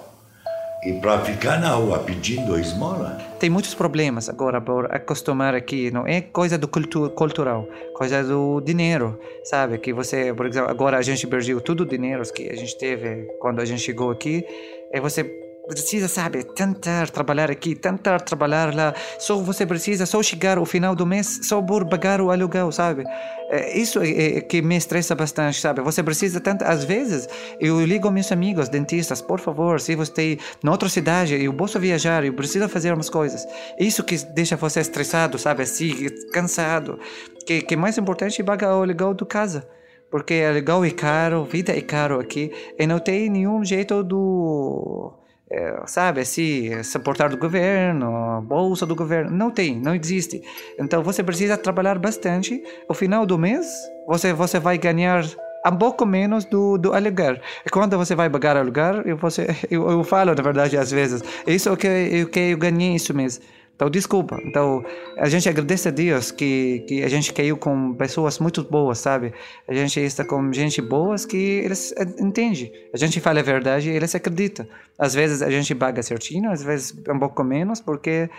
e 0.85 0.93
para 0.93 1.19
ficar 1.21 1.59
na 1.59 1.71
rua 1.71 1.99
pedindo 1.99 2.59
esmola. 2.59 3.17
Tem 3.39 3.49
muitos 3.49 3.73
problemas 3.73 4.29
agora 4.29 4.61
por 4.61 4.85
acostumar 4.93 5.55
aqui, 5.55 5.89
não 5.89 6.05
é 6.05 6.21
coisa 6.21 6.57
do 6.57 6.67
cultu 6.67 7.09
cultural, 7.09 7.67
coisa 7.95 8.23
do 8.23 8.61
dinheiro, 8.61 9.19
sabe? 9.43 9.79
Que 9.79 9.91
você, 9.91 10.31
por 10.33 10.45
exemplo, 10.45 10.69
agora 10.69 10.97
a 10.97 11.01
gente 11.01 11.25
perdeu 11.25 11.59
tudo 11.59 11.81
o 11.81 11.85
dinheiro 11.85 12.21
que 12.31 12.49
a 12.49 12.55
gente 12.55 12.77
teve 12.77 13.23
quando 13.39 13.61
a 13.61 13.65
gente 13.65 13.81
chegou 13.81 14.11
aqui, 14.11 14.45
e 14.93 14.99
você 14.99 15.44
precisa, 15.67 16.07
sabe, 16.07 16.43
tentar 16.43 17.09
trabalhar 17.09 17.49
aqui, 17.49 17.75
tentar 17.75 18.19
trabalhar 18.21 18.73
lá. 18.73 18.93
Só 19.19 19.37
você 19.37 19.65
precisa 19.65 20.05
só 20.05 20.21
chegar 20.21 20.57
ao 20.57 20.65
final 20.65 20.95
do 20.95 21.05
mês 21.05 21.39
só 21.43 21.61
por 21.61 21.85
pagar 21.87 22.21
o 22.21 22.31
aluguel, 22.31 22.71
sabe? 22.71 23.03
É, 23.49 23.77
isso 23.77 23.99
é, 24.01 24.37
é 24.37 24.41
que 24.41 24.61
me 24.61 24.75
estressa 24.75 25.15
bastante, 25.15 25.59
sabe? 25.59 25.81
Você 25.81 26.01
precisa 26.03 26.39
tanto, 26.39 26.63
às 26.63 26.83
vezes 26.83 27.27
eu 27.59 27.83
ligo 27.85 28.09
meus 28.11 28.31
amigos 28.31 28.69
dentistas, 28.69 29.21
por 29.21 29.39
favor, 29.39 29.79
se 29.79 29.95
você 29.95 30.37
em 30.63 30.69
outra 30.69 30.89
cidade, 30.89 31.41
eu 31.41 31.53
posso 31.53 31.79
viajar, 31.79 32.23
eu 32.23 32.33
preciso 32.33 32.67
fazer 32.69 32.93
umas 32.93 33.09
coisas. 33.09 33.45
Isso 33.79 34.03
que 34.03 34.17
deixa 34.33 34.55
você 34.55 34.79
estressado, 34.79 35.37
sabe? 35.37 35.63
Assim, 35.63 36.07
cansado. 36.31 36.99
Que 37.45 37.61
que 37.61 37.75
mais 37.75 37.97
importante 37.97 38.41
é 38.41 38.45
pagar 38.45 38.75
o 38.75 38.81
aluguel 38.83 39.13
do 39.13 39.25
casa 39.25 39.67
porque 40.09 40.35
é 40.35 40.91
caro, 40.91 41.43
vida 41.43 41.75
é 41.75 41.81
caro 41.81 42.19
aqui 42.21 42.51
e 42.79 42.87
não 42.87 42.99
tem 42.99 43.29
nenhum 43.29 43.65
jeito 43.65 44.01
do 44.03 45.13
é, 45.55 45.83
sabe, 45.85 46.19
assim, 46.19 46.83
suportar 46.83 47.29
do 47.29 47.37
governo, 47.37 48.41
bolsa 48.41 48.85
do 48.85 48.93
governo. 48.93 49.31
Não 49.31 49.49
tem, 49.49 49.79
não 49.79 49.95
existe. 49.95 50.41
Então 50.77 51.01
você 51.01 51.23
precisa 51.23 51.57
trabalhar 51.57 51.97
bastante. 51.97 52.61
No 52.89 52.93
final 52.93 53.25
do 53.25 53.37
mês, 53.37 53.65
você, 54.05 54.33
você 54.33 54.59
vai 54.59 54.77
ganhar 54.77 55.23
um 55.65 55.77
pouco 55.77 56.05
menos 56.05 56.43
do, 56.43 56.77
do 56.77 56.93
aluguel. 56.93 57.37
E 57.65 57.69
quando 57.69 57.97
você 57.97 58.13
vai 58.15 58.29
pagar 58.29 58.57
aluguel, 58.57 59.01
eu, 59.05 59.15
você, 59.15 59.47
eu, 59.71 59.89
eu 59.89 60.03
falo, 60.03 60.35
na 60.35 60.43
verdade, 60.43 60.77
às 60.77 60.91
vezes, 60.91 61.23
isso 61.47 61.69
é 61.69 61.71
o 61.71 61.77
que, 61.77 61.87
eu, 61.87 62.27
que 62.27 62.39
eu 62.39 62.57
ganhei 62.57 62.95
isso 62.95 63.13
mês. 63.13 63.39
Então, 63.75 63.89
desculpa. 63.89 64.39
Então, 64.45 64.85
a 65.17 65.27
gente 65.27 65.49
agradece 65.49 65.89
a 65.89 65.91
Deus 65.91 66.31
que, 66.31 66.85
que 66.87 67.03
a 67.03 67.09
gente 67.09 67.33
caiu 67.33 67.57
com 67.57 67.93
pessoas 67.93 68.39
muito 68.39 68.63
boas, 68.63 68.99
sabe? 68.99 69.33
A 69.67 69.73
gente 69.73 69.99
está 69.99 70.23
com 70.23 70.51
gente 70.53 70.81
boas 70.81 71.25
que 71.25 71.35
eles 71.35 71.93
entendem. 72.17 72.71
A 72.93 72.97
gente 72.97 73.19
fala 73.19 73.41
a 73.41 73.43
verdade 73.43 73.89
e 73.89 73.93
eles 73.93 74.15
acreditam. 74.15 74.65
Às 74.97 75.13
vezes 75.13 75.41
a 75.41 75.49
gente 75.49 75.75
paga 75.75 76.01
certinho, 76.01 76.49
às 76.49 76.63
vezes 76.63 76.95
um 77.09 77.19
pouco 77.19 77.43
menos, 77.43 77.81
porque 77.81 78.29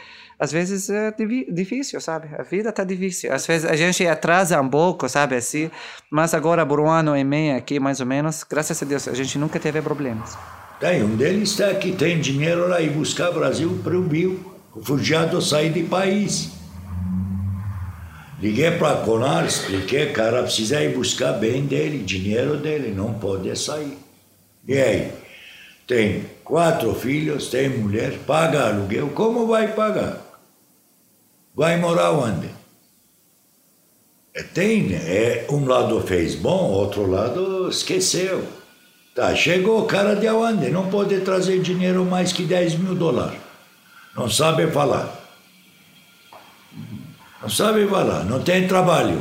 às 0.41 0.51
vezes 0.51 0.89
é 0.89 1.13
difícil, 1.51 2.01
sabe? 2.01 2.29
A 2.39 2.43
vida 2.43 2.71
está 2.71 2.83
difícil. 2.83 3.31
Às 3.31 3.47
vezes 3.47 3.69
a 3.69 3.77
gente 3.77 4.07
atrasa 4.07 4.59
um 4.59 4.69
pouco, 4.69 5.07
sabe? 5.07 5.37
Assim. 5.37 5.71
Mas 6.11 6.33
agora, 6.33 6.65
por 6.65 6.81
um 6.81 6.89
ano 6.89 7.15
e 7.15 7.25
meio 7.25 7.59
aqui, 7.59 7.79
mais 7.79 8.01
ou 8.01 8.07
menos, 8.07 8.43
graças 8.43 8.83
a 8.83 8.87
Deus, 8.87 9.07
a 9.07 9.15
gente 9.15 9.39
nunca 9.39 9.61
teve 9.61 9.83
problemas. 9.83 10.37
Tem, 10.81 11.03
um 11.03 11.15
deles 11.15 11.51
está 11.51 11.75
que 11.75 11.93
tem 11.93 12.21
dinheiro 12.21 12.69
lá 12.69 12.81
e 12.81 12.89
buscar 12.89 13.31
Brasil 13.33 13.79
para 13.85 13.97
o 13.97 14.03
Bio 14.03 14.56
refugiado 14.77 15.41
sair 15.41 15.73
de 15.73 15.83
país. 15.85 16.51
Liguei 18.41 18.73
para 18.73 18.93
a 18.93 18.97
Conar, 18.97 19.47
expliquei, 19.47 20.13
cara, 20.13 20.43
precisa 20.43 20.83
ir 20.83 20.95
buscar 20.95 21.33
bem 21.33 21.65
dele, 21.65 22.05
dinheiro 22.05 22.59
dele, 22.59 22.93
não 22.95 23.15
pode 23.15 23.57
sair. 23.57 23.97
E 24.69 24.77
aí? 24.77 25.13
Tem 25.87 26.25
quatro 26.45 26.95
filhos, 26.95 27.49
tem 27.49 27.71
mulher, 27.71 28.19
paga 28.27 28.69
aluguel, 28.69 29.09
como 29.11 29.47
vai 29.47 29.69
pagar? 29.69 30.21
Vai 31.55 31.79
morar 31.79 32.13
onde? 32.13 32.51
É, 34.35 34.43
tem, 34.43 34.93
é, 34.93 35.47
um 35.49 35.65
lado 35.65 35.99
fez 36.03 36.35
bom, 36.35 36.71
outro 36.73 37.07
lado 37.07 37.71
esqueceu. 37.71 38.45
Tá, 39.15 39.35
chegou 39.35 39.81
o 39.81 39.87
cara 39.87 40.15
de 40.15 40.29
onde? 40.29 40.69
Não 40.69 40.91
pode 40.91 41.19
trazer 41.21 41.63
dinheiro 41.63 42.05
mais 42.05 42.33
que 42.33 42.43
10 42.43 42.75
mil 42.75 42.95
dólares 42.95 43.46
não 44.17 44.31
sabe 44.31 44.67
falar. 44.69 45.15
Não 47.43 47.51
sabe 47.51 47.87
falar, 47.87 48.25
não 48.25 48.43
tem 48.43 48.67
trabalho. 48.67 49.21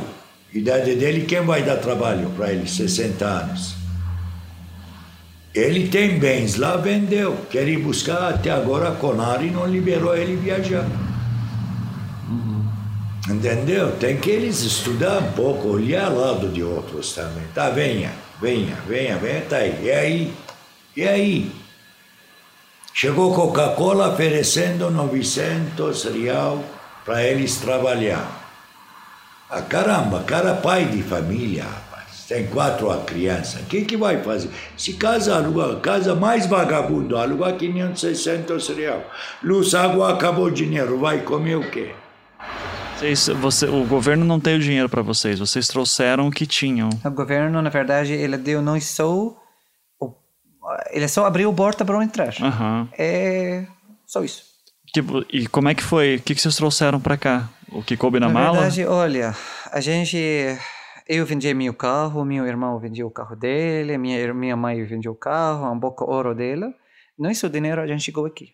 Idade 0.52 0.94
dele, 0.96 1.26
quem 1.26 1.42
vai 1.42 1.62
dar 1.62 1.76
trabalho 1.76 2.30
para 2.30 2.52
ele? 2.52 2.66
60 2.66 3.24
anos. 3.24 3.74
Ele 5.54 5.88
tem 5.88 6.18
bens 6.18 6.56
lá, 6.56 6.76
vendeu. 6.76 7.46
Quer 7.50 7.68
ir 7.68 7.78
buscar, 7.78 8.30
até 8.30 8.50
agora 8.50 8.88
a 8.88 8.92
Conari 8.92 9.50
não 9.50 9.66
liberou 9.66 10.16
ele 10.16 10.36
viajar. 10.36 10.86
Entendeu? 13.28 13.96
Tem 13.96 14.16
que 14.16 14.30
eles 14.30 14.62
estudar 14.62 15.18
um 15.18 15.32
pouco, 15.32 15.68
olhar 15.68 16.08
lado 16.08 16.48
de 16.48 16.62
outros 16.62 17.12
também. 17.12 17.44
Tá, 17.54 17.70
venha, 17.70 18.12
venha, 18.40 18.76
venha, 18.86 19.16
venha, 19.16 19.40
tá 19.42 19.56
aí. 19.56 19.80
E 19.82 19.90
aí? 19.90 20.34
E 20.96 21.02
aí? 21.02 21.52
Chegou 22.98 23.34
Coca-Cola 23.34 24.08
oferecendo 24.08 24.90
900 24.90 26.04
real 26.04 26.64
para 27.04 27.22
eles 27.22 27.58
trabalhar. 27.58 28.26
Ah, 29.50 29.60
caramba, 29.60 30.22
cara 30.22 30.54
pai 30.54 30.86
de 30.86 31.02
família, 31.02 31.64
rapaz. 31.64 32.24
Tem 32.26 32.46
quatro 32.46 32.88
crianças. 33.04 33.60
O 33.60 33.64
que, 33.66 33.84
que 33.84 33.98
vai 33.98 34.22
fazer? 34.22 34.48
Se 34.78 34.94
casa 34.94 35.36
aluga, 35.36 35.78
casa 35.80 36.14
mais 36.14 36.46
vagabundo, 36.46 37.18
aluga 37.18 37.52
500, 37.52 38.24
real. 38.74 39.04
Luz, 39.42 39.74
água, 39.74 40.14
acabou 40.14 40.46
o 40.46 40.50
dinheiro. 40.50 40.98
Vai 40.98 41.20
comer 41.20 41.56
o 41.56 41.70
quê? 41.70 41.90
Vocês, 42.96 43.28
você, 43.28 43.66
o 43.66 43.84
governo 43.84 44.24
não 44.24 44.40
tem 44.40 44.56
o 44.56 44.58
dinheiro 44.58 44.88
para 44.88 45.02
vocês. 45.02 45.38
Vocês 45.38 45.68
trouxeram 45.68 46.28
o 46.28 46.30
que 46.30 46.46
tinham. 46.46 46.88
O 47.04 47.10
governo, 47.10 47.60
na 47.60 47.68
verdade, 47.68 48.14
ele 48.14 48.38
deu 48.38 48.62
não 48.62 48.80
só 48.80 49.36
ele 50.90 51.08
só 51.08 51.26
abriu 51.26 51.50
a 51.50 51.54
porta 51.54 51.84
para 51.84 52.02
entrar. 52.02 52.34
Uhum. 52.40 52.88
É 52.98 53.66
só 54.06 54.22
isso. 54.22 54.44
Tipo, 54.92 55.24
e 55.30 55.46
como 55.46 55.68
é 55.68 55.74
que 55.74 55.82
foi? 55.82 56.16
O 56.16 56.22
que, 56.22 56.34
que 56.34 56.40
vocês 56.40 56.56
trouxeram 56.56 57.00
para 57.00 57.16
cá? 57.16 57.48
O 57.70 57.82
que 57.82 57.96
coube 57.96 58.18
na, 58.18 58.28
na 58.28 58.32
mala? 58.32 58.46
Na 58.46 58.52
verdade, 58.62 58.86
olha, 58.86 59.34
a 59.70 59.80
gente... 59.80 60.16
Eu 61.08 61.24
vendi 61.24 61.52
meu 61.54 61.72
carro, 61.72 62.24
meu 62.24 62.44
irmão 62.46 62.80
vendia 62.80 63.06
o 63.06 63.10
carro 63.10 63.36
dele, 63.36 63.96
minha, 63.96 64.34
minha 64.34 64.56
mãe 64.56 64.84
vendia 64.84 65.10
o 65.10 65.14
carro, 65.14 65.70
um 65.70 65.78
pouco 65.78 66.04
ouro 66.04 66.34
dela. 66.34 66.74
Não 67.16 67.30
isso 67.30 67.48
dinheiro 67.48 67.80
a 67.80 67.86
gente 67.86 68.02
chegou 68.02 68.26
aqui. 68.26 68.48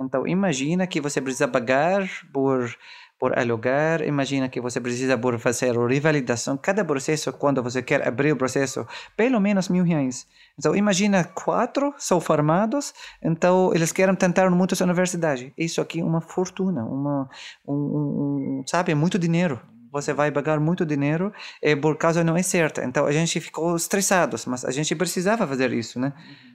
Então, 0.00 0.26
imagina 0.26 0.86
que 0.86 1.00
você 1.00 1.20
precisa 1.20 1.46
pagar 1.46 2.08
por 2.32 2.74
por 3.22 3.38
alugar, 3.38 4.02
imagina 4.02 4.48
que 4.48 4.60
você 4.60 4.80
precisa 4.80 5.16
por 5.16 5.38
fazer 5.38 5.76
revalidação, 5.78 6.56
cada 6.56 6.84
processo, 6.84 7.32
quando 7.32 7.62
você 7.62 7.80
quer 7.80 8.04
abrir 8.04 8.32
o 8.32 8.36
processo, 8.36 8.84
pelo 9.16 9.38
menos 9.38 9.68
mil 9.68 9.84
reais. 9.84 10.26
Então, 10.58 10.74
imagina 10.74 11.22
quatro 11.22 11.94
são 11.98 12.20
formados, 12.20 12.92
então 13.22 13.72
eles 13.72 13.92
querem 13.92 14.16
tentar 14.16 14.50
muitas 14.50 14.80
universidades. 14.80 15.52
Isso 15.56 15.80
aqui 15.80 16.00
é 16.00 16.04
uma 16.04 16.20
fortuna, 16.20 16.84
uma, 16.84 17.30
um, 17.64 17.74
um, 17.74 18.64
sabe, 18.66 18.92
muito 18.92 19.20
dinheiro 19.20 19.60
você 19.92 20.14
vai 20.14 20.32
pagar 20.32 20.58
muito 20.58 20.86
dinheiro 20.86 21.30
e 21.60 21.76
por 21.76 21.96
causa 21.98 22.24
não 22.24 22.34
é 22.34 22.42
certa. 22.42 22.82
Então 22.82 23.04
a 23.04 23.12
gente 23.12 23.38
ficou 23.38 23.76
estressados, 23.76 24.46
mas 24.46 24.64
a 24.64 24.70
gente 24.70 24.96
precisava 24.96 25.46
fazer 25.46 25.70
isso, 25.70 26.00
né? 26.00 26.14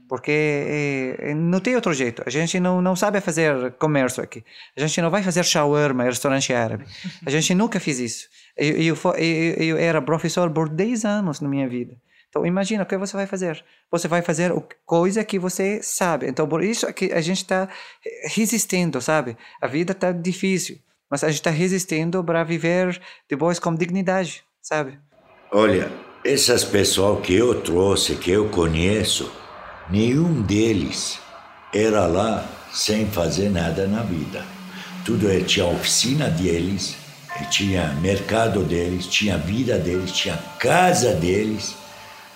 Porque 0.09 0.31
é, 1.19 1.35
não 1.35 1.59
tem 1.59 1.75
outro 1.75 1.93
jeito. 1.93 2.23
A 2.25 2.31
gente 2.31 2.59
não, 2.59 2.81
não 2.81 2.95
sabe 2.95 3.21
fazer 3.21 3.73
comércio 3.73 4.23
aqui. 4.23 4.43
A 4.75 4.81
gente 4.81 4.99
não 5.01 5.11
vai 5.11 5.21
fazer 5.21 5.43
shawarma, 5.45 6.03
restaurante 6.03 6.51
árabe. 6.51 6.85
A 7.23 7.29
gente 7.29 7.53
nunca 7.53 7.79
fez 7.79 7.99
isso. 7.99 8.27
Eu, 8.57 8.75
eu, 8.75 8.97
eu, 9.17 9.63
eu 9.67 9.77
era 9.77 10.01
professor 10.01 10.49
por 10.49 10.67
10 10.67 11.05
anos 11.05 11.39
na 11.39 11.47
minha 11.47 11.69
vida. 11.69 11.95
Então 12.29 12.43
imagina 12.43 12.83
o 12.83 12.85
que 12.88 12.97
você 12.97 13.15
vai 13.15 13.27
fazer. 13.27 13.63
Você 13.91 14.07
vai 14.07 14.23
fazer 14.23 14.51
coisa 14.83 15.23
que 15.23 15.38
você 15.38 15.79
sabe. 15.83 16.27
Então 16.27 16.47
por 16.47 16.63
isso 16.63 16.91
que 16.91 17.13
a 17.13 17.21
gente 17.21 17.38
está 17.43 17.69
resistindo, 18.33 18.99
sabe? 18.99 19.38
A 19.61 19.67
vida 19.67 19.91
está 19.91 20.11
difícil 20.11 20.79
mas 21.10 21.24
a 21.24 21.28
gente 21.28 21.38
está 21.38 21.49
resistindo 21.49 22.24
para 22.24 22.43
viver 22.43 23.01
depois 23.30 23.60
com 23.60 23.74
dignidade, 23.74 24.43
sabe? 24.62 24.99
Olha, 25.51 25.91
essas 26.24 26.64
pessoas 26.64 27.26
que 27.26 27.34
eu 27.34 27.62
trouxe, 27.62 28.16
que 28.16 28.32
eu 28.32 28.49
conheço, 28.49 29.32
nenhum 29.89 30.41
deles 30.41 31.20
era 31.74 32.05
lá 32.05 32.45
sem 32.74 33.08
fazer 33.08 33.49
nada 33.49 33.88
na 33.88 34.03
vida. 34.03 34.43
Tudo 35.05 35.32
é, 35.32 35.39
tinha 35.39 35.66
oficina 35.66 36.30
deles, 36.30 36.97
tinha 37.49 37.93
mercado 38.01 38.64
deles, 38.64 39.08
tinha 39.08 39.38
vida 39.38 39.78
deles, 39.78 40.12
tinha 40.12 40.38
casa 40.60 41.14
deles. 41.14 41.76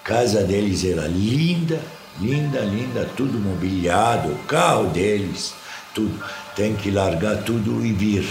Casa 0.04 0.44
deles 0.44 0.84
era 0.86 1.06
linda, 1.06 1.80
linda, 2.20 2.62
linda, 2.62 3.08
tudo 3.18 3.38
mobiliado, 3.38 4.34
carro 4.48 4.88
deles, 4.88 5.54
tudo. 5.94 6.24
Tem 6.56 6.76
que 6.76 6.90
largar 6.90 7.44
tudo 7.44 7.86
e 7.86 7.92
vir 7.92 8.26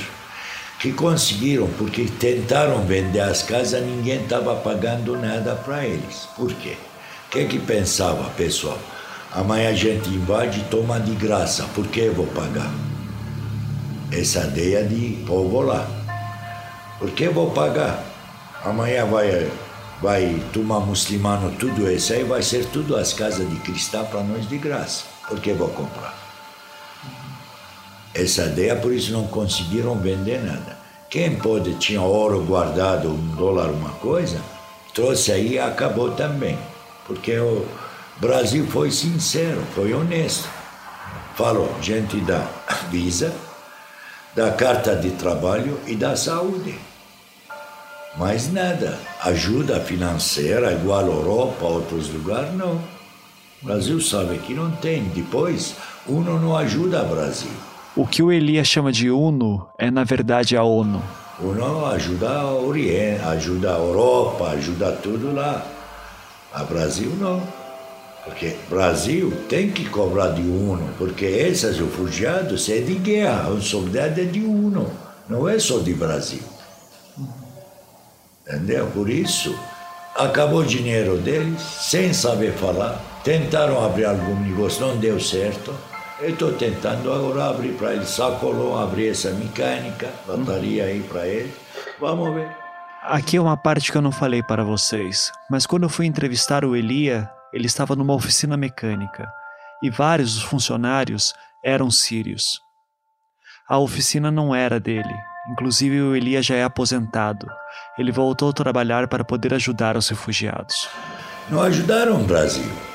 que 0.80 0.94
conseguiram, 0.94 1.68
porque 1.76 2.06
tentaram 2.06 2.82
vender 2.86 3.20
as 3.20 3.42
casas, 3.42 3.84
ninguém 3.84 4.22
estava 4.22 4.56
pagando 4.56 5.14
nada 5.14 5.54
para 5.54 5.86
eles. 5.86 6.26
Por 6.34 6.50
quê? 6.54 6.78
O 7.26 7.30
que, 7.30 7.44
que 7.44 7.58
pensava, 7.58 8.30
pessoal? 8.30 8.78
Amanhã 9.30 9.68
a 9.68 9.74
gente 9.74 10.08
invade 10.08 10.60
e 10.60 10.64
toma 10.64 10.98
de 10.98 11.14
graça, 11.14 11.64
por 11.74 11.86
que 11.86 12.00
eu 12.00 12.14
vou 12.14 12.26
pagar? 12.28 12.72
Essa 14.10 14.46
ideia 14.46 14.82
de 14.82 15.22
povo 15.26 15.60
lá. 15.60 15.86
Por 16.98 17.10
que 17.10 17.24
eu 17.24 17.34
vou 17.34 17.50
pagar? 17.50 18.02
Amanhã 18.64 19.04
vai, 19.04 19.50
vai 20.00 20.42
tomar 20.50 20.80
muçulmano 20.80 21.52
tudo 21.58 21.90
isso 21.90 22.14
aí, 22.14 22.24
vai 22.24 22.42
ser 22.42 22.64
tudo 22.66 22.96
as 22.96 23.12
casas 23.12 23.48
de 23.48 23.56
cristal 23.56 24.06
para 24.06 24.22
nós 24.22 24.48
de 24.48 24.56
graça. 24.56 25.04
Por 25.28 25.38
que 25.40 25.50
eu 25.50 25.56
vou 25.56 25.68
comprar? 25.68 26.19
Essa 28.14 28.44
ideia, 28.44 28.76
por 28.76 28.92
isso 28.92 29.12
não 29.12 29.26
conseguiram 29.26 29.94
vender 29.96 30.42
nada. 30.42 30.78
Quem 31.08 31.36
pode 31.36 31.74
tinha 31.74 32.02
ouro 32.02 32.42
guardado, 32.44 33.08
um 33.08 33.34
dólar, 33.36 33.70
uma 33.70 33.90
coisa, 33.90 34.40
trouxe 34.94 35.32
aí 35.32 35.54
e 35.54 35.58
acabou 35.58 36.12
também. 36.12 36.58
Porque 37.06 37.36
o 37.38 37.66
Brasil 38.18 38.66
foi 38.68 38.90
sincero, 38.90 39.62
foi 39.74 39.92
honesto. 39.92 40.48
Falou, 41.34 41.74
gente 41.80 42.20
da 42.20 42.46
Visa, 42.90 43.32
da 44.34 44.52
carta 44.52 44.94
de 44.94 45.10
trabalho 45.10 45.80
e 45.86 45.96
da 45.96 46.14
saúde. 46.16 46.78
Mais 48.16 48.52
nada. 48.52 48.98
Ajuda 49.22 49.80
financeira 49.80 50.72
igual 50.72 51.00
a 51.00 51.02
Europa, 51.02 51.64
outros 51.64 52.08
lugares, 52.08 52.52
não. 52.54 52.74
O 53.62 53.66
Brasil 53.66 54.00
sabe 54.00 54.38
que 54.38 54.54
não 54.54 54.70
tem. 54.70 55.04
Depois, 55.04 55.74
uno 56.06 56.38
não 56.38 56.56
ajuda 56.56 57.02
o 57.02 57.08
Brasil. 57.08 57.69
O 58.00 58.06
que 58.06 58.22
o 58.22 58.32
Elias 58.32 58.66
chama 58.66 58.90
de 58.90 59.10
UNO 59.10 59.68
é, 59.78 59.90
na 59.90 60.04
verdade, 60.04 60.56
a 60.56 60.62
ONU. 60.62 61.02
UNO 61.38 61.84
ajuda 61.84 62.46
o 62.46 62.66
Oriente, 62.66 63.22
ajuda 63.24 63.74
a 63.74 63.78
Europa, 63.78 64.48
ajuda 64.52 64.92
tudo 64.92 65.34
lá. 65.34 65.66
A 66.50 66.64
Brasil 66.64 67.10
não. 67.20 67.42
Porque 68.24 68.56
Brasil 68.70 69.30
tem 69.50 69.70
que 69.70 69.84
cobrar 69.84 70.28
de 70.28 70.40
UNO, 70.40 70.88
porque 70.96 71.26
esses 71.26 71.78
refugiados 71.78 72.70
é 72.70 72.78
de 72.78 72.94
guerra, 72.94 73.52
a 73.54 73.60
soldado 73.60 74.18
é 74.18 74.24
de 74.24 74.40
UNO, 74.40 74.90
não 75.28 75.46
é 75.46 75.58
só 75.58 75.80
de 75.80 75.92
Brasil. 75.92 76.42
Entendeu? 78.48 78.86
Por 78.94 79.10
isso, 79.10 79.54
acabou 80.16 80.60
o 80.60 80.66
dinheiro 80.66 81.18
deles, 81.18 81.60
sem 81.82 82.14
saber 82.14 82.54
falar, 82.54 82.98
tentaram 83.22 83.84
abrir 83.84 84.06
algum 84.06 84.40
negócio, 84.40 84.86
não 84.86 84.96
deu 84.96 85.20
certo 85.20 85.89
eu 86.20 86.30
estou 86.30 86.52
tentando 86.52 87.12
agora 87.12 87.46
abrir 87.48 87.72
para 87.72 87.94
ele, 87.94 88.04
sacolou, 88.04 88.78
abrir 88.78 89.08
essa 89.08 89.30
mecânica, 89.30 90.12
bateria 90.26 90.84
aí 90.84 91.02
para 91.02 91.26
ele. 91.26 91.52
Vamos 91.98 92.34
ver. 92.34 92.48
Aqui 93.02 93.38
é 93.38 93.40
uma 93.40 93.56
parte 93.56 93.90
que 93.90 93.96
eu 93.96 94.02
não 94.02 94.12
falei 94.12 94.42
para 94.42 94.62
vocês, 94.62 95.32
mas 95.50 95.64
quando 95.64 95.84
eu 95.84 95.88
fui 95.88 96.04
entrevistar 96.04 96.64
o 96.64 96.76
Elia, 96.76 97.30
ele 97.52 97.66
estava 97.66 97.96
numa 97.96 98.12
oficina 98.12 98.56
mecânica 98.56 99.32
e 99.82 99.88
vários 99.88 100.34
dos 100.34 100.42
funcionários 100.42 101.32
eram 101.64 101.90
sírios. 101.90 102.60
A 103.66 103.78
oficina 103.78 104.30
não 104.30 104.54
era 104.54 104.78
dele, 104.78 105.14
inclusive 105.50 106.02
o 106.02 106.14
Elia 106.14 106.42
já 106.42 106.56
é 106.56 106.64
aposentado. 106.64 107.46
Ele 107.98 108.12
voltou 108.12 108.50
a 108.50 108.52
trabalhar 108.52 109.08
para 109.08 109.24
poder 109.24 109.54
ajudar 109.54 109.96
os 109.96 110.08
refugiados. 110.08 110.86
Não 111.48 111.62
ajudaram 111.62 112.20
o 112.20 112.24
Brasil. 112.24 112.89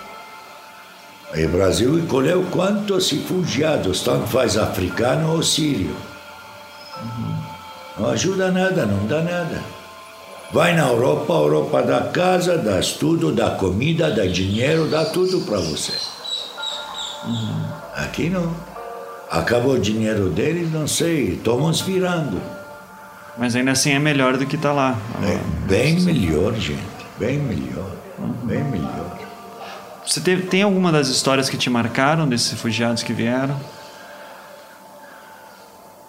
O 1.34 1.50
Brasil 1.50 2.00
encolheu 2.00 2.46
quantos 2.52 3.12
refugiados, 3.12 4.02
tanto 4.02 4.28
faz 4.28 4.58
africano 4.58 5.34
ou 5.34 5.44
sírio. 5.44 5.96
Não 7.98 8.10
ajuda 8.10 8.52
nada, 8.52 8.86
não 8.86 9.06
dá 9.06 9.22
nada. 9.22 9.62
Vai 10.52 10.76
na 10.76 10.88
Europa, 10.88 11.34
a 11.34 11.38
Europa 11.38 11.82
dá 11.82 12.02
casa, 12.02 12.58
dá 12.58 12.80
tudo, 12.80 13.32
dá 13.32 13.52
comida, 13.52 14.12
dá 14.12 14.26
dinheiro, 14.26 14.88
dá 14.88 15.06
tudo 15.06 15.42
para 15.42 15.58
você. 15.58 15.94
Aqui 17.96 18.30
não. 18.30 18.56
Acabou 19.30 19.74
o 19.74 19.80
dinheiro 19.80 20.30
deles, 20.30 20.72
não 20.72 20.88
sei, 20.88 21.34
estão 21.34 21.58
uns 21.58 21.82
virando. 21.82 22.40
Mas 23.38 23.56
ainda 23.56 23.72
assim 23.72 23.92
é 23.92 24.00
melhor 24.00 24.38
do 24.38 24.46
que 24.46 24.56
está 24.56 24.72
lá. 24.72 24.98
É 25.24 25.68
bem 25.68 26.00
melhor, 26.02 26.54
gente. 26.54 26.80
Bem 27.18 27.40
melhor. 27.40 27.92
Bem 28.44 28.64
melhor. 28.66 29.15
Você 30.06 30.22
teve, 30.22 30.44
tem 30.44 30.62
alguma 30.62 30.92
das 30.92 31.08
histórias 31.08 31.50
que 31.50 31.58
te 31.58 31.70
marcaram 31.70 32.28
desses 32.28 32.52
refugiados 32.52 33.02
que 33.02 33.12
vieram? 33.12 33.60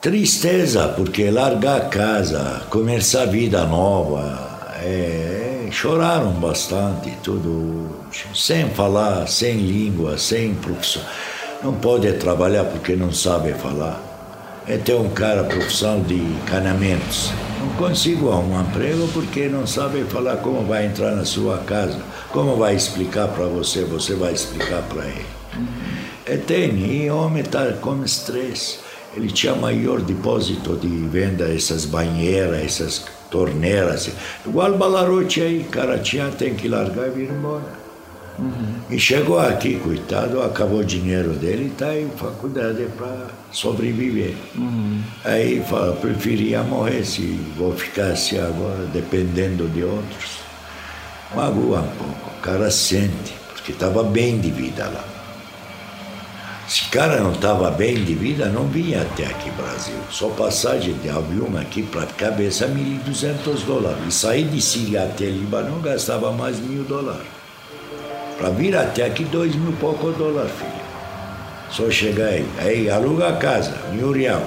Tristeza, 0.00 0.88
porque 0.88 1.30
largar 1.30 1.78
a 1.78 1.84
casa, 1.86 2.62
começar 2.68 3.22
a 3.22 3.26
vida 3.26 3.64
nova, 3.64 4.70
é, 4.82 5.68
choraram 5.72 6.32
bastante, 6.32 7.10
tudo, 7.22 7.90
sem 8.34 8.68
falar, 8.70 9.26
sem 9.26 9.56
língua, 9.56 10.18
sem 10.18 10.54
profissão. 10.54 11.02
Não 11.62 11.72
pode 11.72 12.12
trabalhar 12.14 12.64
porque 12.64 12.94
não 12.94 13.12
sabe 13.12 13.54
falar. 13.54 14.05
É 14.68 14.76
ter 14.76 14.94
um 14.94 15.08
cara 15.10 15.44
profissão 15.44 16.02
de 16.02 16.14
encanamentos. 16.14 17.30
Não 17.60 17.68
consigo 17.76 18.32
arrumar 18.32 18.62
emprego 18.62 19.08
porque 19.12 19.48
não 19.48 19.64
sabe 19.64 20.02
falar 20.04 20.38
como 20.38 20.66
vai 20.66 20.86
entrar 20.86 21.12
na 21.14 21.24
sua 21.24 21.58
casa. 21.58 22.00
Como 22.30 22.56
vai 22.56 22.74
explicar 22.74 23.28
para 23.28 23.46
você, 23.46 23.84
você 23.84 24.14
vai 24.14 24.32
explicar 24.32 24.82
para 24.82 25.04
ele. 25.04 25.26
É 26.26 26.36
tem, 26.36 27.04
e 27.04 27.08
o 27.08 27.16
homem 27.16 27.44
está 27.44 27.72
com 27.74 28.02
estresse. 28.02 28.80
Ele 29.16 29.28
tinha 29.28 29.54
maior 29.54 30.00
depósito 30.00 30.76
de 30.76 30.88
venda 30.88 31.44
essas 31.44 31.84
banheiras, 31.84 32.60
essas 32.60 33.04
torneiras. 33.30 34.10
Igual 34.44 34.76
Balarote 34.76 35.42
aí, 35.42 35.64
cara 35.70 35.98
tinha, 35.98 36.28
tem 36.30 36.54
que 36.54 36.66
largar 36.66 37.06
e 37.06 37.10
vir 37.10 37.30
embora. 37.30 37.75
Uhum. 38.38 38.80
E 38.90 38.98
chegou 38.98 39.38
aqui, 39.38 39.78
coitado, 39.78 40.42
acabou 40.42 40.80
o 40.80 40.84
dinheiro 40.84 41.30
dele 41.30 41.64
e 41.64 41.66
está 41.68 41.96
em 41.96 42.08
faculdade 42.10 42.86
para 42.96 43.28
sobreviver. 43.50 44.34
Uhum. 44.54 45.00
Aí 45.24 45.62
fala, 45.68 45.94
preferia 45.94 46.62
morrer 46.62 47.04
se 47.04 47.22
vou 47.56 47.72
ficar 47.72 48.08
assim 48.08 48.38
agora, 48.38 48.86
dependendo 48.92 49.66
de 49.68 49.82
outros. 49.82 50.38
Magoa 51.34 51.80
um 51.80 51.88
pouco, 51.96 52.30
o 52.38 52.40
cara 52.40 52.70
sente, 52.70 53.34
porque 53.54 53.72
estava 53.72 54.02
bem 54.02 54.38
de 54.38 54.50
vida 54.50 54.84
lá. 54.84 55.04
Se 56.68 56.88
o 56.88 56.90
cara 56.90 57.20
não 57.20 57.30
estava 57.30 57.70
bem 57.70 58.02
de 58.02 58.14
vida, 58.14 58.46
não 58.46 58.66
vinha 58.66 59.02
até 59.02 59.26
aqui 59.26 59.50
Brasil. 59.52 59.94
Só 60.10 60.28
passagem 60.30 60.94
de 60.94 61.08
avião 61.08 61.56
aqui 61.56 61.84
para 61.84 62.06
cabeça, 62.06 62.66
1.200 62.66 63.64
dólares. 63.64 63.98
E 64.08 64.10
sair 64.10 64.48
de 64.48 64.60
Síria 64.60 65.04
até 65.04 65.26
Líbano 65.26 65.80
gastava 65.80 66.32
mais 66.32 66.58
mil 66.58 66.82
dólares. 66.82 67.35
Para 68.38 68.50
vir 68.50 68.76
até 68.76 69.04
aqui, 69.06 69.24
dois 69.24 69.54
mil 69.54 69.72
pouco 69.74 70.10
dólares, 70.12 70.52
filho. 70.52 70.86
Só 71.70 71.90
chegar 71.90 72.26
aí. 72.26 72.48
Aí 72.58 72.90
aluga 72.90 73.28
a 73.28 73.36
casa, 73.36 73.74
mil 73.92 74.12
real. 74.12 74.42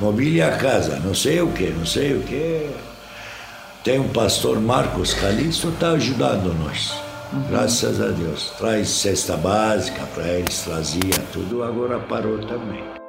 mobília 0.00 0.48
a 0.48 0.56
casa, 0.56 0.98
não 1.04 1.14
sei 1.14 1.40
o 1.40 1.52
que, 1.52 1.70
não 1.70 1.84
sei 1.84 2.14
o 2.14 2.22
que. 2.22 2.70
Tem 3.84 3.98
um 3.98 4.08
pastor 4.08 4.60
Marcos 4.60 5.12
Calixto, 5.14 5.68
está 5.68 5.90
ajudando 5.90 6.54
nós. 6.54 6.94
Uhum. 7.32 7.42
Graças 7.50 8.00
a 8.00 8.08
Deus. 8.08 8.52
Traz 8.58 8.88
cesta 8.88 9.36
básica 9.36 10.02
para 10.14 10.24
eles, 10.28 10.62
trazia 10.62 11.18
tudo, 11.32 11.62
agora 11.62 11.98
parou 11.98 12.38
também. 12.38 13.01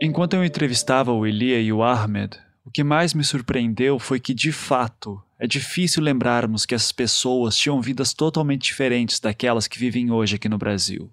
Enquanto 0.00 0.34
eu 0.34 0.44
entrevistava 0.44 1.12
o 1.12 1.26
Elia 1.26 1.60
e 1.60 1.72
o 1.72 1.82
Ahmed, 1.82 2.36
o 2.64 2.70
que 2.70 2.82
mais 2.82 3.14
me 3.14 3.22
surpreendeu 3.22 3.98
foi 3.98 4.18
que, 4.18 4.34
de 4.34 4.50
fato, 4.50 5.22
é 5.38 5.46
difícil 5.46 6.02
lembrarmos 6.02 6.66
que 6.66 6.74
essas 6.74 6.90
pessoas 6.90 7.56
tinham 7.56 7.80
vidas 7.80 8.12
totalmente 8.12 8.62
diferentes 8.62 9.20
daquelas 9.20 9.68
que 9.68 9.78
vivem 9.78 10.10
hoje 10.10 10.36
aqui 10.36 10.48
no 10.48 10.58
Brasil. 10.58 11.10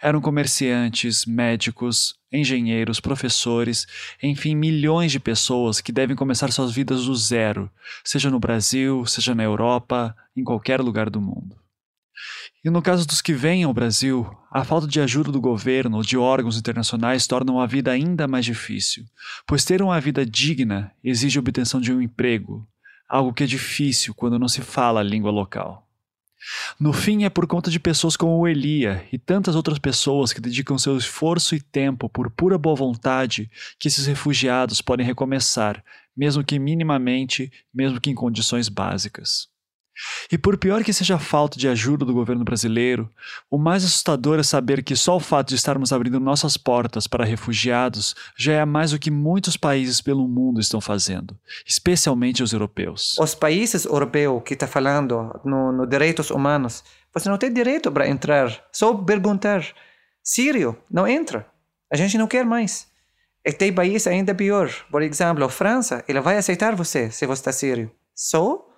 Eram 0.00 0.20
comerciantes, 0.20 1.26
médicos, 1.26 2.14
engenheiros, 2.32 3.00
professores, 3.00 3.86
enfim, 4.22 4.54
milhões 4.54 5.10
de 5.12 5.18
pessoas 5.18 5.80
que 5.80 5.92
devem 5.92 6.16
começar 6.16 6.50
suas 6.52 6.72
vidas 6.72 7.04
do 7.04 7.14
zero, 7.14 7.70
seja 8.04 8.30
no 8.30 8.38
Brasil, 8.38 9.04
seja 9.04 9.34
na 9.34 9.42
Europa, 9.42 10.16
em 10.34 10.44
qualquer 10.44 10.80
lugar 10.80 11.10
do 11.10 11.20
mundo. 11.20 11.59
E 12.62 12.68
no 12.68 12.82
caso 12.82 13.06
dos 13.06 13.22
que 13.22 13.32
vêm 13.32 13.64
ao 13.64 13.72
Brasil, 13.72 14.30
a 14.50 14.62
falta 14.64 14.86
de 14.86 15.00
ajuda 15.00 15.32
do 15.32 15.40
governo 15.40 15.96
ou 15.96 16.02
de 16.02 16.18
órgãos 16.18 16.58
internacionais 16.58 17.26
torna 17.26 17.62
a 17.62 17.66
vida 17.66 17.90
ainda 17.90 18.28
mais 18.28 18.44
difícil, 18.44 19.06
pois 19.46 19.64
ter 19.64 19.80
uma 19.80 19.98
vida 19.98 20.26
digna 20.26 20.92
exige 21.02 21.38
a 21.38 21.40
obtenção 21.40 21.80
de 21.80 21.90
um 21.90 22.02
emprego, 22.02 22.68
algo 23.08 23.32
que 23.32 23.44
é 23.44 23.46
difícil 23.46 24.14
quando 24.14 24.38
não 24.38 24.46
se 24.46 24.60
fala 24.60 25.00
a 25.00 25.02
língua 25.02 25.30
local. 25.30 25.88
No 26.78 26.92
fim, 26.92 27.24
é 27.24 27.30
por 27.30 27.46
conta 27.46 27.70
de 27.70 27.80
pessoas 27.80 28.14
como 28.14 28.36
o 28.36 28.46
Elia 28.46 29.06
e 29.10 29.18
tantas 29.18 29.56
outras 29.56 29.78
pessoas 29.78 30.32
que 30.32 30.40
dedicam 30.40 30.76
seu 30.78 30.96
esforço 30.98 31.54
e 31.54 31.60
tempo 31.60 32.10
por 32.10 32.30
pura 32.30 32.58
boa 32.58 32.76
vontade 32.76 33.50
que 33.78 33.88
esses 33.88 34.06
refugiados 34.06 34.82
podem 34.82 35.04
recomeçar, 35.04 35.82
mesmo 36.14 36.44
que 36.44 36.58
minimamente, 36.58 37.50
mesmo 37.72 38.00
que 38.00 38.10
em 38.10 38.14
condições 38.14 38.68
básicas. 38.68 39.48
E 40.30 40.38
por 40.38 40.56
pior 40.56 40.82
que 40.82 40.92
seja 40.92 41.16
a 41.16 41.18
falta 41.18 41.58
de 41.58 41.68
ajuda 41.68 42.04
do 42.04 42.14
governo 42.14 42.44
brasileiro, 42.44 43.10
o 43.50 43.58
mais 43.58 43.84
assustador 43.84 44.38
é 44.38 44.42
saber 44.42 44.82
que 44.82 44.96
só 44.96 45.16
o 45.16 45.20
fato 45.20 45.48
de 45.48 45.56
estarmos 45.56 45.92
abrindo 45.92 46.20
nossas 46.20 46.56
portas 46.56 47.06
para 47.06 47.24
refugiados 47.24 48.14
já 48.36 48.54
é 48.54 48.64
mais 48.64 48.92
do 48.92 48.98
que 48.98 49.10
muitos 49.10 49.56
países 49.56 50.00
pelo 50.00 50.26
mundo 50.26 50.60
estão 50.60 50.80
fazendo, 50.80 51.36
especialmente 51.66 52.42
os 52.42 52.52
europeus. 52.52 53.16
Os 53.18 53.34
países 53.34 53.84
europeus 53.84 54.42
que 54.44 54.54
está 54.54 54.66
falando 54.66 55.40
no, 55.44 55.72
no 55.72 55.86
direitos 55.86 56.30
humanos, 56.30 56.84
você 57.12 57.28
não 57.28 57.38
tem 57.38 57.52
direito 57.52 57.90
para 57.90 58.08
entrar, 58.08 58.64
só 58.72 58.94
perguntar. 58.94 59.66
Sírio, 60.22 60.76
não 60.90 61.08
entra. 61.08 61.46
A 61.92 61.96
gente 61.96 62.16
não 62.16 62.28
quer 62.28 62.44
mais. 62.44 62.86
E 63.44 63.52
tem 63.52 63.72
país 63.72 64.06
ainda 64.06 64.34
pior. 64.34 64.70
Por 64.90 65.02
exemplo, 65.02 65.44
a 65.44 65.48
França, 65.48 66.04
ela 66.06 66.20
vai 66.20 66.36
aceitar 66.36 66.76
você 66.76 67.10
se 67.10 67.26
você 67.26 67.40
está 67.40 67.52
sírio. 67.52 67.90
Só 68.14 68.69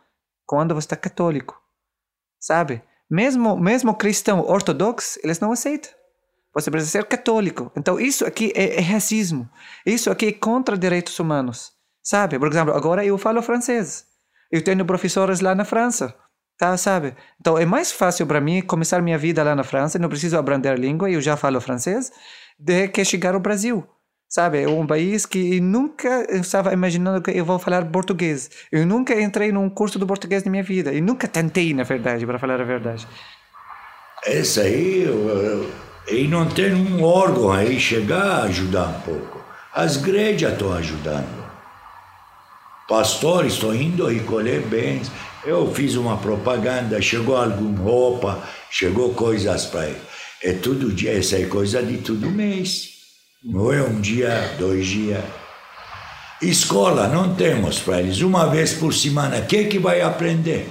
quando 0.52 0.74
você 0.74 0.84
está 0.84 0.96
católico, 0.96 1.58
sabe? 2.38 2.82
Mesmo, 3.10 3.56
mesmo 3.56 3.94
cristão 3.94 4.40
ortodoxo, 4.40 5.18
eles 5.24 5.40
não 5.40 5.50
aceitam. 5.50 5.90
Você 6.54 6.70
precisa 6.70 6.92
ser 6.92 7.06
católico. 7.06 7.72
Então, 7.74 7.98
isso 7.98 8.26
aqui 8.26 8.52
é, 8.54 8.76
é 8.76 8.80
racismo. 8.82 9.48
Isso 9.86 10.10
aqui 10.10 10.26
é 10.26 10.32
contra 10.32 10.76
direitos 10.76 11.18
humanos. 11.18 11.72
Sabe? 12.04 12.38
Por 12.38 12.48
exemplo, 12.48 12.74
agora 12.74 13.02
eu 13.02 13.16
falo 13.16 13.40
francês. 13.40 14.04
Eu 14.50 14.62
tenho 14.62 14.84
professores 14.84 15.40
lá 15.40 15.54
na 15.54 15.64
França. 15.64 16.14
Tá, 16.58 16.76
sabe? 16.76 17.16
Então, 17.40 17.56
é 17.56 17.64
mais 17.64 17.90
fácil 17.90 18.26
para 18.26 18.38
mim 18.38 18.60
começar 18.60 19.00
minha 19.00 19.16
vida 19.16 19.42
lá 19.42 19.54
na 19.56 19.64
França. 19.64 19.98
Não 19.98 20.10
preciso 20.10 20.36
aprender 20.36 20.68
a 20.68 20.76
língua, 20.76 21.10
eu 21.10 21.22
já 21.22 21.34
falo 21.34 21.62
francês, 21.62 22.12
do 22.58 22.90
que 22.92 23.02
chegar 23.06 23.32
ao 23.32 23.40
Brasil. 23.40 23.88
Sabe, 24.34 24.62
é 24.62 24.66
um 24.66 24.86
país 24.86 25.26
que 25.26 25.60
nunca 25.60 26.26
estava 26.34 26.72
imaginando 26.72 27.20
que 27.20 27.30
eu 27.32 27.44
vou 27.44 27.58
falar 27.58 27.84
português. 27.84 28.48
Eu 28.72 28.86
nunca 28.86 29.20
entrei 29.20 29.52
num 29.52 29.68
curso 29.68 29.98
de 29.98 30.06
português 30.06 30.42
na 30.42 30.50
minha 30.50 30.62
vida. 30.62 30.90
E 30.90 31.02
nunca 31.02 31.28
tentei, 31.28 31.74
na 31.74 31.82
verdade, 31.82 32.24
para 32.24 32.38
falar 32.38 32.58
a 32.58 32.64
verdade. 32.64 33.06
Esse 34.24 34.60
aí, 34.60 35.06
e 36.08 36.26
não 36.28 36.48
tem 36.48 36.72
um 36.72 37.04
órgão 37.04 37.52
aí 37.52 37.78
chegar 37.78 38.22
a 38.22 38.42
ajudar 38.44 38.88
um 38.88 39.00
pouco. 39.02 39.44
As 39.74 39.96
igrejas 39.96 40.54
estão 40.54 40.72
ajudando. 40.72 41.44
Pastores 42.88 43.52
estão 43.52 43.74
indo 43.74 44.06
recolher 44.06 44.62
bens. 44.62 45.12
Eu 45.44 45.70
fiz 45.74 45.94
uma 45.94 46.16
propaganda, 46.16 47.02
chegou 47.02 47.36
alguma 47.36 47.82
roupa, 47.82 48.42
chegou 48.70 49.12
coisas 49.12 49.66
para 49.66 49.88
ele. 49.88 50.00
É 50.42 50.54
todo 50.54 50.90
dia, 50.90 51.18
essa 51.18 51.36
é 51.36 51.44
coisa 51.44 51.82
de 51.82 51.98
todo 51.98 52.30
mês. 52.30 52.91
Não 53.44 53.72
é 53.72 53.82
um 53.82 54.00
dia, 54.00 54.54
dois 54.56 54.86
dias. 54.86 55.24
Escola 56.40 57.08
não 57.08 57.34
temos 57.34 57.80
para 57.80 58.00
eles. 58.00 58.20
Uma 58.20 58.46
vez 58.46 58.72
por 58.72 58.94
semana, 58.94 59.38
o 59.38 59.46
que, 59.46 59.64
que 59.64 59.80
vai 59.80 60.00
aprender? 60.00 60.68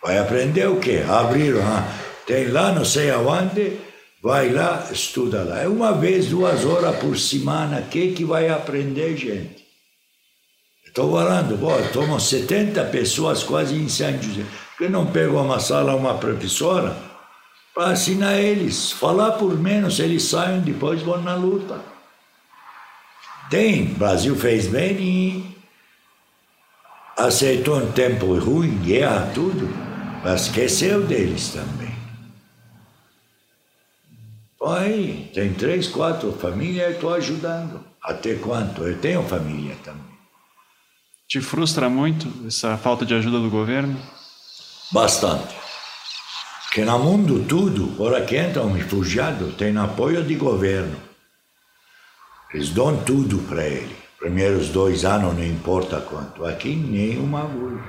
Vai 0.00 0.18
aprender 0.18 0.68
o 0.68 0.78
quê? 0.78 1.02
Abriram, 1.08 1.62
ah, 1.62 1.84
tem 2.26 2.48
lá 2.48 2.70
não 2.70 2.84
sei 2.84 3.10
aonde, 3.10 3.76
vai 4.22 4.50
lá, 4.50 4.88
estuda 4.92 5.42
lá. 5.42 5.62
É 5.62 5.68
uma 5.68 5.92
vez, 5.92 6.26
duas 6.26 6.64
horas 6.64 6.96
por 6.96 7.18
semana, 7.18 7.80
o 7.80 7.88
que, 7.88 8.12
que 8.12 8.24
vai 8.24 8.48
aprender, 8.48 9.16
gente? 9.16 9.64
Estou 10.86 11.10
falando, 11.10 11.56
bom, 11.56 11.76
tomam 11.92 12.20
70 12.20 12.84
pessoas 12.84 13.42
quase 13.42 13.74
em 13.74 13.88
São 13.88 14.12
José. 14.22 14.44
Por 14.76 14.86
que 14.86 14.88
não 14.88 15.06
pegou 15.06 15.42
uma 15.42 15.58
sala, 15.58 15.96
uma 15.96 16.18
professora? 16.18 17.13
Para 17.74 17.92
ensinar 17.92 18.38
eles. 18.38 18.92
Falar 18.92 19.32
por 19.32 19.58
menos, 19.58 19.98
eles 19.98 20.22
saem 20.22 20.60
depois 20.60 21.02
vão 21.02 21.20
na 21.20 21.34
luta. 21.34 21.80
Tem, 23.50 23.92
o 23.92 23.94
Brasil 23.96 24.36
fez 24.36 24.68
bem 24.68 24.96
e 24.98 25.56
aceitou 27.18 27.78
um 27.78 27.92
tempo 27.92 28.38
ruim, 28.38 28.78
guerra, 28.78 29.30
tudo, 29.34 29.68
mas 30.22 30.42
esqueceu 30.42 31.04
deles 31.04 31.48
também. 31.48 31.92
Aí, 34.66 35.30
tem 35.34 35.52
três, 35.52 35.86
quatro 35.86 36.32
famílias, 36.32 36.86
eu 36.86 36.92
estou 36.92 37.12
ajudando. 37.12 37.84
Até 38.02 38.34
quanto? 38.36 38.82
Eu 38.82 38.98
tenho 38.98 39.22
família 39.24 39.76
também. 39.84 40.14
Te 41.28 41.40
frustra 41.40 41.90
muito 41.90 42.46
essa 42.46 42.78
falta 42.78 43.04
de 43.04 43.14
ajuda 43.14 43.38
do 43.38 43.50
governo? 43.50 44.00
Bastante 44.90 45.63
que 46.74 46.84
no 46.84 46.98
mundo 46.98 47.44
tudo, 47.48 47.94
ora 48.02 48.20
que 48.22 48.36
entra 48.36 48.64
um 48.64 48.72
refugiado, 48.72 49.52
tem 49.52 49.76
apoio 49.76 50.24
de 50.24 50.34
governo. 50.34 50.96
Eles 52.52 52.70
dão 52.70 52.96
tudo 53.04 53.38
para 53.48 53.64
ele. 53.64 53.94
Primeiros 54.18 54.70
dois 54.70 55.04
anos, 55.04 55.34
não 55.34 55.44
importa 55.44 56.00
quanto. 56.00 56.44
Aqui, 56.44 56.74
nem 56.74 57.16
uma 57.16 57.42
agulha. 57.42 57.80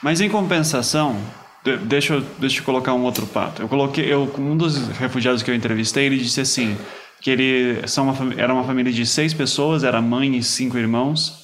Mas 0.00 0.20
em 0.20 0.28
compensação, 0.28 1.20
deixa 1.82 2.14
eu, 2.14 2.20
deixa 2.38 2.60
eu 2.60 2.64
colocar 2.64 2.94
um 2.94 3.02
outro 3.02 3.26
pato. 3.26 3.62
Eu 3.62 3.68
coloquei, 3.68 4.04
eu, 4.12 4.32
um 4.38 4.56
dos 4.56 4.86
refugiados 4.90 5.42
que 5.42 5.50
eu 5.50 5.54
entrevistei, 5.54 6.06
ele 6.06 6.18
disse 6.18 6.40
assim, 6.40 6.78
que 7.20 7.28
ele 7.28 7.88
são 7.88 8.08
uma, 8.08 8.34
era 8.40 8.54
uma 8.54 8.62
família 8.62 8.92
de 8.92 9.04
seis 9.04 9.34
pessoas, 9.34 9.82
era 9.82 10.00
mãe 10.00 10.36
e 10.36 10.44
cinco 10.44 10.78
irmãos, 10.78 11.43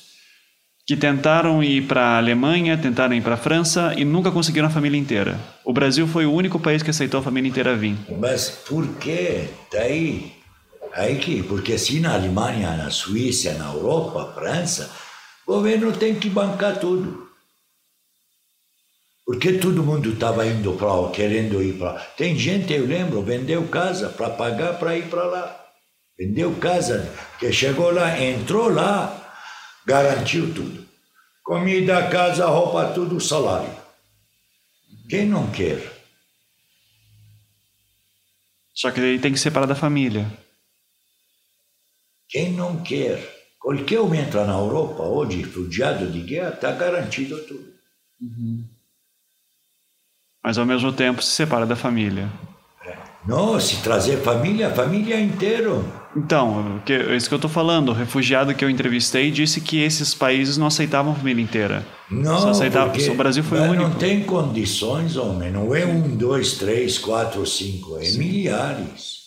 que 0.90 0.96
tentaram 0.96 1.62
ir 1.62 1.86
para 1.86 2.02
a 2.02 2.18
Alemanha, 2.18 2.76
tentaram 2.76 3.14
ir 3.14 3.22
para 3.22 3.34
a 3.34 3.36
França 3.36 3.94
e 3.96 4.04
nunca 4.04 4.32
conseguiram 4.32 4.66
a 4.66 4.70
família 4.70 4.98
inteira. 4.98 5.38
O 5.64 5.72
Brasil 5.72 6.04
foi 6.04 6.26
o 6.26 6.32
único 6.32 6.58
país 6.58 6.82
que 6.82 6.90
aceitou 6.90 7.20
a 7.20 7.22
família 7.22 7.48
inteira 7.48 7.76
vir. 7.76 7.94
Mas 8.18 8.50
por 8.50 8.84
quê? 8.96 9.50
Daí, 9.72 10.32
aí 10.92 11.16
que, 11.20 11.44
porque 11.44 11.78
se 11.78 12.00
na 12.00 12.14
Alemanha, 12.14 12.76
na 12.76 12.90
Suíça, 12.90 13.54
na 13.54 13.72
Europa, 13.72 14.32
França, 14.34 14.90
o 15.46 15.52
governo 15.52 15.92
tem 15.92 16.16
que 16.16 16.28
bancar 16.28 16.80
tudo. 16.80 17.28
Porque 19.24 19.52
todo 19.52 19.84
mundo 19.84 20.14
estava 20.14 20.44
indo 20.44 20.72
para 20.72 20.92
lá, 20.92 21.10
querendo 21.12 21.62
ir 21.62 21.74
para 21.74 21.92
lá. 21.92 22.00
Tem 22.16 22.36
gente, 22.36 22.72
eu 22.72 22.84
lembro, 22.84 23.22
vendeu 23.22 23.62
casa 23.68 24.08
para 24.08 24.28
pagar 24.30 24.76
para 24.76 24.98
ir 24.98 25.04
para 25.04 25.22
lá. 25.22 25.56
Vendeu 26.18 26.52
casa, 26.54 27.08
que 27.38 27.52
chegou 27.52 27.92
lá, 27.92 28.20
entrou 28.20 28.68
lá, 28.68 29.19
Garantiu 29.90 30.54
tudo. 30.54 30.86
Comida, 31.42 32.08
casa, 32.08 32.46
roupa, 32.46 32.92
tudo, 32.94 33.20
salário. 33.20 33.74
Quem 35.08 35.26
não 35.26 35.50
quer? 35.50 35.82
Só 38.72 38.92
que 38.92 39.00
ele 39.00 39.18
tem 39.18 39.32
que 39.32 39.38
separar 39.40 39.66
da 39.66 39.74
família. 39.74 40.30
Quem 42.28 42.52
não 42.52 42.80
quer? 42.84 43.18
Qualquer 43.58 43.98
um 43.98 44.14
entra 44.14 44.44
na 44.44 44.52
Europa 44.52 45.02
hoje, 45.02 45.42
refugiado 45.42 46.08
de 46.08 46.20
guerra, 46.20 46.50
está 46.50 46.70
garantido 46.70 47.42
tudo. 47.42 47.74
Uhum. 48.20 48.64
Mas 50.40 50.56
ao 50.56 50.64
mesmo 50.64 50.92
tempo 50.92 51.20
se 51.20 51.32
separa 51.32 51.66
da 51.66 51.74
família. 51.74 52.30
É. 52.84 52.96
Não, 53.26 53.58
se 53.58 53.82
trazer 53.82 54.22
família, 54.22 54.72
família 54.72 55.20
inteira. 55.20 55.99
Então, 56.16 56.80
que, 56.84 56.92
é 56.92 57.16
isso 57.16 57.28
que 57.28 57.34
eu 57.34 57.36
estou 57.36 57.50
falando. 57.50 57.90
O 57.90 57.92
refugiado 57.92 58.54
que 58.54 58.64
eu 58.64 58.70
entrevistei 58.70 59.30
disse 59.30 59.60
que 59.60 59.80
esses 59.80 60.12
países 60.12 60.56
não 60.56 60.66
aceitavam 60.66 61.12
a 61.12 61.14
família 61.14 61.42
inteira. 61.42 61.86
Não, 62.10 62.40
Só 62.40 62.50
aceitava, 62.50 62.92
o 62.92 63.14
Brasil 63.14 63.44
foi 63.44 63.60
o 63.60 63.62
único. 63.62 63.82
Não 63.82 63.94
tem 63.94 64.24
condições, 64.24 65.16
homem. 65.16 65.52
Não 65.52 65.74
é 65.74 65.86
um, 65.86 66.16
dois, 66.16 66.54
três, 66.54 66.98
quatro, 66.98 67.46
cinco. 67.46 67.96
É 67.98 68.10
milhares. 68.12 69.20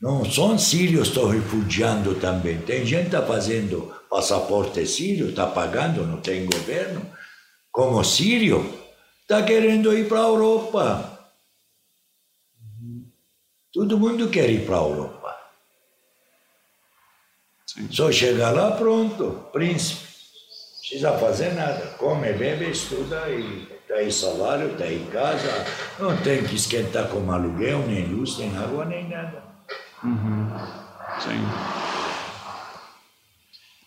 Não 0.00 0.24
são 0.24 0.58
sírios 0.58 1.10
que 1.10 1.14
estão 1.14 1.30
refugiando 1.30 2.14
também. 2.14 2.58
Tem 2.58 2.84
gente 2.84 3.10
que 3.10 3.16
está 3.16 3.22
fazendo 3.22 3.92
passaporte 4.10 4.84
sírio, 4.86 5.28
está 5.28 5.46
pagando, 5.46 6.06
não 6.06 6.16
tem 6.16 6.46
governo. 6.46 7.06
Como 7.70 8.02
sírio, 8.02 8.68
está 9.20 9.42
querendo 9.42 9.96
ir 9.96 10.08
para 10.08 10.18
a 10.18 10.28
Europa. 10.28 11.18
Todo 13.72 13.98
mundo 13.98 14.28
quer 14.28 14.50
ir 14.50 14.66
para 14.66 14.76
a 14.76 14.80
Europa. 14.80 15.21
Só 17.90 18.12
chegar 18.12 18.50
lá, 18.50 18.72
pronto, 18.72 19.46
príncipe. 19.52 20.02
Não 20.02 20.80
precisa 20.80 21.12
fazer 21.18 21.54
nada. 21.54 21.86
Come, 21.98 22.32
bebe, 22.32 22.70
estuda 22.70 23.28
e 23.30 23.66
tem 23.88 24.10
salário, 24.10 24.74
tem 24.76 25.04
casa. 25.06 25.64
Não 25.98 26.16
tem 26.18 26.42
que 26.42 26.54
esquentar 26.54 27.08
com 27.08 27.30
aluguel, 27.30 27.86
nem 27.86 28.06
luz, 28.06 28.38
nem 28.38 28.54
água, 28.56 28.84
nem 28.84 29.08
nada. 29.08 29.42
Uhum. 30.04 30.48
Sim. 31.20 31.82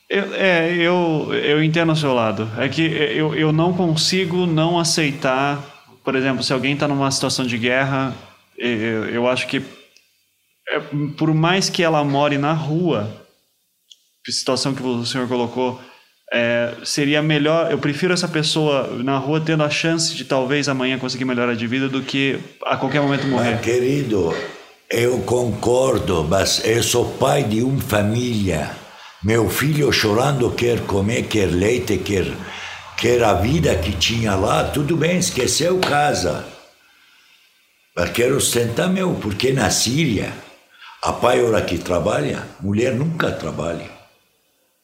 Eu, 0.09 0.35
é, 0.35 0.73
eu, 0.73 1.33
eu 1.33 1.63
entendo 1.63 1.91
o 1.91 1.95
seu 1.95 2.13
lado. 2.13 2.49
É 2.57 2.69
que 2.69 2.81
eu, 2.81 3.35
eu 3.35 3.51
não 3.51 3.73
consigo 3.73 4.45
não 4.45 4.79
aceitar, 4.79 5.59
por 6.03 6.15
exemplo, 6.15 6.43
se 6.43 6.53
alguém 6.53 6.73
está 6.73 6.87
numa 6.87 7.09
situação 7.11 7.45
de 7.45 7.57
guerra, 7.57 8.13
eu, 8.57 9.09
eu 9.09 9.27
acho 9.27 9.47
que, 9.47 9.63
é, 10.69 10.79
por 11.17 11.33
mais 11.33 11.69
que 11.69 11.83
ela 11.83 12.03
more 12.03 12.37
na 12.37 12.53
rua, 12.53 13.24
situação 14.31 14.73
que 14.73 14.83
o 14.83 15.05
senhor 15.05 15.27
colocou, 15.27 15.79
é, 16.31 16.73
seria 16.83 17.21
melhor. 17.21 17.71
Eu 17.71 17.77
prefiro 17.77 18.13
essa 18.13 18.27
pessoa 18.27 18.89
na 19.03 19.17
rua 19.17 19.39
tendo 19.39 19.63
a 19.63 19.69
chance 19.69 20.15
de 20.15 20.25
talvez 20.25 20.67
amanhã 20.67 20.97
conseguir 20.97 21.25
melhorar 21.25 21.55
de 21.55 21.67
vida 21.67 21.87
do 21.87 22.01
que 22.01 22.39
a 22.65 22.77
qualquer 22.77 23.01
momento 23.01 23.27
morrer. 23.27 23.51
Mas, 23.51 23.61
querido, 23.61 24.35
eu 24.89 25.19
concordo, 25.19 26.23
mas 26.23 26.63
eu 26.65 26.81
sou 26.83 27.05
pai 27.13 27.43
de 27.43 27.61
uma 27.61 27.81
família. 27.81 28.71
Meu 29.23 29.49
filho 29.49 29.91
chorando 29.91 30.51
quer 30.51 30.81
comer, 30.81 31.23
quer 31.23 31.47
leite, 31.47 31.97
quer, 31.97 32.27
quer 32.97 33.23
a 33.23 33.33
vida 33.33 33.75
que 33.75 33.91
tinha 33.93 34.35
lá. 34.35 34.63
Tudo 34.65 34.95
bem, 34.95 35.17
esqueceu 35.17 35.79
casa. 35.79 36.45
Mas 37.95 38.09
quero 38.09 38.39
sustentar 38.41 38.89
meu, 38.89 39.15
porque 39.15 39.53
na 39.53 39.69
Síria, 39.69 40.33
a 41.01 41.13
pai 41.13 41.41
hora 41.41 41.61
que 41.61 41.77
trabalha, 41.77 42.43
mulher 42.59 42.93
nunca 42.93 43.31
trabalha. 43.31 43.94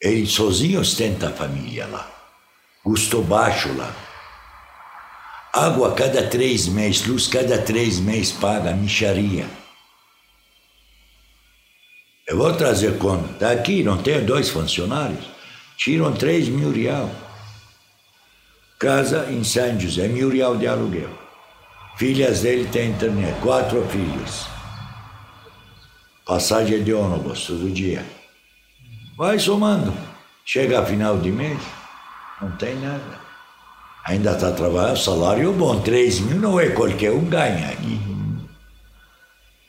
Ele 0.02 0.26
sozinho 0.26 0.80
ostenta 0.80 1.28
a 1.28 1.32
família 1.32 1.86
lá. 1.86 2.10
Custo 2.82 3.22
baixo 3.22 3.72
lá. 3.76 3.94
Água 5.52 5.94
cada 5.94 6.26
três 6.26 6.66
meses, 6.66 7.06
luz 7.06 7.28
cada 7.28 7.56
três 7.62 8.00
meses 8.00 8.32
paga, 8.32 8.72
micharia. 8.72 9.46
Eu 12.26 12.36
vou 12.36 12.52
trazer 12.54 12.98
conta. 12.98 13.32
Daqui 13.38 13.84
não 13.84 14.02
tenho 14.02 14.26
dois 14.26 14.48
funcionários. 14.48 15.24
Tiram 15.76 16.12
três 16.12 16.48
mil 16.48 16.72
real. 16.72 17.08
Casa 18.80 19.30
em 19.30 19.44
São 19.44 19.78
José, 19.78 20.08
mil 20.08 20.30
real 20.30 20.56
de 20.56 20.66
aluguel. 20.66 21.10
Filhas 21.96 22.40
dele 22.40 22.68
têm 22.72 22.90
internet, 22.90 23.38
quatro 23.40 23.86
filhos. 23.88 24.46
Passagem 26.26 26.82
de 26.82 26.92
ônibus 26.92 27.46
todo 27.46 27.70
dia. 27.70 28.04
Vai 29.16 29.38
somando. 29.38 29.92
Chega 30.44 30.80
a 30.80 30.86
final 30.86 31.18
de 31.18 31.30
mês, 31.30 31.60
não 32.40 32.50
tem 32.52 32.74
nada. 32.76 33.20
Ainda 34.04 34.32
está 34.32 34.50
trabalhando, 34.52 34.96
salário 34.98 35.52
bom, 35.52 35.80
3 35.80 36.20
mil 36.20 36.38
não 36.38 36.58
é 36.58 36.70
qualquer 36.70 37.12
um 37.12 37.24
ganha 37.26 37.68
aqui. 37.68 38.00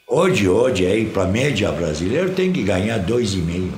Hoje, 0.07 0.47
hoje, 0.47 0.85
aí, 0.85 1.09
para 1.09 1.23
a 1.23 1.27
média 1.27 1.71
brasileira, 1.71 2.29
tem 2.29 2.53
que 2.53 2.63
ganhar 2.63 2.99
2,5. 2.99 3.71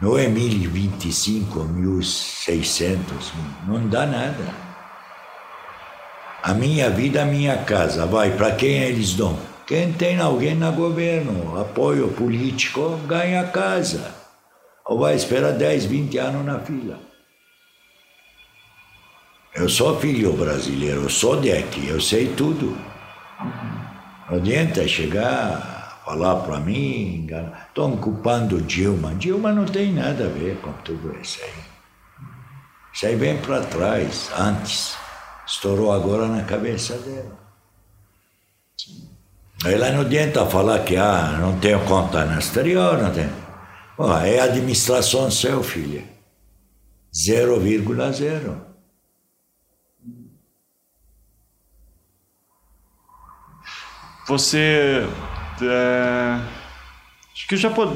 Não 0.00 0.18
é 0.18 0.26
1.025, 0.26 1.46
1.600, 1.50 2.98
não 3.66 3.88
dá 3.88 4.04
nada. 4.04 4.54
A 6.42 6.52
minha 6.52 6.90
vida, 6.90 7.22
a 7.22 7.24
minha 7.24 7.56
casa, 7.58 8.04
vai, 8.04 8.36
para 8.36 8.52
quem 8.52 8.78
eles 8.82 9.14
dão? 9.14 9.38
Quem 9.66 9.92
tem 9.92 10.18
alguém 10.18 10.54
no 10.54 10.72
governo, 10.72 11.60
apoio 11.60 12.08
político, 12.08 12.96
ganha 13.06 13.46
casa. 13.48 14.14
Ou 14.84 14.98
vai 14.98 15.14
esperar 15.14 15.52
10, 15.52 15.84
20 15.84 16.18
anos 16.18 16.44
na 16.44 16.58
fila. 16.60 16.98
Eu 19.54 19.68
sou 19.68 20.00
filho 20.00 20.32
brasileiro, 20.32 21.02
eu 21.02 21.10
sou 21.10 21.36
daqui, 21.36 21.86
eu 21.86 22.00
sei 22.00 22.34
tudo. 22.34 22.76
Não 24.28 24.38
adianta 24.38 24.88
chegar, 24.88 26.00
falar 26.04 26.36
para 26.36 26.58
mim, 26.58 27.28
estão 27.68 27.96
culpando 27.96 28.60
Dilma. 28.62 29.14
Dilma 29.14 29.52
não 29.52 29.64
tem 29.64 29.92
nada 29.92 30.24
a 30.24 30.28
ver 30.28 30.56
com 30.56 30.72
tudo 30.84 31.14
isso 31.20 31.38
aí. 31.42 31.64
Isso 32.92 33.06
aí 33.06 33.16
vem 33.16 33.38
para 33.38 33.60
trás, 33.60 34.30
antes. 34.36 34.96
Estourou 35.46 35.92
agora 35.92 36.26
na 36.26 36.44
cabeça 36.44 36.96
dela. 36.98 37.38
Ela 39.64 39.92
não 39.92 40.00
adianta 40.00 40.44
falar 40.46 40.80
que 40.80 40.96
ah, 40.96 41.38
não 41.40 41.58
tenho 41.60 41.84
conta 41.84 42.24
no 42.24 42.38
exterior, 42.38 43.00
não 43.00 43.12
tem. 43.12 43.30
Oh, 43.96 44.12
é 44.12 44.40
administração 44.40 45.30
seu, 45.30 45.62
filho. 45.62 46.02
0,0. 47.14 48.56
Você. 54.26 55.06
É, 55.60 56.40
acho 57.32 57.46
que 57.46 57.56
já, 57.56 57.70
pod, 57.70 57.92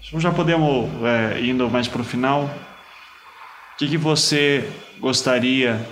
já 0.00 0.30
podemos, 0.30 0.90
é, 1.04 1.40
indo 1.40 1.68
mais 1.68 1.88
para 1.88 2.02
o 2.02 2.04
final, 2.04 2.44
o 2.44 3.78
que, 3.78 3.88
que 3.88 3.96
você 3.96 4.70
gostaria 5.00 5.84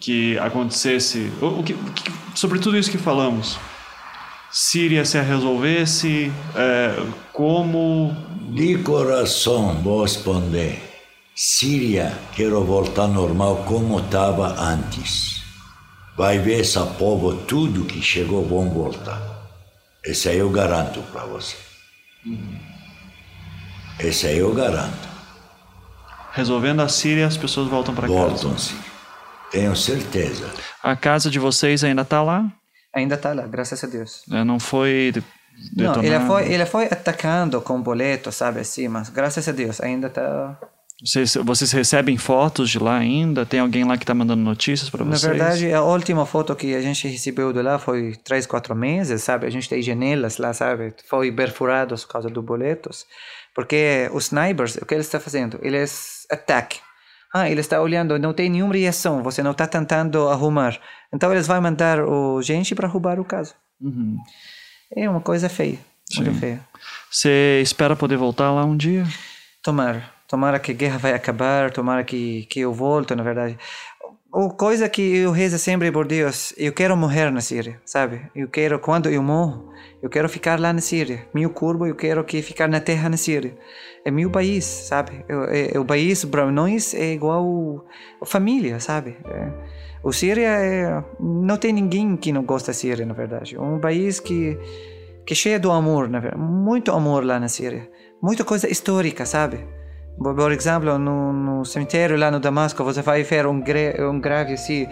que 0.00 0.38
acontecesse, 0.38 1.32
o, 1.40 1.62
que, 1.62 1.74
que, 1.74 2.12
sobre 2.34 2.58
tudo 2.58 2.76
isso 2.76 2.90
que 2.90 2.98
falamos, 2.98 3.58
Síria 4.50 5.04
se 5.04 5.20
resolvesse, 5.20 6.32
é, 6.54 7.02
como... 7.32 8.16
De 8.50 8.78
coração 8.78 9.74
vou 9.82 10.02
responder, 10.02 10.82
Síria 11.34 12.18
quero 12.34 12.64
voltar 12.64 13.06
normal 13.06 13.64
como 13.66 14.00
estava 14.00 14.58
antes. 14.60 15.42
Vai 16.16 16.38
ver 16.38 16.60
essa 16.60 16.84
povo, 16.84 17.36
tudo 17.36 17.84
que 17.84 18.02
chegou 18.02 18.44
vão 18.44 18.70
voltar. 18.70 19.22
Esse 20.04 20.28
aí 20.30 20.38
eu 20.38 20.50
garanto 20.50 21.00
para 21.12 21.24
você. 21.26 21.56
Esse 24.00 24.26
aí 24.26 24.38
eu 24.38 24.52
garanto. 24.54 25.08
Resolvendo 26.32 26.80
a 26.80 26.88
Síria, 26.88 27.26
as 27.26 27.36
pessoas 27.36 27.68
voltam 27.68 27.94
para 27.94 28.08
casa. 28.08 28.18
Voltam, 28.18 28.58
sim. 28.58 28.76
Tenho 29.50 29.74
certeza. 29.74 30.50
A 30.82 30.94
casa 30.94 31.30
de 31.30 31.38
vocês 31.38 31.82
ainda 31.82 32.02
está 32.02 32.22
lá? 32.22 32.50
Ainda 32.94 33.14
está 33.14 33.32
lá, 33.32 33.46
graças 33.46 33.82
a 33.82 33.86
Deus. 33.86 34.22
É, 34.30 34.44
não 34.44 34.58
foi 34.60 35.12
detonado? 35.72 36.02
Não, 36.02 36.04
ele 36.04 36.20
foi, 36.26 36.52
ele 36.52 36.66
foi 36.66 36.84
atacando 36.86 37.60
com 37.60 37.80
boleto, 37.80 38.30
sabe 38.30 38.60
assim, 38.60 38.88
mas 38.88 39.08
graças 39.08 39.48
a 39.48 39.52
Deus 39.52 39.80
ainda 39.80 40.08
está... 40.08 40.58
Vocês, 41.00 41.34
vocês 41.34 41.70
recebem 41.70 42.18
fotos 42.18 42.68
de 42.68 42.78
lá 42.80 42.98
ainda? 42.98 43.46
Tem 43.46 43.60
alguém 43.60 43.84
lá 43.84 43.96
que 43.96 44.02
está 44.02 44.12
mandando 44.14 44.42
notícias 44.42 44.90
para 44.90 45.04
vocês? 45.04 45.22
Na 45.22 45.28
verdade, 45.28 45.72
a 45.72 45.80
última 45.80 46.26
foto 46.26 46.56
que 46.56 46.74
a 46.74 46.80
gente 46.80 47.06
recebeu 47.06 47.52
de 47.52 47.62
lá 47.62 47.78
foi 47.78 48.16
três, 48.24 48.46
quatro 48.46 48.74
meses, 48.74 49.22
sabe? 49.22 49.46
A 49.46 49.50
gente 49.50 49.68
tem 49.68 49.80
janelas 49.80 50.38
lá, 50.38 50.52
sabe? 50.52 50.92
Foi 51.08 51.30
perfurados 51.30 52.04
por 52.04 52.14
causa 52.14 52.28
dos 52.28 52.44
boletos. 52.44 53.06
Porque 53.54 54.10
os 54.12 54.24
snipers, 54.24 54.74
o 54.76 54.84
que 54.84 54.94
eles 54.94 55.06
estão 55.06 55.20
fazendo? 55.20 55.60
Eles 55.62 56.26
atacam. 56.32 56.80
Ah, 57.32 57.48
ele 57.50 57.60
está 57.60 57.80
olhando, 57.80 58.18
não 58.18 58.32
tem 58.32 58.48
nenhuma 58.48 58.74
reação, 58.74 59.22
você 59.22 59.42
não 59.42 59.50
está 59.50 59.66
tentando 59.66 60.28
arrumar. 60.28 60.78
Então 61.12 61.30
eles 61.32 61.46
vão 61.46 61.60
mandar 61.60 62.00
o 62.00 62.40
gente 62.42 62.74
para 62.74 62.88
roubar 62.88 63.20
o 63.20 63.24
caso. 63.24 63.54
Uhum. 63.80 64.16
É 64.94 65.08
uma 65.08 65.20
coisa 65.20 65.48
feia, 65.48 65.78
muito 66.16 66.32
Sim. 66.32 66.40
feia. 66.40 66.60
Você 67.10 67.60
espera 67.62 67.94
poder 67.94 68.16
voltar 68.16 68.50
lá 68.50 68.64
um 68.64 68.76
dia? 68.76 69.04
Tomara. 69.62 70.10
Tomara 70.26 70.58
que 70.58 70.72
a 70.72 70.74
guerra 70.74 70.98
vai 70.98 71.12
acabar, 71.12 71.70
tomara 71.70 72.04
que, 72.04 72.46
que 72.50 72.60
eu 72.60 72.72
volto, 72.72 73.14
na 73.16 73.22
verdade. 73.22 73.58
O 74.32 74.50
coisa 74.50 74.88
que 74.88 75.00
eu 75.00 75.30
rezo 75.30 75.58
sempre 75.58 75.90
por 75.90 76.06
Deus, 76.06 76.52
eu 76.56 76.72
quero 76.72 76.94
morrer 76.96 77.30
na 77.30 77.40
Síria, 77.40 77.80
sabe? 77.84 78.22
Eu 78.34 78.46
quero, 78.46 78.78
quando 78.78 79.08
eu 79.08 79.22
morro, 79.22 79.72
eu 80.02 80.08
quero 80.08 80.28
ficar 80.28 80.58
lá 80.58 80.72
na 80.72 80.80
Síria. 80.80 81.26
Meu 81.34 81.50
corpo, 81.50 81.86
eu 81.86 81.94
quero 81.94 82.22
que 82.24 82.42
ficar 82.42 82.68
na 82.68 82.80
terra 82.80 83.08
na 83.08 83.16
Síria. 83.16 83.56
É 84.04 84.10
meu 84.10 84.30
país, 84.30 84.64
sabe? 84.64 85.24
Eu, 85.28 85.44
é, 85.44 85.78
o 85.78 85.84
país 85.84 86.24
para 86.24 86.50
nós 86.50 86.94
é 86.94 87.12
igual 87.12 87.84
a 88.20 88.26
família, 88.26 88.80
sabe? 88.80 89.16
É, 89.26 89.52
o 90.02 90.12
Síria 90.12 90.48
é, 90.48 91.04
não 91.18 91.56
tem 91.56 91.72
ninguém 91.72 92.16
que 92.16 92.32
não 92.32 92.42
gosta 92.44 92.68
da 92.68 92.74
Síria, 92.74 93.04
na 93.04 93.14
verdade. 93.14 93.56
É 93.56 93.60
um 93.60 93.80
país 93.80 94.20
que 94.20 94.58
que 95.28 95.34
é 95.34 95.36
cheia 95.36 95.60
do 95.60 95.70
amor, 95.70 96.08
na 96.08 96.20
verdade. 96.20 96.42
Muito 96.42 96.90
amor 96.90 97.22
lá 97.22 97.38
na 97.38 97.48
Síria. 97.48 97.86
Muita 98.22 98.44
coisa 98.44 98.66
histórica, 98.66 99.26
sabe? 99.26 99.58
Por 100.16 100.50
exemplo, 100.50 100.98
no, 100.98 101.32
no, 101.34 101.64
cemitério 101.66 102.16
lá 102.16 102.30
no 102.30 102.40
Damasco, 102.40 102.82
você 102.82 103.02
vai 103.02 103.22
ver 103.22 103.46
um, 103.46 103.62
um 104.10 104.20
grave 104.20 104.54
assim, 104.54 104.88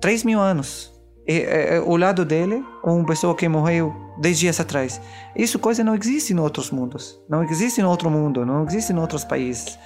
3 0.00 0.24
mil 0.24 0.40
anos. 0.40 0.92
E, 1.26 1.38
e, 1.38 1.76
ao 1.76 1.96
lado 1.96 2.24
dele, 2.24 2.64
uma 2.82 3.04
pessoa 3.04 3.34
que 3.34 3.48
morreu 3.48 3.94
10 4.18 4.38
dias 4.38 4.60
atrás. 4.60 5.00
Isso 5.36 5.58
coisa 5.58 5.84
não 5.84 5.94
existe 5.94 6.32
em 6.32 6.38
outros 6.38 6.70
mundos. 6.70 7.20
Não 7.28 7.42
existe 7.42 7.80
em 7.80 7.84
outro 7.84 8.10
mundo, 8.10 8.44
não 8.44 8.64
existe 8.64 8.92
em 8.92 8.98
outros 8.98 9.24
países. 9.24 9.78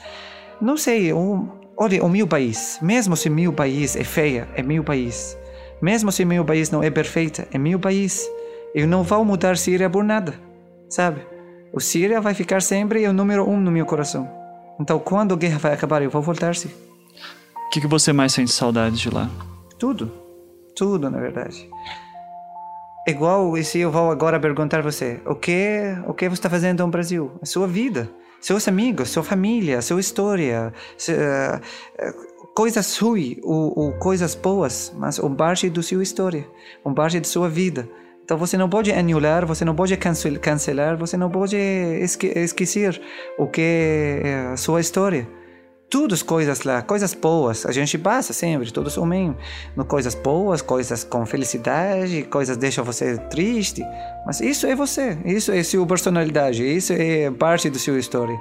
Não 0.60 0.76
sei, 0.76 1.12
um, 1.12 1.48
olha, 1.76 2.04
o 2.04 2.08
meu 2.08 2.26
país, 2.26 2.78
mesmo 2.80 3.16
se 3.16 3.28
meu 3.28 3.52
país 3.52 3.96
é 3.96 4.04
feia, 4.04 4.48
é 4.54 4.62
meu 4.62 4.82
país. 4.82 5.36
Mesmo 5.80 6.10
se 6.10 6.24
meu 6.24 6.44
país 6.44 6.70
não 6.70 6.82
é 6.82 6.90
perfeito, 6.90 7.44
é 7.52 7.58
meu 7.58 7.78
país. 7.78 8.26
Eu 8.74 8.86
não 8.86 9.02
vou 9.02 9.24
mudar 9.24 9.56
Síria 9.56 9.90
por 9.90 10.02
nada, 10.02 10.34
sabe? 10.88 11.20
O 11.72 11.80
Síria 11.80 12.20
vai 12.20 12.34
ficar 12.34 12.62
sempre 12.62 13.06
o 13.06 13.12
número 13.12 13.48
um 13.48 13.60
no 13.60 13.70
meu 13.70 13.84
coração. 13.84 14.28
Então, 14.80 14.98
quando 14.98 15.34
a 15.34 15.36
guerra 15.36 15.58
vai 15.58 15.72
acabar, 15.72 16.02
eu 16.02 16.10
vou 16.10 16.22
voltar-se. 16.22 16.68
O 16.68 17.70
que, 17.70 17.80
que 17.80 17.86
você 17.86 18.12
mais 18.12 18.32
sente 18.32 18.52
saudade 18.52 18.96
de 18.96 19.10
lá? 19.10 19.28
Tudo. 19.78 20.23
Tudo, 20.74 21.10
na 21.10 21.18
verdade. 21.18 21.68
Igual 23.06 23.54
se 23.62 23.80
eu 23.80 23.90
vou 23.90 24.10
agora 24.10 24.40
perguntar 24.40 24.82
você, 24.82 25.20
o 25.26 25.34
que, 25.34 25.94
o 26.06 26.14
que 26.14 26.26
você 26.26 26.34
está 26.34 26.48
fazendo 26.48 26.82
no 26.82 26.90
Brasil? 26.90 27.32
A 27.42 27.46
sua 27.46 27.66
vida, 27.66 28.10
seus 28.40 28.66
amigos, 28.66 29.10
sua 29.10 29.22
família, 29.22 29.82
sua 29.82 30.00
história, 30.00 30.72
uh, 31.08 32.54
coisas 32.54 32.96
ruins 32.98 33.36
ou, 33.42 33.78
ou, 33.78 33.92
coisas 33.92 34.34
boas, 34.34 34.90
mas 34.96 35.18
um 35.18 35.34
parte 35.34 35.68
da 35.68 35.82
sua 35.82 36.02
história, 36.02 36.46
um 36.84 36.94
parte 36.94 37.20
da 37.20 37.26
sua 37.26 37.48
vida. 37.48 37.86
Então 38.24 38.38
você 38.38 38.56
não 38.56 38.70
pode 38.70 38.90
anular, 38.90 39.44
você 39.44 39.66
não 39.66 39.74
pode 39.74 39.94
cancelar, 39.96 40.96
você 40.96 41.14
não 41.14 41.30
pode 41.30 41.56
esque 41.56 42.26
esquecer 42.28 42.98
o 43.38 43.46
que 43.46 44.20
é 44.24 44.46
a 44.52 44.56
sua 44.56 44.80
história. 44.80 45.28
Todas 45.90 46.22
coisas 46.22 46.62
lá, 46.64 46.82
coisas 46.82 47.14
boas, 47.14 47.64
a 47.66 47.72
gente 47.72 47.96
passa 47.96 48.32
sempre, 48.32 48.72
todos 48.72 48.98
homens, 48.98 49.36
no 49.76 49.84
coisas 49.84 50.14
boas, 50.14 50.60
coisas 50.60 51.04
com 51.04 51.24
felicidade, 51.24 52.24
coisas 52.24 52.56
deixam 52.56 52.84
você 52.84 53.16
triste, 53.30 53.84
mas 54.26 54.40
isso 54.40 54.66
é 54.66 54.74
você, 54.74 55.16
isso 55.24 55.52
é 55.52 55.62
sua 55.62 55.86
personalidade, 55.86 56.64
isso 56.64 56.92
é 56.92 57.30
parte 57.30 57.70
da 57.70 57.78
sua 57.78 57.98
história. 57.98 58.36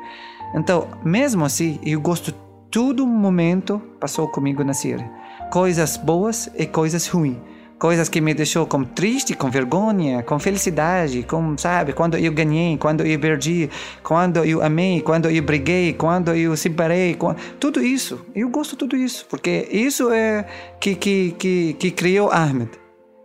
Então, 0.56 0.88
mesmo 1.06 1.46
assim, 1.46 1.80
eu 1.86 2.02
gosto 2.02 2.34
todo 2.72 3.06
momento 3.06 3.80
passou 4.00 4.28
comigo 4.28 4.64
na 4.64 4.74
Síria, 4.74 5.08
coisas 5.52 5.96
boas 5.96 6.50
e 6.58 6.66
coisas 6.66 7.08
ruins 7.08 7.53
coisas 7.84 8.08
que 8.08 8.22
me 8.22 8.34
deixou 8.34 8.66
com 8.66 8.86
triste, 8.86 9.34
com 9.34 9.52
vergonha, 9.52 10.24
com 10.24 10.40
felicidade, 10.40 11.22
com, 11.24 11.58
sabe, 11.58 11.92
quando 11.92 12.18
eu 12.18 12.32
ganhei, 12.32 12.78
quando 12.78 13.06
eu 13.06 13.20
perdi, 13.20 13.70
quando 14.02 14.38
eu 14.46 14.64
amei, 14.64 15.02
quando 15.02 15.30
eu 15.30 15.44
briguei, 15.44 15.92
quando 15.92 16.34
eu 16.34 16.56
separei, 16.56 17.14
quando... 17.14 17.36
tudo 17.60 17.84
isso. 17.84 18.26
Eu 18.34 18.48
gosto 18.48 18.72
de 18.72 18.78
tudo 18.78 18.96
isso, 18.96 19.26
porque 19.30 19.68
isso 19.70 20.10
é 20.14 20.46
que, 20.80 20.96
que, 20.96 21.36
que, 21.38 21.74
que 21.74 21.92
criou 21.92 22.32
Ahmed. 22.32 22.72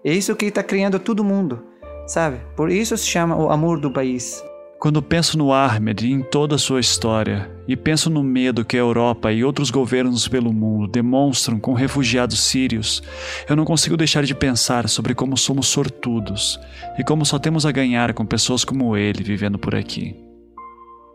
É 0.04 0.12
isso 0.12 0.34
que 0.34 0.46
está 0.46 0.64
criando 0.64 0.98
todo 0.98 1.22
mundo, 1.22 1.62
sabe? 2.09 2.40
Por 2.56 2.68
isso 2.68 2.96
se 2.96 3.06
chama 3.06 3.36
o 3.36 3.52
amor 3.52 3.78
do 3.78 3.92
país. 3.92 4.42
Quando 4.79 5.03
penso 5.03 5.37
no 5.37 5.53
Ahmed 5.53 6.07
e 6.07 6.12
em 6.12 6.22
toda 6.22 6.55
a 6.55 6.59
sua 6.59 6.79
história, 6.79 7.51
e 7.66 7.74
penso 7.74 8.09
no 8.09 8.22
medo 8.22 8.64
que 8.64 8.76
a 8.76 8.81
Europa 8.81 9.33
e 9.33 9.43
outros 9.43 9.72
governos 9.72 10.29
pelo 10.29 10.53
mundo 10.53 10.87
demonstram 10.87 11.59
com 11.59 11.72
refugiados 11.72 12.41
sírios, 12.41 13.03
eu 13.49 13.57
não 13.57 13.64
consigo 13.64 13.97
deixar 13.97 14.22
de 14.22 14.37
pensar 14.37 14.89
sobre 14.89 15.16
como 15.16 15.37
somos 15.37 15.66
sortudos 15.66 16.61
e 16.97 17.03
como 17.03 17.26
só 17.26 17.41
temos 17.41 17.66
a 17.66 17.72
ganhar 17.72 18.14
com 18.14 18.24
pessoas 18.24 18.64
como 18.64 18.97
ele 18.97 19.24
vivendo 19.24 19.59
por 19.59 19.74
aqui. 19.74 20.14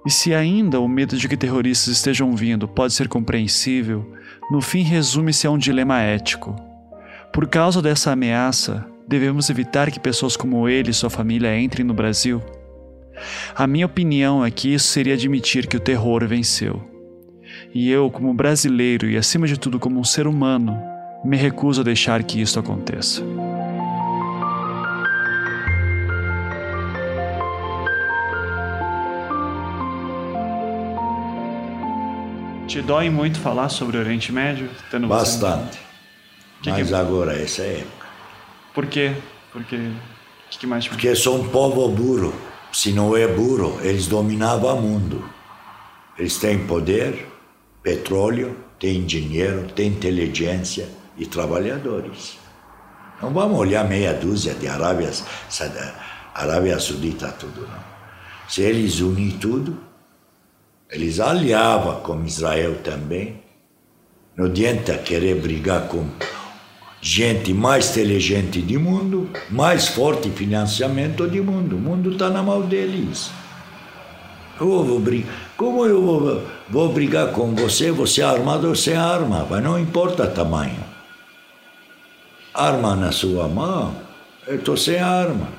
E 0.06 0.12
se 0.12 0.36
ainda 0.36 0.82
o 0.82 0.88
medo 0.88 1.16
de 1.16 1.30
que 1.30 1.38
terroristas 1.38 1.94
estejam 1.94 2.36
vindo 2.36 2.68
pode 2.68 2.92
ser 2.92 3.08
compreensível, 3.08 4.06
no 4.52 4.60
fim 4.60 4.82
resume-se 4.82 5.48
a 5.48 5.52
um 5.52 5.58
dilema 5.58 6.02
ético. 6.02 6.54
Por 7.32 7.48
causa 7.48 7.82
dessa 7.82 8.12
ameaça, 8.12 8.86
devemos 9.08 9.50
evitar 9.50 9.90
que 9.90 10.02
pessoas 10.02 10.36
como 10.36 10.68
ele 10.68 10.92
e 10.92 10.94
sua 10.94 11.10
família 11.10 11.58
entrem 11.58 11.86
no 11.86 11.94
Brasil? 11.94 12.42
A 13.56 13.68
minha 13.68 13.86
opinião 13.86 14.46
é 14.46 14.52
que 14.52 14.74
isso 14.74 14.88
seria 14.88 15.14
admitir 15.14 15.68
que 15.68 15.78
o 15.78 15.80
terror 15.80 16.26
venceu. 16.28 16.82
E 17.74 17.90
eu, 17.90 18.10
como 18.10 18.34
brasileiro 18.34 19.10
e 19.10 19.18
acima 19.18 19.48
de 19.48 19.60
tudo 19.60 19.80
como 19.80 20.00
um 20.00 20.04
ser 20.04 20.28
humano, 20.28 20.80
me 21.24 21.38
recuso 21.38 21.82
a 21.82 21.84
deixar 21.84 22.24
que 22.24 22.42
isso 22.42 22.60
aconteça. 22.60 23.24
Te 32.68 32.82
dói 32.82 33.10
muito 33.10 33.40
falar 33.40 33.70
sobre 33.70 33.98
o 33.98 34.00
Oriente 34.00 34.32
Médio? 34.32 34.70
Tendo 34.90 35.08
Bastante. 35.08 35.80
Que 36.62 36.72
Mas 36.72 36.88
que... 36.88 36.96
agora, 36.96 37.40
essa 37.40 37.62
é 37.62 37.80
época. 37.80 38.08
Por 38.74 38.88
quê? 38.88 39.14
Porque. 39.52 39.78
Que, 40.50 40.60
que 40.60 40.68
mais? 40.68 40.88
Porque 40.88 41.14
sou 41.16 41.40
um 41.40 41.50
povo 41.50 41.88
burro 41.90 42.34
se 42.74 42.92
não 42.92 43.16
é 43.16 43.28
burro, 43.28 43.80
eles 43.82 44.08
dominavam 44.08 44.80
o 44.80 44.82
mundo. 44.82 45.24
Eles 46.18 46.38
têm 46.38 46.66
poder, 46.66 47.28
petróleo, 47.84 48.58
têm 48.80 49.06
dinheiro, 49.06 49.68
têm 49.76 49.90
inteligência 49.90 50.90
e 51.16 51.26
trabalhadores. 51.28 52.40
Não 53.22 53.32
vamos 53.32 53.60
olhar 53.60 53.88
meia 53.88 54.12
dúzia 54.12 54.56
de 54.56 54.68
Arábias, 54.68 55.24
Arábia 56.34 56.80
Saudita, 56.80 57.32
tudo 57.32 57.62
não. 57.62 57.84
Se 58.50 58.64
eles 58.64 59.00
unir 59.00 59.38
tudo, 59.38 59.78
eles 60.90 61.20
aliavam 61.20 62.02
com 62.02 62.26
Israel 62.26 62.80
também. 62.84 63.42
Não 64.36 64.46
adianta 64.46 64.98
querer 64.98 65.40
brigar 65.40 65.88
com 65.88 66.10
gente 67.04 67.54
mais 67.54 67.90
inteligente 67.90 68.62
do 68.62 68.80
mundo, 68.80 69.30
mais 69.50 69.90
forte 69.90 70.30
financiamento 70.30 71.28
do 71.28 71.44
mundo. 71.44 71.76
O 71.76 71.80
mundo 71.80 72.14
está 72.14 72.30
na 72.30 72.42
mão 72.42 72.62
deles. 72.62 73.30
Eu 74.58 74.84
vou 74.86 75.00
brigar. 75.02 75.30
Como 75.58 75.86
eu 75.86 76.02
vou, 76.02 76.44
vou 76.70 76.94
brigar 76.94 77.34
com 77.34 77.54
você? 77.54 77.92
Você 77.92 78.22
é 78.22 78.24
armado 78.24 78.70
ou 78.70 78.76
sem 78.76 78.96
arma? 78.96 79.46
Mas 79.50 79.62
não 79.62 79.78
importa 79.78 80.26
tamanho. 80.28 80.82
Arma 82.54 82.96
na 82.96 83.12
sua 83.12 83.50
mão, 83.50 83.94
eu 84.48 84.56
estou 84.56 84.78
sem 84.78 85.00
arma. 85.00 85.50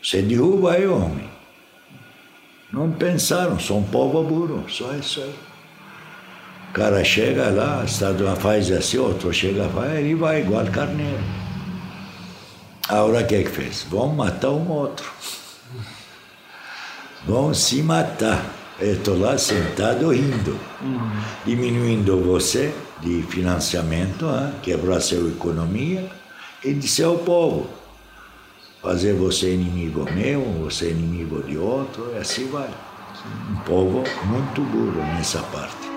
Você 0.00 0.22
derruba 0.22 0.78
eu, 0.78 0.94
homem. 0.94 1.28
Não 2.72 2.92
pensaram, 2.92 3.58
são 3.58 3.78
um 3.78 3.82
povo 3.82 4.22
burro, 4.22 4.64
só 4.68 4.92
isso 4.94 5.20
aí. 5.22 5.47
O 6.70 6.72
cara 6.72 7.02
chega 7.02 7.50
lá, 7.50 7.84
faz 8.36 8.70
assim, 8.70 8.98
outro 8.98 9.32
chega, 9.32 9.68
faz, 9.68 9.98
ele 9.98 10.14
vai 10.14 10.40
igual 10.40 10.66
carneiro. 10.66 11.22
A 12.88 13.02
hora 13.02 13.22
que 13.22 13.34
é 13.34 13.42
que 13.42 13.50
fez? 13.50 13.86
Vão 13.88 14.08
matar 14.08 14.50
um 14.50 14.70
outro. 14.70 15.10
Vão 17.26 17.52
se 17.52 17.82
matar. 17.82 18.44
Eu 18.80 18.94
estou 18.94 19.18
lá 19.18 19.36
sentado 19.36 20.10
rindo, 20.10 20.58
diminuindo 21.44 22.22
você 22.22 22.72
de 23.00 23.22
financiamento, 23.22 24.24
hein? 24.26 24.52
quebrar 24.62 25.00
sua 25.00 25.28
economia 25.28 26.08
e 26.64 26.72
de 26.72 26.86
seu 26.86 27.18
povo. 27.18 27.68
Fazer 28.80 29.14
você 29.14 29.52
inimigo 29.52 30.08
meu, 30.12 30.40
você 30.62 30.90
inimigo 30.90 31.42
de 31.42 31.58
outro, 31.58 32.12
e 32.14 32.18
assim 32.18 32.48
vai. 32.48 32.70
Um 33.50 33.56
povo 33.66 34.04
muito 34.26 34.60
burro 34.62 35.02
nessa 35.14 35.40
parte. 35.42 35.87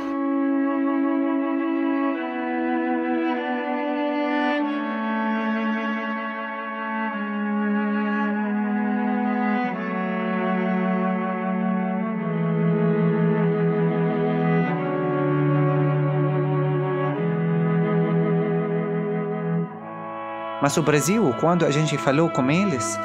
Mas 20.62 20.78
o 20.78 20.84
Brasil, 20.84 21.36
quando 21.39 21.66
a 21.66 21.72
gente 21.72 21.97
falou 21.97 22.30
com 22.30 22.49
eles, 22.51 22.97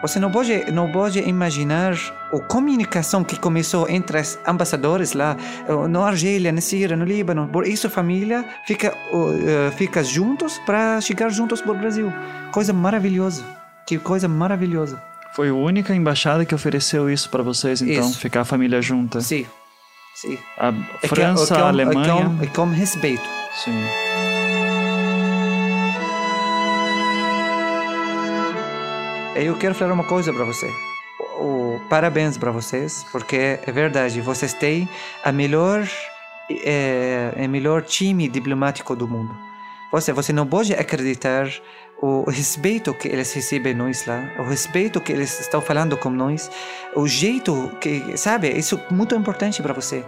você 0.00 0.20
não 0.20 0.30
pode, 0.30 0.70
não 0.70 0.92
pode 0.92 1.18
imaginar 1.20 1.94
a 2.30 2.38
comunicação 2.40 3.24
que 3.24 3.38
começou 3.38 3.88
entre 3.88 4.20
os 4.20 4.38
embaixadores 4.46 5.14
lá, 5.14 5.34
eh, 5.66 5.88
na 5.88 6.06
Argélia, 6.06 6.52
na 6.52 6.60
Síria, 6.60 6.94
no 6.94 7.06
Líbano. 7.06 7.48
Por 7.48 7.66
isso 7.66 7.86
a 7.86 7.90
família 7.90 8.44
fica, 8.66 8.94
uh, 9.12 9.72
fica 9.72 10.04
juntos 10.04 10.58
para 10.66 11.00
chegar 11.00 11.30
juntos 11.30 11.62
para 11.62 11.72
o 11.72 11.74
Brasil. 11.74 12.12
Coisa 12.52 12.72
maravilhosa. 12.72 13.42
Que 13.86 13.98
coisa 13.98 14.28
maravilhosa. 14.28 15.02
Foi 15.32 15.48
a 15.48 15.54
única 15.54 15.94
embaixada 15.94 16.44
que 16.44 16.54
ofereceu 16.54 17.08
isso 17.08 17.30
para 17.30 17.42
vocês, 17.42 17.80
então, 17.80 18.08
isso. 18.08 18.18
ficar 18.20 18.42
a 18.42 18.44
família 18.44 18.82
junta. 18.82 19.22
Sim. 19.22 19.46
Sim. 20.14 20.38
A 20.58 20.72
França, 21.08 21.54
é 21.54 21.56
que, 21.56 21.62
a 21.62 21.68
Alemanha. 21.68 22.12
É 22.12 22.24
com, 22.24 22.42
é 22.44 22.46
com 22.46 22.66
respeito. 22.66 23.24
Sim. 23.64 23.72
Eu 29.36 29.56
quero 29.56 29.74
falar 29.74 29.92
uma 29.92 30.04
coisa 30.04 30.32
para 30.32 30.44
você. 30.44 30.72
O, 31.40 31.80
parabéns 31.90 32.38
para 32.38 32.52
vocês, 32.52 33.04
porque 33.10 33.58
é 33.66 33.72
verdade, 33.72 34.20
vocês 34.20 34.54
têm 34.54 34.88
a 35.24 35.32
melhor, 35.32 35.84
é 36.48 37.48
melhor 37.48 37.82
time 37.82 38.28
diplomático 38.28 38.94
do 38.94 39.08
mundo. 39.08 39.34
Você, 39.90 40.12
você 40.12 40.32
não 40.32 40.46
pode 40.46 40.72
acreditar 40.72 41.48
o 42.00 42.28
respeito 42.30 42.92
que 42.94 43.08
eles 43.08 43.32
recebem 43.32 43.74
nós 43.74 44.06
lá, 44.06 44.30
o 44.38 44.42
respeito 44.42 45.00
que 45.00 45.12
eles 45.12 45.40
estão 45.40 45.60
falando 45.60 45.96
com 45.96 46.10
nós, 46.10 46.50
o 46.94 47.06
jeito 47.06 47.70
que, 47.80 48.16
sabe, 48.16 48.50
isso 48.50 48.80
é 48.90 48.92
muito 48.92 49.14
importante 49.14 49.62
para 49.62 49.72
você. 49.72 50.04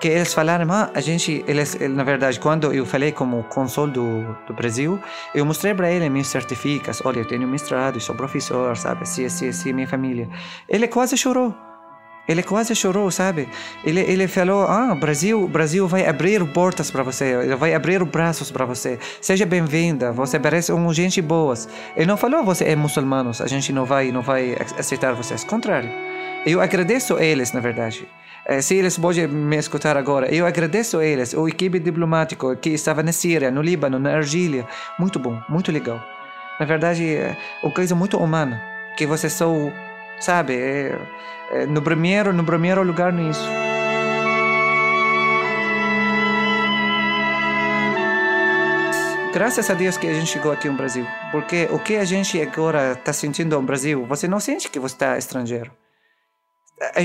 Que 0.00 0.08
eles 0.08 0.34
falaram, 0.34 0.70
ah, 0.72 0.90
a 0.94 1.00
gente, 1.00 1.42
eles, 1.46 1.74
na 1.88 2.04
verdade, 2.04 2.38
quando 2.38 2.72
eu 2.72 2.84
falei 2.84 3.12
como 3.12 3.42
consul 3.44 3.86
do, 3.86 4.36
do 4.46 4.52
Brasil, 4.52 5.00
eu 5.34 5.46
mostrei 5.46 5.74
para 5.74 5.90
ele 5.90 6.08
meus 6.10 6.26
certificados, 6.26 7.00
olha, 7.04 7.20
eu 7.20 7.24
tenho 7.24 7.48
mestrado, 7.48 7.98
sou 8.00 8.14
professor, 8.14 8.76
sabe, 8.76 9.02
assim, 9.02 9.24
assim, 9.24 9.48
assim, 9.48 9.72
minha 9.72 9.88
família. 9.88 10.28
Ele 10.68 10.86
quase 10.86 11.16
chorou. 11.16 11.65
Ele 12.28 12.42
quase 12.42 12.74
chorou, 12.74 13.10
sabe? 13.10 13.48
Ele, 13.84 14.00
ele 14.00 14.26
falou: 14.26 14.62
Ah, 14.62 14.94
Brasil, 14.94 15.46
Brasil 15.48 15.86
vai 15.86 16.06
abrir 16.06 16.44
portas 16.52 16.90
para 16.90 17.02
você, 17.02 17.54
vai 17.56 17.74
abrir 17.74 18.04
braços 18.04 18.50
para 18.50 18.64
você. 18.64 18.98
Seja 19.20 19.46
bem-vinda, 19.46 20.12
você 20.12 20.38
parece 20.38 20.72
um 20.72 20.92
gente 20.92 21.22
boas. 21.22 21.68
Ele 21.96 22.06
não 22.06 22.16
falou: 22.16 22.44
Você 22.44 22.64
é 22.64 22.76
muçulmano, 22.76 23.30
a 23.38 23.46
gente 23.46 23.72
não 23.72 23.84
vai, 23.84 24.10
não 24.10 24.22
vai 24.22 24.56
aceitar 24.78 25.14
vocês. 25.14 25.44
Contrário. 25.44 25.90
Eu 26.44 26.60
agradeço 26.60 27.18
eles, 27.18 27.52
na 27.52 27.60
verdade. 27.60 28.06
Se 28.60 28.76
eles 28.76 28.96
podem 28.96 29.26
me 29.26 29.56
escutar 29.56 29.96
agora, 29.96 30.32
eu 30.32 30.46
agradeço 30.46 31.02
eles, 31.02 31.34
o 31.34 31.48
equipe 31.48 31.80
diplomático 31.80 32.54
que 32.54 32.70
estava 32.70 33.02
na 33.02 33.10
Síria, 33.10 33.50
no 33.50 33.60
Líbano, 33.60 33.98
na 33.98 34.14
Argélia. 34.14 34.64
Muito 34.96 35.18
bom, 35.18 35.42
muito 35.48 35.72
legal. 35.72 36.00
Na 36.60 36.64
verdade, 36.64 37.04
é 37.04 37.36
uma 37.62 37.72
coisa 37.72 37.96
muito 37.96 38.16
humana, 38.16 38.62
que 38.96 39.04
vocês 39.04 39.32
são, 39.32 39.72
sabe, 40.20 40.54
é, 40.54 40.96
no 41.68 41.82
primeiro, 41.82 42.32
no 42.32 42.44
primeiro 42.44 42.82
lugar 42.82 43.12
nisso. 43.12 43.48
Graças 49.32 49.68
a 49.68 49.74
Deus 49.74 49.98
que 49.98 50.06
a 50.06 50.14
gente 50.14 50.30
chegou 50.30 50.50
aqui 50.50 50.66
no 50.66 50.76
Brasil, 50.76 51.06
porque 51.30 51.68
o 51.70 51.78
que 51.78 51.96
a 51.96 52.04
gente 52.04 52.40
agora 52.40 52.92
está 52.92 53.12
sentindo 53.12 53.54
no 53.54 53.66
Brasil, 53.66 54.06
você 54.06 54.26
não 54.26 54.40
sente 54.40 54.70
que 54.70 54.78
você 54.78 54.94
está 54.94 55.18
estrangeiro. 55.18 55.70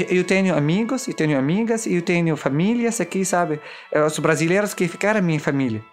Eu 0.10 0.24
tenho 0.24 0.56
amigos, 0.56 1.08
eu 1.08 1.14
tenho 1.14 1.38
amigas, 1.38 1.86
eu 1.86 2.02
tenho 2.02 2.38
famílias 2.38 3.02
aqui, 3.02 3.26
sabe? 3.26 3.60
Os 4.06 4.18
brasileiros 4.20 4.74
que 4.74 4.88
ficaram 4.88 5.22
minha 5.22 5.40
família. 5.40 5.84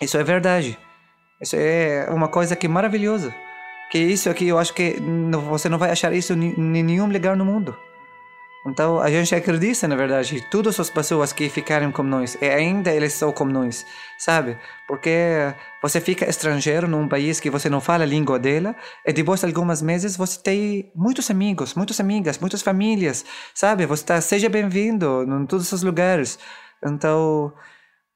Isso 0.00 0.16
é 0.18 0.24
verdade. 0.24 0.76
Isso 1.40 1.54
é 1.56 2.06
uma 2.10 2.28
coisa 2.28 2.56
que 2.56 2.66
é 2.66 2.68
maravilhosa. 2.68 3.32
Que 3.90 3.98
isso 3.98 4.30
aqui, 4.30 4.46
eu 4.46 4.58
acho 4.58 4.72
que 4.72 4.96
você 5.48 5.68
não 5.68 5.78
vai 5.78 5.90
achar 5.90 6.12
isso 6.12 6.32
em 6.32 6.54
nenhum 6.56 7.10
lugar 7.10 7.36
no 7.36 7.44
mundo. 7.44 7.76
Então 8.66 9.00
a 9.00 9.10
gente 9.10 9.34
acredita, 9.34 9.88
na 9.88 9.96
verdade, 9.96 10.46
todas 10.50 10.78
as 10.78 10.90
pessoas 10.90 11.32
que 11.32 11.48
ficaram 11.48 11.90
com 11.90 12.02
nós, 12.02 12.36
e 12.42 12.44
ainda 12.44 12.92
eles 12.92 13.14
são 13.14 13.32
como 13.32 13.50
nós, 13.50 13.86
sabe? 14.18 14.58
Porque 14.86 15.54
você 15.80 15.98
fica 15.98 16.28
estrangeiro 16.28 16.86
num 16.86 17.08
país 17.08 17.40
que 17.40 17.48
você 17.48 17.70
não 17.70 17.80
fala 17.80 18.04
a 18.04 18.06
língua 18.06 18.38
dela, 18.38 18.76
e 19.06 19.14
depois 19.14 19.40
de 19.40 19.46
alguns 19.46 19.80
meses 19.80 20.14
você 20.14 20.38
tem 20.40 20.92
muitos 20.94 21.30
amigos, 21.30 21.74
muitas 21.74 21.98
amigas, 22.00 22.38
muitas 22.38 22.60
famílias, 22.60 23.24
sabe? 23.54 23.86
Você 23.86 24.04
tá, 24.04 24.20
seja 24.20 24.48
bem-vindo 24.50 25.22
em 25.22 25.46
todos 25.46 25.72
os 25.72 25.82
lugares. 25.82 26.38
Então, 26.84 27.52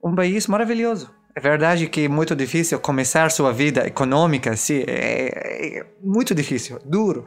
um 0.05 0.15
país 0.15 0.47
maravilhoso. 0.47 1.11
É 1.37 1.41
verdade 1.41 1.89
que 1.89 2.05
é 2.05 2.09
muito 2.09 2.35
difícil 2.37 2.79
começar 2.79 3.31
sua 3.31 3.53
vida 3.53 3.87
econômica, 3.87 4.57
sim, 4.57 4.85
é, 4.87 5.79
é 5.79 5.87
muito 6.03 6.35
difícil, 6.35 6.79
duro, 6.85 7.27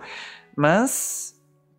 mas 0.55 1.37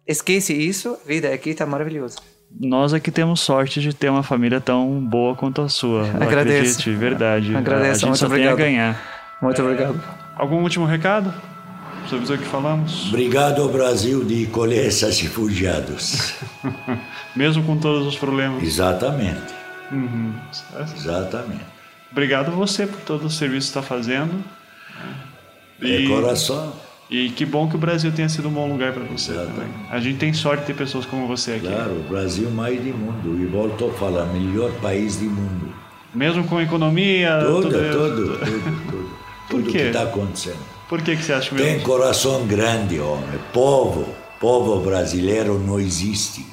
Esquece 0.08 0.54
isso, 0.54 0.96
a 1.04 1.06
vida 1.06 1.28
aqui 1.28 1.52
tá 1.52 1.66
maravilhosa. 1.66 2.16
Nós 2.58 2.94
aqui 2.94 3.10
temos 3.10 3.40
sorte 3.40 3.78
de 3.78 3.92
ter 3.92 4.08
uma 4.08 4.22
família 4.22 4.58
tão 4.58 5.04
boa 5.04 5.36
quanto 5.36 5.60
a 5.60 5.68
sua. 5.68 6.08
Agradeço. 6.08 6.80
Acredite, 6.80 6.90
verdade. 6.94 7.54
Agradeço, 7.54 7.90
a 7.90 7.92
gente 7.92 8.04
muito 8.06 8.18
só 8.18 8.24
obrigado. 8.24 8.56
tem 8.56 8.64
a 8.64 8.68
ganhar. 8.70 9.36
Muito 9.42 9.60
obrigado. 9.60 10.02
Algum 10.34 10.62
último 10.62 10.86
recado? 10.86 11.34
Sobre 12.08 12.24
o 12.24 12.38
que 12.38 12.44
falamos? 12.46 13.08
Obrigado 13.08 13.60
ao 13.60 13.68
Brasil 13.68 14.24
de 14.24 14.46
colher 14.46 14.86
esses 14.86 15.20
refugiados. 15.20 16.32
Mesmo 17.36 17.62
com 17.64 17.76
todos 17.76 18.06
os 18.06 18.16
problemas. 18.16 18.62
Exatamente. 18.62 19.54
Uhum. 19.92 20.32
Exatamente. 20.96 21.77
Obrigado 22.11 22.48
a 22.48 22.54
você 22.54 22.86
por 22.86 23.00
todo 23.00 23.26
o 23.26 23.30
serviço 23.30 23.72
que 23.72 23.78
está 23.78 23.82
fazendo. 23.82 24.42
É 25.82 26.06
coração. 26.06 26.72
E 27.11 27.30
que 27.30 27.46
bom 27.46 27.68
que 27.68 27.76
o 27.76 27.78
Brasil 27.78 28.12
tenha 28.12 28.28
sido 28.28 28.48
um 28.48 28.50
bom 28.50 28.68
lugar 28.70 28.92
para 28.92 29.04
você 29.04 29.32
também. 29.32 29.68
A 29.90 29.98
gente 29.98 30.18
tem 30.18 30.32
sorte 30.34 30.61
de 30.61 30.66
ter 30.68 30.74
pessoas 30.74 31.06
como 31.06 31.26
você 31.26 31.52
aqui. 31.52 31.66
Claro, 31.66 31.92
o 31.92 32.02
Brasil 32.09 32.50
mais 32.50 32.78
do 32.78 32.94
mundo. 32.94 33.42
E 33.42 33.46
volto 33.46 33.86
a 33.86 33.92
falar, 33.94 34.26
melhor 34.26 34.70
país 34.82 35.16
do 35.16 35.24
mundo. 35.24 35.72
Mesmo 36.14 36.44
com 36.44 36.61
economia... 36.61 37.38
Tudo, 37.40 37.70
tudo, 37.70 37.92
tudo, 37.92 38.38
tudo. 38.38 38.61
tudo. 38.90 39.11
Por 39.48 39.62
tudo 39.62 39.72
que 39.72 39.78
está 39.78 40.02
acontecendo. 40.02 40.59
Por 40.88 41.00
que, 41.00 41.16
que 41.16 41.22
você 41.22 41.32
acha 41.32 41.54
Tem 41.54 41.74
mesmo? 41.74 41.82
coração 41.82 42.46
grande, 42.46 43.00
homem. 43.00 43.38
Povo, 43.52 44.06
povo 44.38 44.80
brasileiro 44.80 45.59
não 45.59 45.80
existe. 45.80 46.44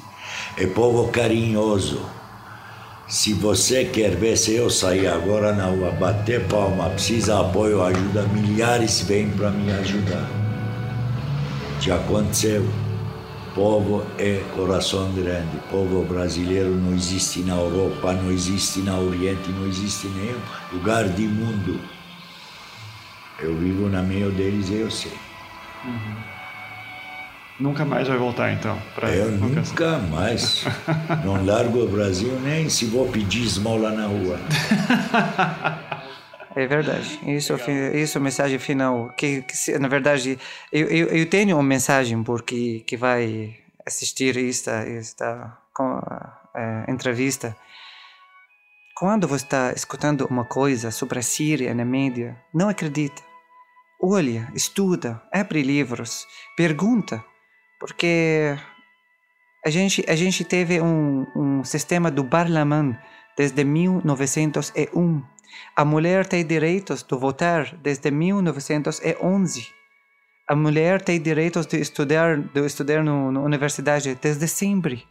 É 0.56 0.66
povo 0.66 1.08
carinhoso. 1.08 2.00
Se 3.08 3.32
você 3.32 3.84
quer 3.84 4.16
ver 4.16 4.36
se 4.36 4.54
eu 4.54 4.68
sair 4.68 5.06
agora 5.06 5.52
na 5.52 5.66
rua, 5.66 5.92
bater 5.92 6.44
palma, 6.48 6.90
precisa 6.90 7.40
apoio, 7.40 7.80
ajuda, 7.84 8.24
milhares 8.24 9.02
vêm 9.02 9.30
para 9.30 9.48
me 9.52 9.70
ajudar. 9.70 10.28
Já 11.80 11.96
aconteceu. 11.96 12.68
Povo 13.54 14.04
é 14.18 14.42
coração 14.56 15.12
grande. 15.12 15.56
Povo 15.70 16.04
brasileiro 16.04 16.74
não 16.74 16.94
existe 16.94 17.42
na 17.42 17.54
Europa, 17.54 18.12
não 18.12 18.30
existe 18.32 18.80
na 18.80 18.98
Oriente, 18.98 19.50
não 19.50 19.68
existe 19.68 20.08
em 20.08 20.10
nenhum 20.10 20.40
lugar 20.72 21.08
do 21.08 21.22
mundo. 21.22 21.80
Eu 23.38 23.56
vivo 23.56 23.88
na 23.88 24.02
meio 24.02 24.32
deles 24.32 24.68
e 24.68 24.80
eu 24.80 24.90
sei. 24.90 25.12
Nunca 27.58 27.84
mais 27.86 28.06
vai 28.06 28.18
voltar, 28.18 28.52
então? 28.52 28.78
Pra 28.94 29.08
Eu 29.10 29.30
nunca 29.30 29.98
mais. 29.98 30.64
Não 31.24 31.44
largo 31.44 31.84
o 31.84 31.88
Brasil 31.88 32.38
nem 32.40 32.68
se 32.68 32.84
vou 32.84 33.08
pedir 33.08 33.44
esmola 33.44 33.90
na 33.92 34.06
rua. 34.06 34.38
É 36.54 36.66
verdade. 36.66 37.18
Isso, 37.26 37.54
é 37.54 37.96
isso 37.98 38.18
é 38.18 38.20
a 38.20 38.24
mensagem 38.24 38.58
final. 38.58 39.10
Que, 39.16 39.42
que 39.42 39.56
se- 39.56 39.78
na 39.78 39.88
verdade, 39.88 40.38
eu, 40.72 40.86
eu, 40.88 41.06
eu 41.08 41.26
tenho 41.30 41.56
uma 41.56 41.62
mensagem 41.62 42.22
porque 42.22 42.80
que 42.86 42.96
vai 42.96 43.56
assistir 43.86 44.36
esta 44.36 44.72
esta 44.86 45.56
com- 45.74 46.00
eh, 46.54 46.84
entrevista. 46.88 47.56
Quando 48.94 49.28
você 49.28 49.44
está 49.44 49.72
escutando 49.72 50.26
uma 50.30 50.44
coisa 50.46 50.90
sobre 50.90 51.18
a 51.18 51.22
Síria 51.22 51.74
na 51.74 51.84
mídia, 51.84 52.36
não 52.54 52.68
acredita. 52.70 53.22
Olha, 54.02 54.50
estuda, 54.54 55.20
abre 55.32 55.62
livros, 55.62 56.26
pergunta, 56.56 57.22
porque 57.78 58.56
a 59.64 59.70
gente 59.70 60.04
a 60.08 60.14
gente 60.14 60.44
teve 60.44 60.80
um, 60.80 61.26
um 61.34 61.64
sistema 61.64 62.10
do 62.10 62.24
parlamento 62.24 62.98
desde 63.36 63.64
1901. 63.64 65.22
A 65.76 65.84
mulher 65.84 66.26
tem 66.26 66.44
direitos 66.44 67.02
de 67.02 67.16
votar 67.16 67.76
desde 67.76 68.10
1911. 68.10 69.66
A 70.48 70.54
mulher 70.54 71.02
tem 71.02 71.20
direitos 71.20 71.66
de 71.66 71.80
estudar, 71.80 72.38
de 72.38 72.64
estudar 72.64 73.02
no, 73.02 73.32
na 73.32 73.40
universidade 73.40 74.14
desde 74.14 74.46
sempre. 74.46 75.04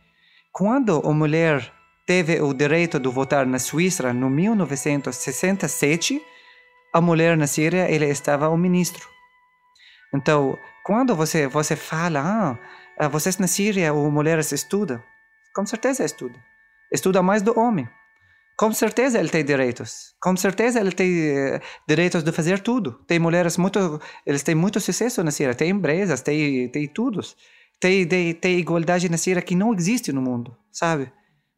Quando 0.52 1.02
a 1.06 1.14
mulher 1.14 1.72
teve 2.06 2.40
o 2.42 2.54
direito 2.54 3.00
de 3.00 3.10
votar 3.10 3.46
na 3.46 3.60
Suíça 3.60 4.14
no 4.14 4.30
1967, 4.30 6.22
a 6.94 7.02
mulher 7.02 7.36
na 7.36 7.48
Síria 7.48 7.92
ele 7.92 8.06
estava 8.06 8.48
o 8.48 8.58
ministro. 8.58 9.06
Então, 10.14 10.58
quando 10.86 11.16
você 11.16 11.48
você 11.48 11.76
fala, 11.76 12.20
ah, 12.20 12.60
ah, 13.00 13.08
vocês 13.08 13.40
na 13.40 13.48
Síria, 13.48 13.92
as 13.92 13.98
mulheres 13.98 14.52
estudam, 14.52 15.02
com 15.56 15.66
certeza 15.66 16.06
estuda. 16.06 16.38
Estuda 16.92 17.24
mais 17.24 17.42
do 17.42 17.60
homem. 17.60 17.90
Com 18.56 18.72
certeza 18.72 19.18
ele 19.20 19.30
tem 19.30 19.44
direitos. 19.44 20.14
Com 20.22 20.38
certeza 20.38 20.80
ele 20.80 20.92
tem 20.92 21.10
eh, 21.28 21.60
direitos 21.88 22.24
de 22.24 22.32
fazer 22.32 22.60
tudo. 22.60 22.92
Tem 23.08 23.18
mulheres 23.18 23.58
muito, 23.58 24.00
eles 24.26 24.44
têm 24.44 24.54
muito 24.54 24.80
sucesso 24.80 25.24
na 25.24 25.32
Síria. 25.32 25.56
Tem 25.56 25.72
empresas, 25.72 26.22
tem 26.22 26.70
tem 26.70 26.88
tudo. 26.88 27.20
Tem, 27.80 28.08
tem 28.08 28.34
tem 28.36 28.60
igualdade 28.60 29.10
na 29.10 29.18
Síria 29.18 29.42
que 29.42 29.56
não 29.56 29.74
existe 29.74 30.12
no 30.14 30.22
mundo, 30.22 30.56
sabe? 30.72 31.12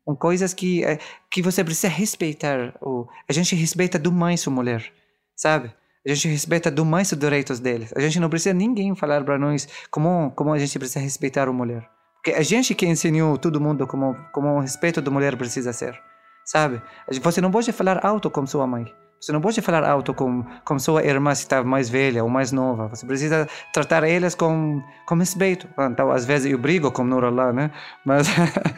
Com 0.05 0.15
coisas 0.15 0.53
que 0.53 0.85
eh, 0.85 0.99
que 1.29 1.41
você 1.41 1.63
precisa 1.65 1.89
respeitar. 1.89 2.73
O, 2.81 3.05
a 3.29 3.33
gente 3.33 3.55
respeita 3.55 3.99
demais 3.99 4.47
a 4.47 4.51
mulher, 4.51 4.89
sabe? 5.35 5.73
A 6.07 6.13
gente 6.13 6.29
respeita 6.29 6.71
demais 6.71 7.11
os 7.11 7.17
direitos 7.17 7.59
deles. 7.59 7.91
A 7.95 7.99
gente 7.99 8.19
não 8.19 8.29
precisa 8.29 8.53
ninguém 8.53 8.95
falar 8.95 9.23
para 9.23 9.37
nós 9.37 9.67
como 9.91 10.31
como 10.31 10.53
a 10.53 10.57
gente 10.57 10.79
precisa 10.79 10.99
respeitar 10.99 11.47
a 11.47 11.51
mulher. 11.51 11.87
Porque 12.15 12.31
a 12.31 12.41
gente 12.41 12.73
que 12.73 12.85
ensinou 12.85 13.37
todo 13.37 13.59
mundo 13.59 13.85
como 13.85 14.15
como 14.31 14.47
o 14.55 14.59
respeito 14.59 15.01
da 15.01 15.11
mulher 15.11 15.35
precisa 15.35 15.73
ser 15.73 15.99
sabe? 16.47 16.81
Você 17.21 17.41
não 17.41 17.51
pode 17.51 17.71
falar 17.71 18.03
alto 18.03 18.31
como 18.31 18.47
sua 18.47 18.65
mãe. 18.65 18.85
Você 19.19 19.31
não 19.31 19.41
pode 19.41 19.61
falar 19.61 19.83
alto 19.83 20.13
com, 20.13 20.43
com 20.63 20.79
sua 20.79 21.03
irmã 21.03 21.33
se 21.33 21.41
está 21.41 21.63
mais 21.63 21.89
velha 21.89 22.23
ou 22.23 22.29
mais 22.29 22.51
nova. 22.51 22.87
Você 22.87 23.05
precisa 23.05 23.47
tratar 23.73 24.03
elas 24.03 24.35
com, 24.35 24.81
com 25.05 25.15
respeito. 25.15 25.67
Então, 25.77 26.11
às 26.11 26.25
vezes 26.25 26.51
eu 26.51 26.57
brigo 26.57 26.91
com 26.91 27.03
Nurallah, 27.03 27.51
né? 27.51 27.71
Mas, 28.05 28.27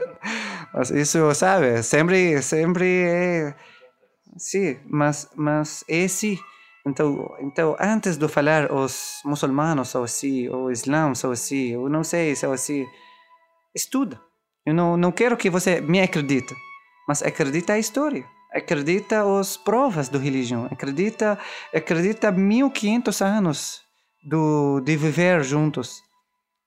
mas 0.74 0.90
isso, 0.92 1.34
sabe? 1.36 1.84
Sempre, 1.84 2.42
sempre 2.42 3.04
é... 3.06 3.56
Sim, 4.38 4.80
mas, 4.90 5.30
mas 5.36 5.84
é. 5.90 6.08
Então, 6.86 7.36
então, 7.42 7.76
antes 7.80 8.18
de 8.18 8.28
falar 8.28 8.72
os 8.72 9.22
muçulmanos 9.26 9.90
são 9.90 10.04
assim, 10.04 10.48
o 10.50 10.72
Islã 10.72 11.14
são 11.14 11.32
assim, 11.32 11.74
eu 11.74 11.90
não 11.90 12.04
sei, 12.04 12.36
são 12.36 12.52
assim, 12.52 12.86
estuda. 13.76 14.20
Eu 14.66 14.74
não, 14.74 14.98
não 14.98 15.12
quero 15.12 15.38
que 15.38 15.50
você 15.50 15.82
me 15.82 16.02
acredite, 16.02 16.56
mas 17.08 17.22
acredita 17.22 17.74
a 17.74 17.80
história 17.80 18.26
acredita 18.52 19.22
as 19.40 19.58
provas 19.58 20.10
da 20.10 20.18
religião, 20.18 20.68
acredita 20.72 21.38
acredita 21.74 22.32
1500 22.32 23.22
anos 23.22 23.82
do, 24.24 24.82
de 24.82 24.96
viver 24.98 25.44
juntos. 25.44 26.02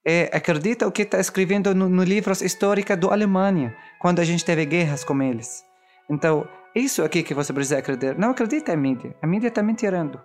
É, 0.05 0.31
acredita 0.33 0.87
o 0.87 0.93
que 0.93 1.03
está 1.03 1.21
escrevendo 1.21 1.75
no, 1.75 1.89
no 1.89 2.03
livros 2.03 2.43
históricos 2.43 2.97
da 2.97 3.13
Alemanha, 3.13 3.77
quando 4.01 4.19
a 4.19 4.25
gente 4.25 4.45
teve 4.45 4.65
guerras 4.67 5.05
com 5.05 5.21
eles. 5.23 5.65
Então, 6.11 6.49
isso 6.75 7.03
aqui 7.03 7.23
que 7.23 7.35
você 7.35 7.53
precisa 7.53 7.79
acreditar. 7.79 8.19
Não 8.19 8.31
acredita 8.31 8.73
em 8.73 8.77
mídia. 8.77 9.15
A 9.23 9.27
mídia 9.27 9.49
está 9.49 9.63
mentirando. 9.63 10.21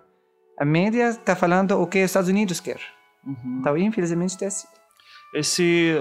A 0.58 0.64
mídia 0.64 1.10
está 1.10 1.36
falando 1.36 1.80
o 1.80 1.86
que 1.86 1.98
os 1.98 2.04
Estados 2.04 2.28
Unidos 2.28 2.60
quer. 2.60 2.80
Uhum. 3.24 3.58
Então, 3.60 3.76
infelizmente, 3.76 4.42
é 4.42 4.46
assim. 4.48 4.66
Esse. 5.34 5.94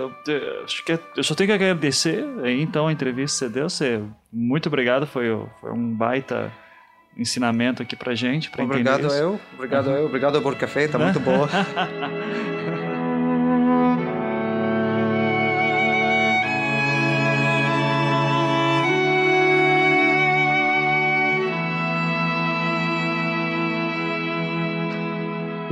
Acho 0.63 0.85
que 0.85 0.93
é, 0.93 0.99
eu 1.15 1.23
só 1.23 1.35
tenho 1.35 1.49
que 1.49 1.53
agradecer 1.53 2.25
então, 2.45 2.87
a 2.87 2.91
entrevista 2.91 3.45
que 3.45 3.51
você 3.51 3.59
deu. 3.59 3.69
Você, 3.69 4.01
muito 4.31 4.67
obrigado, 4.67 5.05
foi, 5.05 5.25
foi 5.59 5.71
um 5.71 5.93
baita 5.93 6.51
ensinamento 7.17 7.81
aqui 7.81 7.95
pra 7.95 8.15
gente. 8.15 8.49
Pra 8.49 8.63
obrigado 8.63 9.07
eu, 9.07 9.39
obrigado 9.53 9.87
uhum. 9.87 9.95
eu, 9.95 10.05
obrigado 10.05 10.41
por 10.41 10.55
café, 10.55 10.87
tá 10.87 10.97
muito 10.97 11.19
boa. 11.19 11.49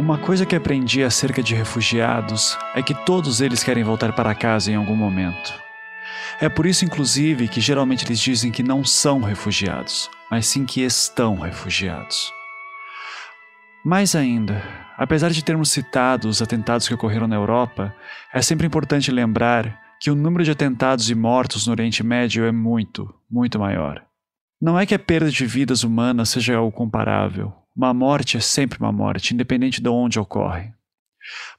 Uma 0.05 0.19
coisa 0.19 0.45
que 0.45 0.55
aprendi 0.55 1.01
acerca 1.01 1.41
de 1.41 1.55
refugiados 1.55 2.55
é 2.75 2.83
que 2.83 2.93
todos 2.93 3.41
eles 3.41 3.63
querem 3.63 3.83
voltar 3.83 4.13
para 4.13 4.35
casa 4.35 4.71
em 4.71 4.75
algum 4.75 4.95
momento. 4.95 5.51
É 6.39 6.47
por 6.47 6.67
isso, 6.67 6.85
inclusive, 6.85 7.47
que 7.47 7.59
geralmente 7.59 8.05
eles 8.05 8.19
dizem 8.19 8.51
que 8.51 8.61
não 8.61 8.85
são 8.85 9.19
refugiados, 9.19 10.07
mas 10.29 10.45
sim 10.45 10.63
que 10.63 10.81
estão 10.81 11.39
refugiados. 11.39 12.31
Mais 13.83 14.13
ainda, 14.13 14.61
apesar 14.95 15.31
de 15.31 15.43
termos 15.43 15.71
citado 15.71 16.29
os 16.29 16.39
atentados 16.39 16.87
que 16.87 16.93
ocorreram 16.93 17.27
na 17.27 17.35
Europa, 17.35 17.91
é 18.31 18.43
sempre 18.43 18.67
importante 18.67 19.09
lembrar 19.09 19.75
que 19.99 20.11
o 20.11 20.15
número 20.15 20.43
de 20.43 20.51
atentados 20.51 21.09
e 21.09 21.15
mortos 21.15 21.65
no 21.65 21.71
Oriente 21.71 22.03
Médio 22.03 22.45
é 22.45 22.51
muito, 22.51 23.11
muito 23.27 23.57
maior. 23.57 24.05
Não 24.61 24.79
é 24.79 24.85
que 24.85 24.93
a 24.93 24.99
perda 24.99 25.31
de 25.31 25.47
vidas 25.47 25.83
humanas 25.83 26.29
seja 26.29 26.57
algo 26.57 26.71
comparável, 26.71 27.64
uma 27.75 27.93
morte 27.93 28.37
é 28.37 28.39
sempre 28.39 28.79
uma 28.79 28.91
morte, 28.91 29.33
independente 29.33 29.81
de 29.81 29.89
onde 29.89 30.19
ocorre. 30.19 30.73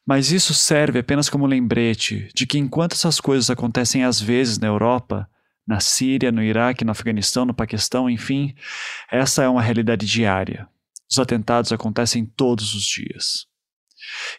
Mas 0.07 0.31
isso 0.31 0.55
serve 0.55 1.01
apenas 1.01 1.29
como 1.29 1.47
lembrete 1.47 2.31
de 2.35 2.47
que 2.47 2.59
enquanto 2.59 2.93
essas 2.93 3.21
coisas 3.21 3.51
acontecem 3.51 4.05
às 4.05 4.21
vezes 4.21 4.59
na 4.59 4.69
Europa, 4.69 5.29
na 5.67 5.81
Síria, 5.81 6.31
no 6.31 6.43
Iraque, 6.43 6.85
no 6.85 6.93
Afeganistão, 6.93 7.45
no 7.45 7.53
Paquistão, 7.53 8.09
enfim, 8.09 8.55
essa 9.11 9.43
é 9.43 9.49
uma 9.49 9.61
realidade 9.61 10.07
diária. 10.07 10.69
Os 11.11 11.19
atentados 11.19 11.73
acontecem 11.73 12.25
todos 12.25 12.75
os 12.75 12.85
dias. 12.85 13.47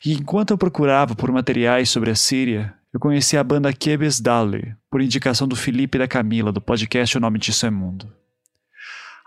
E 0.06 0.14
enquanto 0.14 0.52
eu 0.52 0.58
procurava 0.58 1.16
por 1.16 1.32
materiais 1.32 1.90
sobre 1.90 2.12
a 2.12 2.16
Síria, 2.16 2.74
eu 2.94 3.00
conheci 3.00 3.36
a 3.38 3.44
banda 3.44 3.74
Kebes 3.74 4.22
Dali, 4.22 4.74
por 4.90 5.02
indicação 5.02 5.48
do 5.48 5.56
Felipe 5.56 5.98
e 5.98 6.00
da 6.00 6.08
Camila, 6.08 6.52
do 6.52 6.62
podcast 6.62 7.18
O 7.18 7.20
Nome 7.20 7.38
Disso 7.38 7.66
é 7.66 7.70
Mundo. 7.70 8.17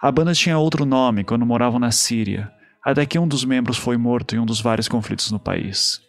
A 0.03 0.11
banda 0.11 0.33
tinha 0.33 0.57
outro 0.57 0.87
nome 0.87 1.25
quando 1.25 1.45
moravam 1.45 1.79
na 1.79 1.91
Síria, 1.91 2.51
até 2.83 3.05
que 3.05 3.19
um 3.19 3.29
dos 3.29 3.45
membros 3.45 3.77
foi 3.77 3.99
morto 3.99 4.35
em 4.35 4.39
um 4.39 4.47
dos 4.47 4.59
vários 4.59 4.89
conflitos 4.89 5.31
no 5.31 5.39
país. 5.39 6.01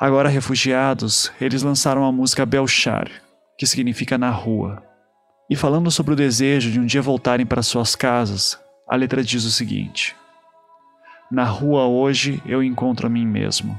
Agora 0.00 0.30
refugiados, 0.30 1.30
eles 1.38 1.62
lançaram 1.62 2.04
a 2.04 2.10
música 2.10 2.46
Belchar, 2.46 3.10
que 3.58 3.66
significa 3.66 4.16
na 4.16 4.30
rua. 4.30 4.82
E 5.50 5.54
falando 5.54 5.90
sobre 5.90 6.14
o 6.14 6.16
desejo 6.16 6.70
de 6.70 6.80
um 6.80 6.86
dia 6.86 7.02
voltarem 7.02 7.44
para 7.44 7.62
suas 7.62 7.94
casas, 7.94 8.58
a 8.88 8.96
letra 8.96 9.22
diz 9.22 9.44
o 9.44 9.50
seguinte: 9.50 10.16
Na 11.30 11.44
rua 11.44 11.86
hoje 11.86 12.42
eu 12.46 12.62
encontro 12.62 13.06
a 13.06 13.10
mim 13.10 13.26
mesmo, 13.26 13.78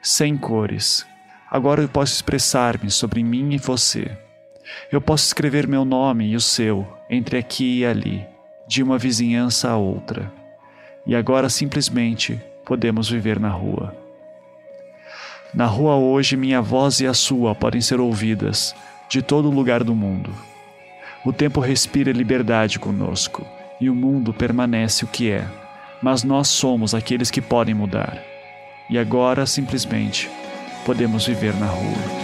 sem 0.00 0.34
cores. 0.34 1.06
Agora 1.50 1.82
eu 1.82 1.88
posso 1.90 2.14
expressar-me 2.14 2.90
sobre 2.90 3.22
mim 3.22 3.52
e 3.52 3.58
você. 3.58 4.23
Eu 4.90 5.00
posso 5.00 5.26
escrever 5.26 5.66
meu 5.66 5.84
nome 5.84 6.28
e 6.28 6.36
o 6.36 6.40
seu 6.40 6.86
entre 7.08 7.38
aqui 7.38 7.80
e 7.80 7.86
ali, 7.86 8.26
de 8.66 8.82
uma 8.82 8.98
vizinhança 8.98 9.70
a 9.70 9.76
outra. 9.76 10.32
E 11.06 11.14
agora 11.14 11.48
simplesmente 11.48 12.40
podemos 12.64 13.08
viver 13.08 13.38
na 13.38 13.50
rua. 13.50 13.94
Na 15.52 15.66
rua 15.66 15.94
hoje, 15.94 16.36
minha 16.36 16.60
voz 16.60 17.00
e 17.00 17.06
a 17.06 17.14
sua 17.14 17.54
podem 17.54 17.80
ser 17.80 18.00
ouvidas 18.00 18.74
de 19.08 19.22
todo 19.22 19.50
lugar 19.50 19.84
do 19.84 19.94
mundo. 19.94 20.34
O 21.24 21.32
tempo 21.32 21.60
respira 21.60 22.10
liberdade 22.10 22.78
conosco 22.78 23.46
e 23.80 23.88
o 23.88 23.94
mundo 23.94 24.32
permanece 24.32 25.04
o 25.04 25.08
que 25.08 25.30
é, 25.30 25.46
mas 26.02 26.24
nós 26.24 26.48
somos 26.48 26.94
aqueles 26.94 27.30
que 27.30 27.40
podem 27.40 27.74
mudar. 27.74 28.22
E 28.90 28.98
agora, 28.98 29.46
simplesmente, 29.46 30.30
podemos 30.84 31.26
viver 31.26 31.54
na 31.54 31.66
rua. 31.66 32.23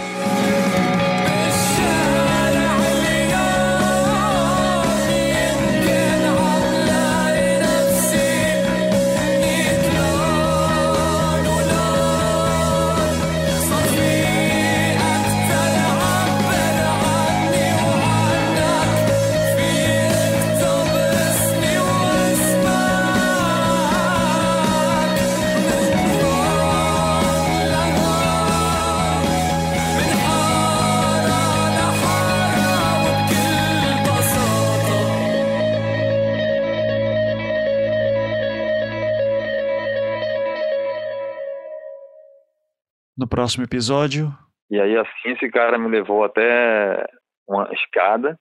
Próximo 43.41 43.63
episódio. 43.63 44.27
E 44.69 44.79
aí 44.79 44.95
assim 44.95 45.29
esse 45.29 45.49
cara 45.49 45.75
me 45.75 45.89
levou 45.89 46.23
até 46.23 47.07
uma 47.47 47.67
escada 47.73 48.39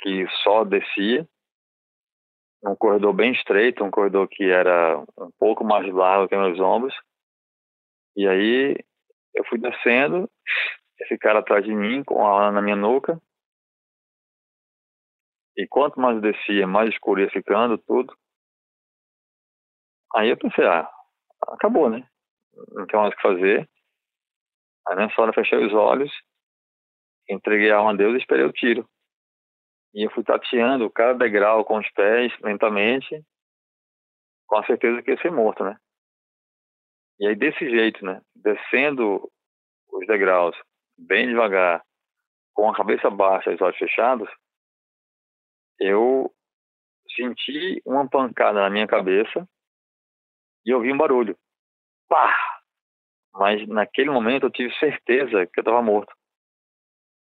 que 0.00 0.24
só 0.44 0.62
descia, 0.64 1.26
um 2.64 2.76
corredor 2.76 3.12
bem 3.12 3.32
estreito, 3.32 3.82
um 3.82 3.90
corredor 3.90 4.28
que 4.28 4.44
era 4.44 5.00
um 5.18 5.32
pouco 5.36 5.64
mais 5.64 5.92
largo 5.92 6.28
que 6.28 6.36
meus 6.36 6.60
ombros. 6.60 6.94
E 8.16 8.28
aí 8.28 8.76
eu 9.34 9.44
fui 9.46 9.58
descendo, 9.58 10.30
esse 11.00 11.18
cara 11.18 11.40
atrás 11.40 11.64
de 11.64 11.74
mim 11.74 12.04
com 12.04 12.24
a 12.24 12.40
arma 12.40 12.52
na 12.52 12.62
minha 12.62 12.76
nuca. 12.76 13.20
E 15.56 15.66
quanto 15.66 15.98
mais 15.98 16.22
descia, 16.22 16.68
mais 16.68 16.88
escuro 16.88 17.20
ia 17.20 17.30
ficando 17.30 17.76
tudo. 17.78 18.16
Aí 20.14 20.28
eu 20.28 20.36
pensei, 20.36 20.64
ah, 20.66 20.88
acabou, 21.48 21.90
né? 21.90 22.06
Não 22.68 22.86
tem 22.86 23.00
mais 23.00 23.12
o 23.12 23.16
que 23.16 23.22
fazer. 23.22 23.71
Aí 24.88 24.96
nessa 24.96 25.20
hora 25.20 25.32
fechei 25.32 25.64
os 25.64 25.72
olhos, 25.72 26.12
entreguei 27.28 27.70
a 27.70 27.76
alma 27.76 27.92
a 27.92 27.96
Deus 27.96 28.14
e 28.14 28.18
esperei 28.18 28.44
o 28.44 28.52
tiro. 28.52 28.88
E 29.94 30.06
eu 30.06 30.10
fui 30.10 30.24
tateando 30.24 30.90
cada 30.90 31.14
degrau 31.14 31.64
com 31.64 31.78
os 31.78 31.90
pés, 31.92 32.32
lentamente, 32.40 33.22
com 34.46 34.56
a 34.56 34.66
certeza 34.66 35.02
que 35.02 35.10
ia 35.10 35.20
ser 35.20 35.30
morto, 35.30 35.62
né? 35.64 35.76
E 37.20 37.26
aí 37.26 37.36
desse 37.36 37.68
jeito, 37.68 38.04
né? 38.04 38.20
Descendo 38.34 39.30
os 39.92 40.06
degraus 40.06 40.56
bem 40.98 41.28
devagar, 41.28 41.84
com 42.54 42.70
a 42.70 42.76
cabeça 42.76 43.10
baixa 43.10 43.50
e 43.50 43.54
os 43.54 43.60
olhos 43.60 43.76
fechados, 43.76 44.28
eu 45.78 46.32
senti 47.14 47.80
uma 47.84 48.08
pancada 48.08 48.60
na 48.60 48.70
minha 48.70 48.86
cabeça 48.86 49.46
e 50.64 50.72
ouvi 50.72 50.92
um 50.92 50.96
barulho. 50.96 51.36
Pá! 52.08 52.61
Mas 53.34 53.66
naquele 53.68 54.10
momento 54.10 54.46
eu 54.46 54.50
tive 54.50 54.72
certeza 54.78 55.46
que 55.46 55.60
eu 55.60 55.62
estava 55.62 55.82
morto. 55.82 56.12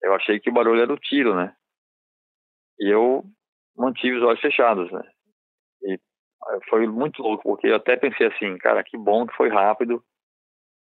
Eu 0.02 0.14
achei 0.16 0.40
que 0.40 0.50
o 0.50 0.54
barulho 0.54 0.82
era 0.82 0.94
o 0.94 0.98
tiro, 1.00 1.36
né? 1.36 1.56
E 2.80 2.90
eu 2.90 3.24
mantive 3.76 4.18
os 4.18 4.24
olhos 4.24 4.40
fechados, 4.40 4.90
né? 4.92 5.02
E 5.84 5.94
eh, 5.94 6.60
foi 6.70 6.88
muito 6.88 7.22
louco, 7.22 7.44
porque 7.44 7.68
eu 7.68 7.76
até 7.76 7.98
pensei 7.98 8.28
assim, 8.28 8.58
cara, 8.58 8.84
que 8.84 8.98
bom 8.98 9.28
que 9.28 9.36
foi 9.36 9.50
rápido, 9.50 10.04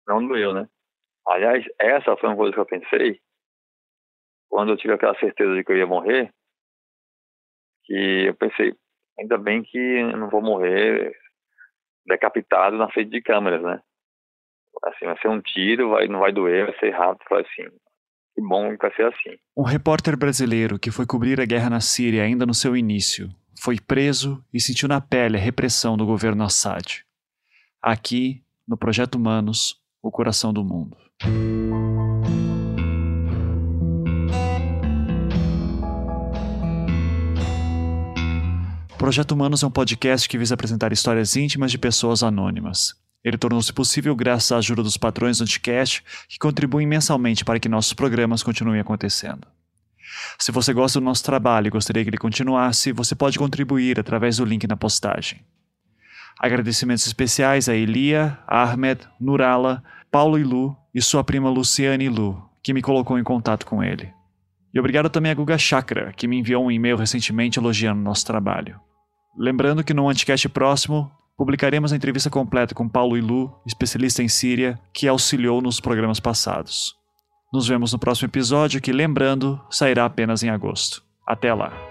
não 0.06 0.26
doeu, 0.26 0.54
né? 0.54 0.68
Aliás, 1.26 1.64
essa 1.78 2.16
foi 2.16 2.28
uma 2.28 2.36
coisa 2.36 2.52
que 2.54 2.60
eu 2.60 2.66
pensei 2.66 3.20
quando 4.48 4.72
eu 4.72 4.76
tive 4.76 4.94
aquela 4.94 5.18
certeza 5.18 5.54
de 5.54 5.62
que 5.62 5.72
eu 5.72 5.76
ia 5.76 5.86
morrer, 5.86 6.32
que 7.84 8.26
eu 8.28 8.34
pensei, 8.34 8.74
ainda 9.18 9.36
bem 9.36 9.62
que 9.62 9.78
eu 9.78 10.16
não 10.16 10.30
vou 10.30 10.40
morrer 10.42 11.14
decapitado 12.06 12.76
na 12.76 12.90
frente 12.90 13.10
de 13.10 13.22
câmeras, 13.22 13.62
né? 13.62 13.82
Assim, 14.85 15.07
vai 15.07 15.18
ser 15.20 15.29
um 15.29 15.41
tiro, 15.41 15.91
vai, 15.91 16.07
não 16.07 16.20
vai 16.20 16.33
doer, 16.33 16.66
vai 16.66 16.79
ser 16.79 16.91
rápido, 16.91 17.26
vai 17.29 17.41
assim, 17.43 17.68
que 18.35 18.41
bom 18.41 18.70
que 18.76 18.83
vai 18.83 18.95
ser 18.95 19.07
assim. 19.07 19.37
Um 19.57 19.64
repórter 19.64 20.16
brasileiro 20.16 20.79
que 20.79 20.91
foi 20.91 21.05
cobrir 21.05 21.41
a 21.41 21.45
guerra 21.45 21.68
na 21.68 21.81
Síria 21.81 22.22
ainda 22.22 22.47
no 22.47 22.55
seu 22.55 22.76
início, 22.76 23.29
foi 23.61 23.79
preso 23.81 24.43
e 24.55 24.61
sentiu 24.61 24.89
na 24.89 25.01
pele 25.01 25.37
a 25.37 25.41
repressão 25.41 25.97
do 25.97 26.07
governo 26.07 26.45
Assad. 26.45 27.05
Aqui, 27.83 28.43
no 28.66 28.76
Projeto 28.76 29.16
Humanos, 29.16 29.81
o 30.01 30.11
coração 30.11 30.53
do 30.53 30.62
mundo. 30.62 30.97
Projeto 38.97 39.33
Humanos 39.33 39.62
é 39.62 39.66
um 39.66 39.70
podcast 39.70 40.29
que 40.29 40.37
visa 40.37 40.55
apresentar 40.55 40.93
histórias 40.93 41.35
íntimas 41.37 41.70
de 41.70 41.79
pessoas 41.79 42.22
anônimas. 42.22 42.95
Ele 43.24 43.36
tornou-se 43.36 43.72
possível 43.72 44.14
graças 44.14 44.52
à 44.52 44.58
ajuda 44.58 44.82
dos 44.82 44.96
patrões 44.96 45.38
do 45.38 45.42
Anticast, 45.42 46.04
que 46.28 46.38
contribuem 46.38 46.86
mensalmente 46.86 47.44
para 47.44 47.58
que 47.58 47.68
nossos 47.68 47.92
programas 47.92 48.42
continuem 48.42 48.80
acontecendo. 48.80 49.46
Se 50.38 50.52
você 50.52 50.72
gosta 50.72 51.00
do 51.00 51.04
nosso 51.04 51.24
trabalho 51.24 51.66
e 51.66 51.70
gostaria 51.70 52.02
que 52.02 52.10
ele 52.10 52.16
continuasse, 52.16 52.92
você 52.92 53.14
pode 53.14 53.38
contribuir 53.38 53.98
através 53.98 54.38
do 54.38 54.44
link 54.44 54.66
na 54.66 54.76
postagem. 54.76 55.40
Agradecimentos 56.38 57.06
especiais 57.06 57.68
a 57.68 57.74
Elia, 57.74 58.38
Ahmed, 58.46 59.00
Nurala, 59.20 59.82
Paulo 60.10 60.38
e 60.38 60.44
Lu 60.44 60.76
e 60.94 61.02
sua 61.02 61.24
prima 61.24 61.50
Luciane 61.50 62.08
Lu, 62.08 62.48
que 62.62 62.72
me 62.72 62.80
colocou 62.80 63.18
em 63.18 63.24
contato 63.24 63.66
com 63.66 63.82
ele. 63.82 64.12
E 64.72 64.78
obrigado 64.78 65.10
também 65.10 65.32
a 65.32 65.34
Guga 65.34 65.58
Chakra, 65.58 66.12
que 66.12 66.28
me 66.28 66.38
enviou 66.38 66.64
um 66.64 66.70
e-mail 66.70 66.96
recentemente 66.96 67.58
elogiando 67.58 68.00
nosso 68.00 68.24
trabalho. 68.24 68.80
Lembrando 69.36 69.82
que 69.82 69.94
no 69.94 70.08
Anticast 70.08 70.48
próximo 70.48 71.10
publicaremos 71.39 71.93
a 71.93 71.97
entrevista 71.97 72.28
completa 72.28 72.74
com 72.74 72.89
Paulo 72.89 73.16
Ilu, 73.16 73.55
especialista 73.64 74.22
em 74.22 74.28
Síria, 74.28 74.78
que 74.93 75.07
auxiliou 75.07 75.62
nos 75.62 75.80
programas 75.80 76.18
passados. 76.18 76.97
Nos 77.53 77.68
vemos 77.68 77.93
no 77.93 77.99
próximo 77.99 78.28
episódio, 78.28 78.80
que, 78.80 78.93
lembrando, 78.93 79.59
sairá 79.70 80.05
apenas 80.05 80.43
em 80.43 80.51
agosto. 80.51 81.03
Até 81.24 81.55
lá! 81.55 81.88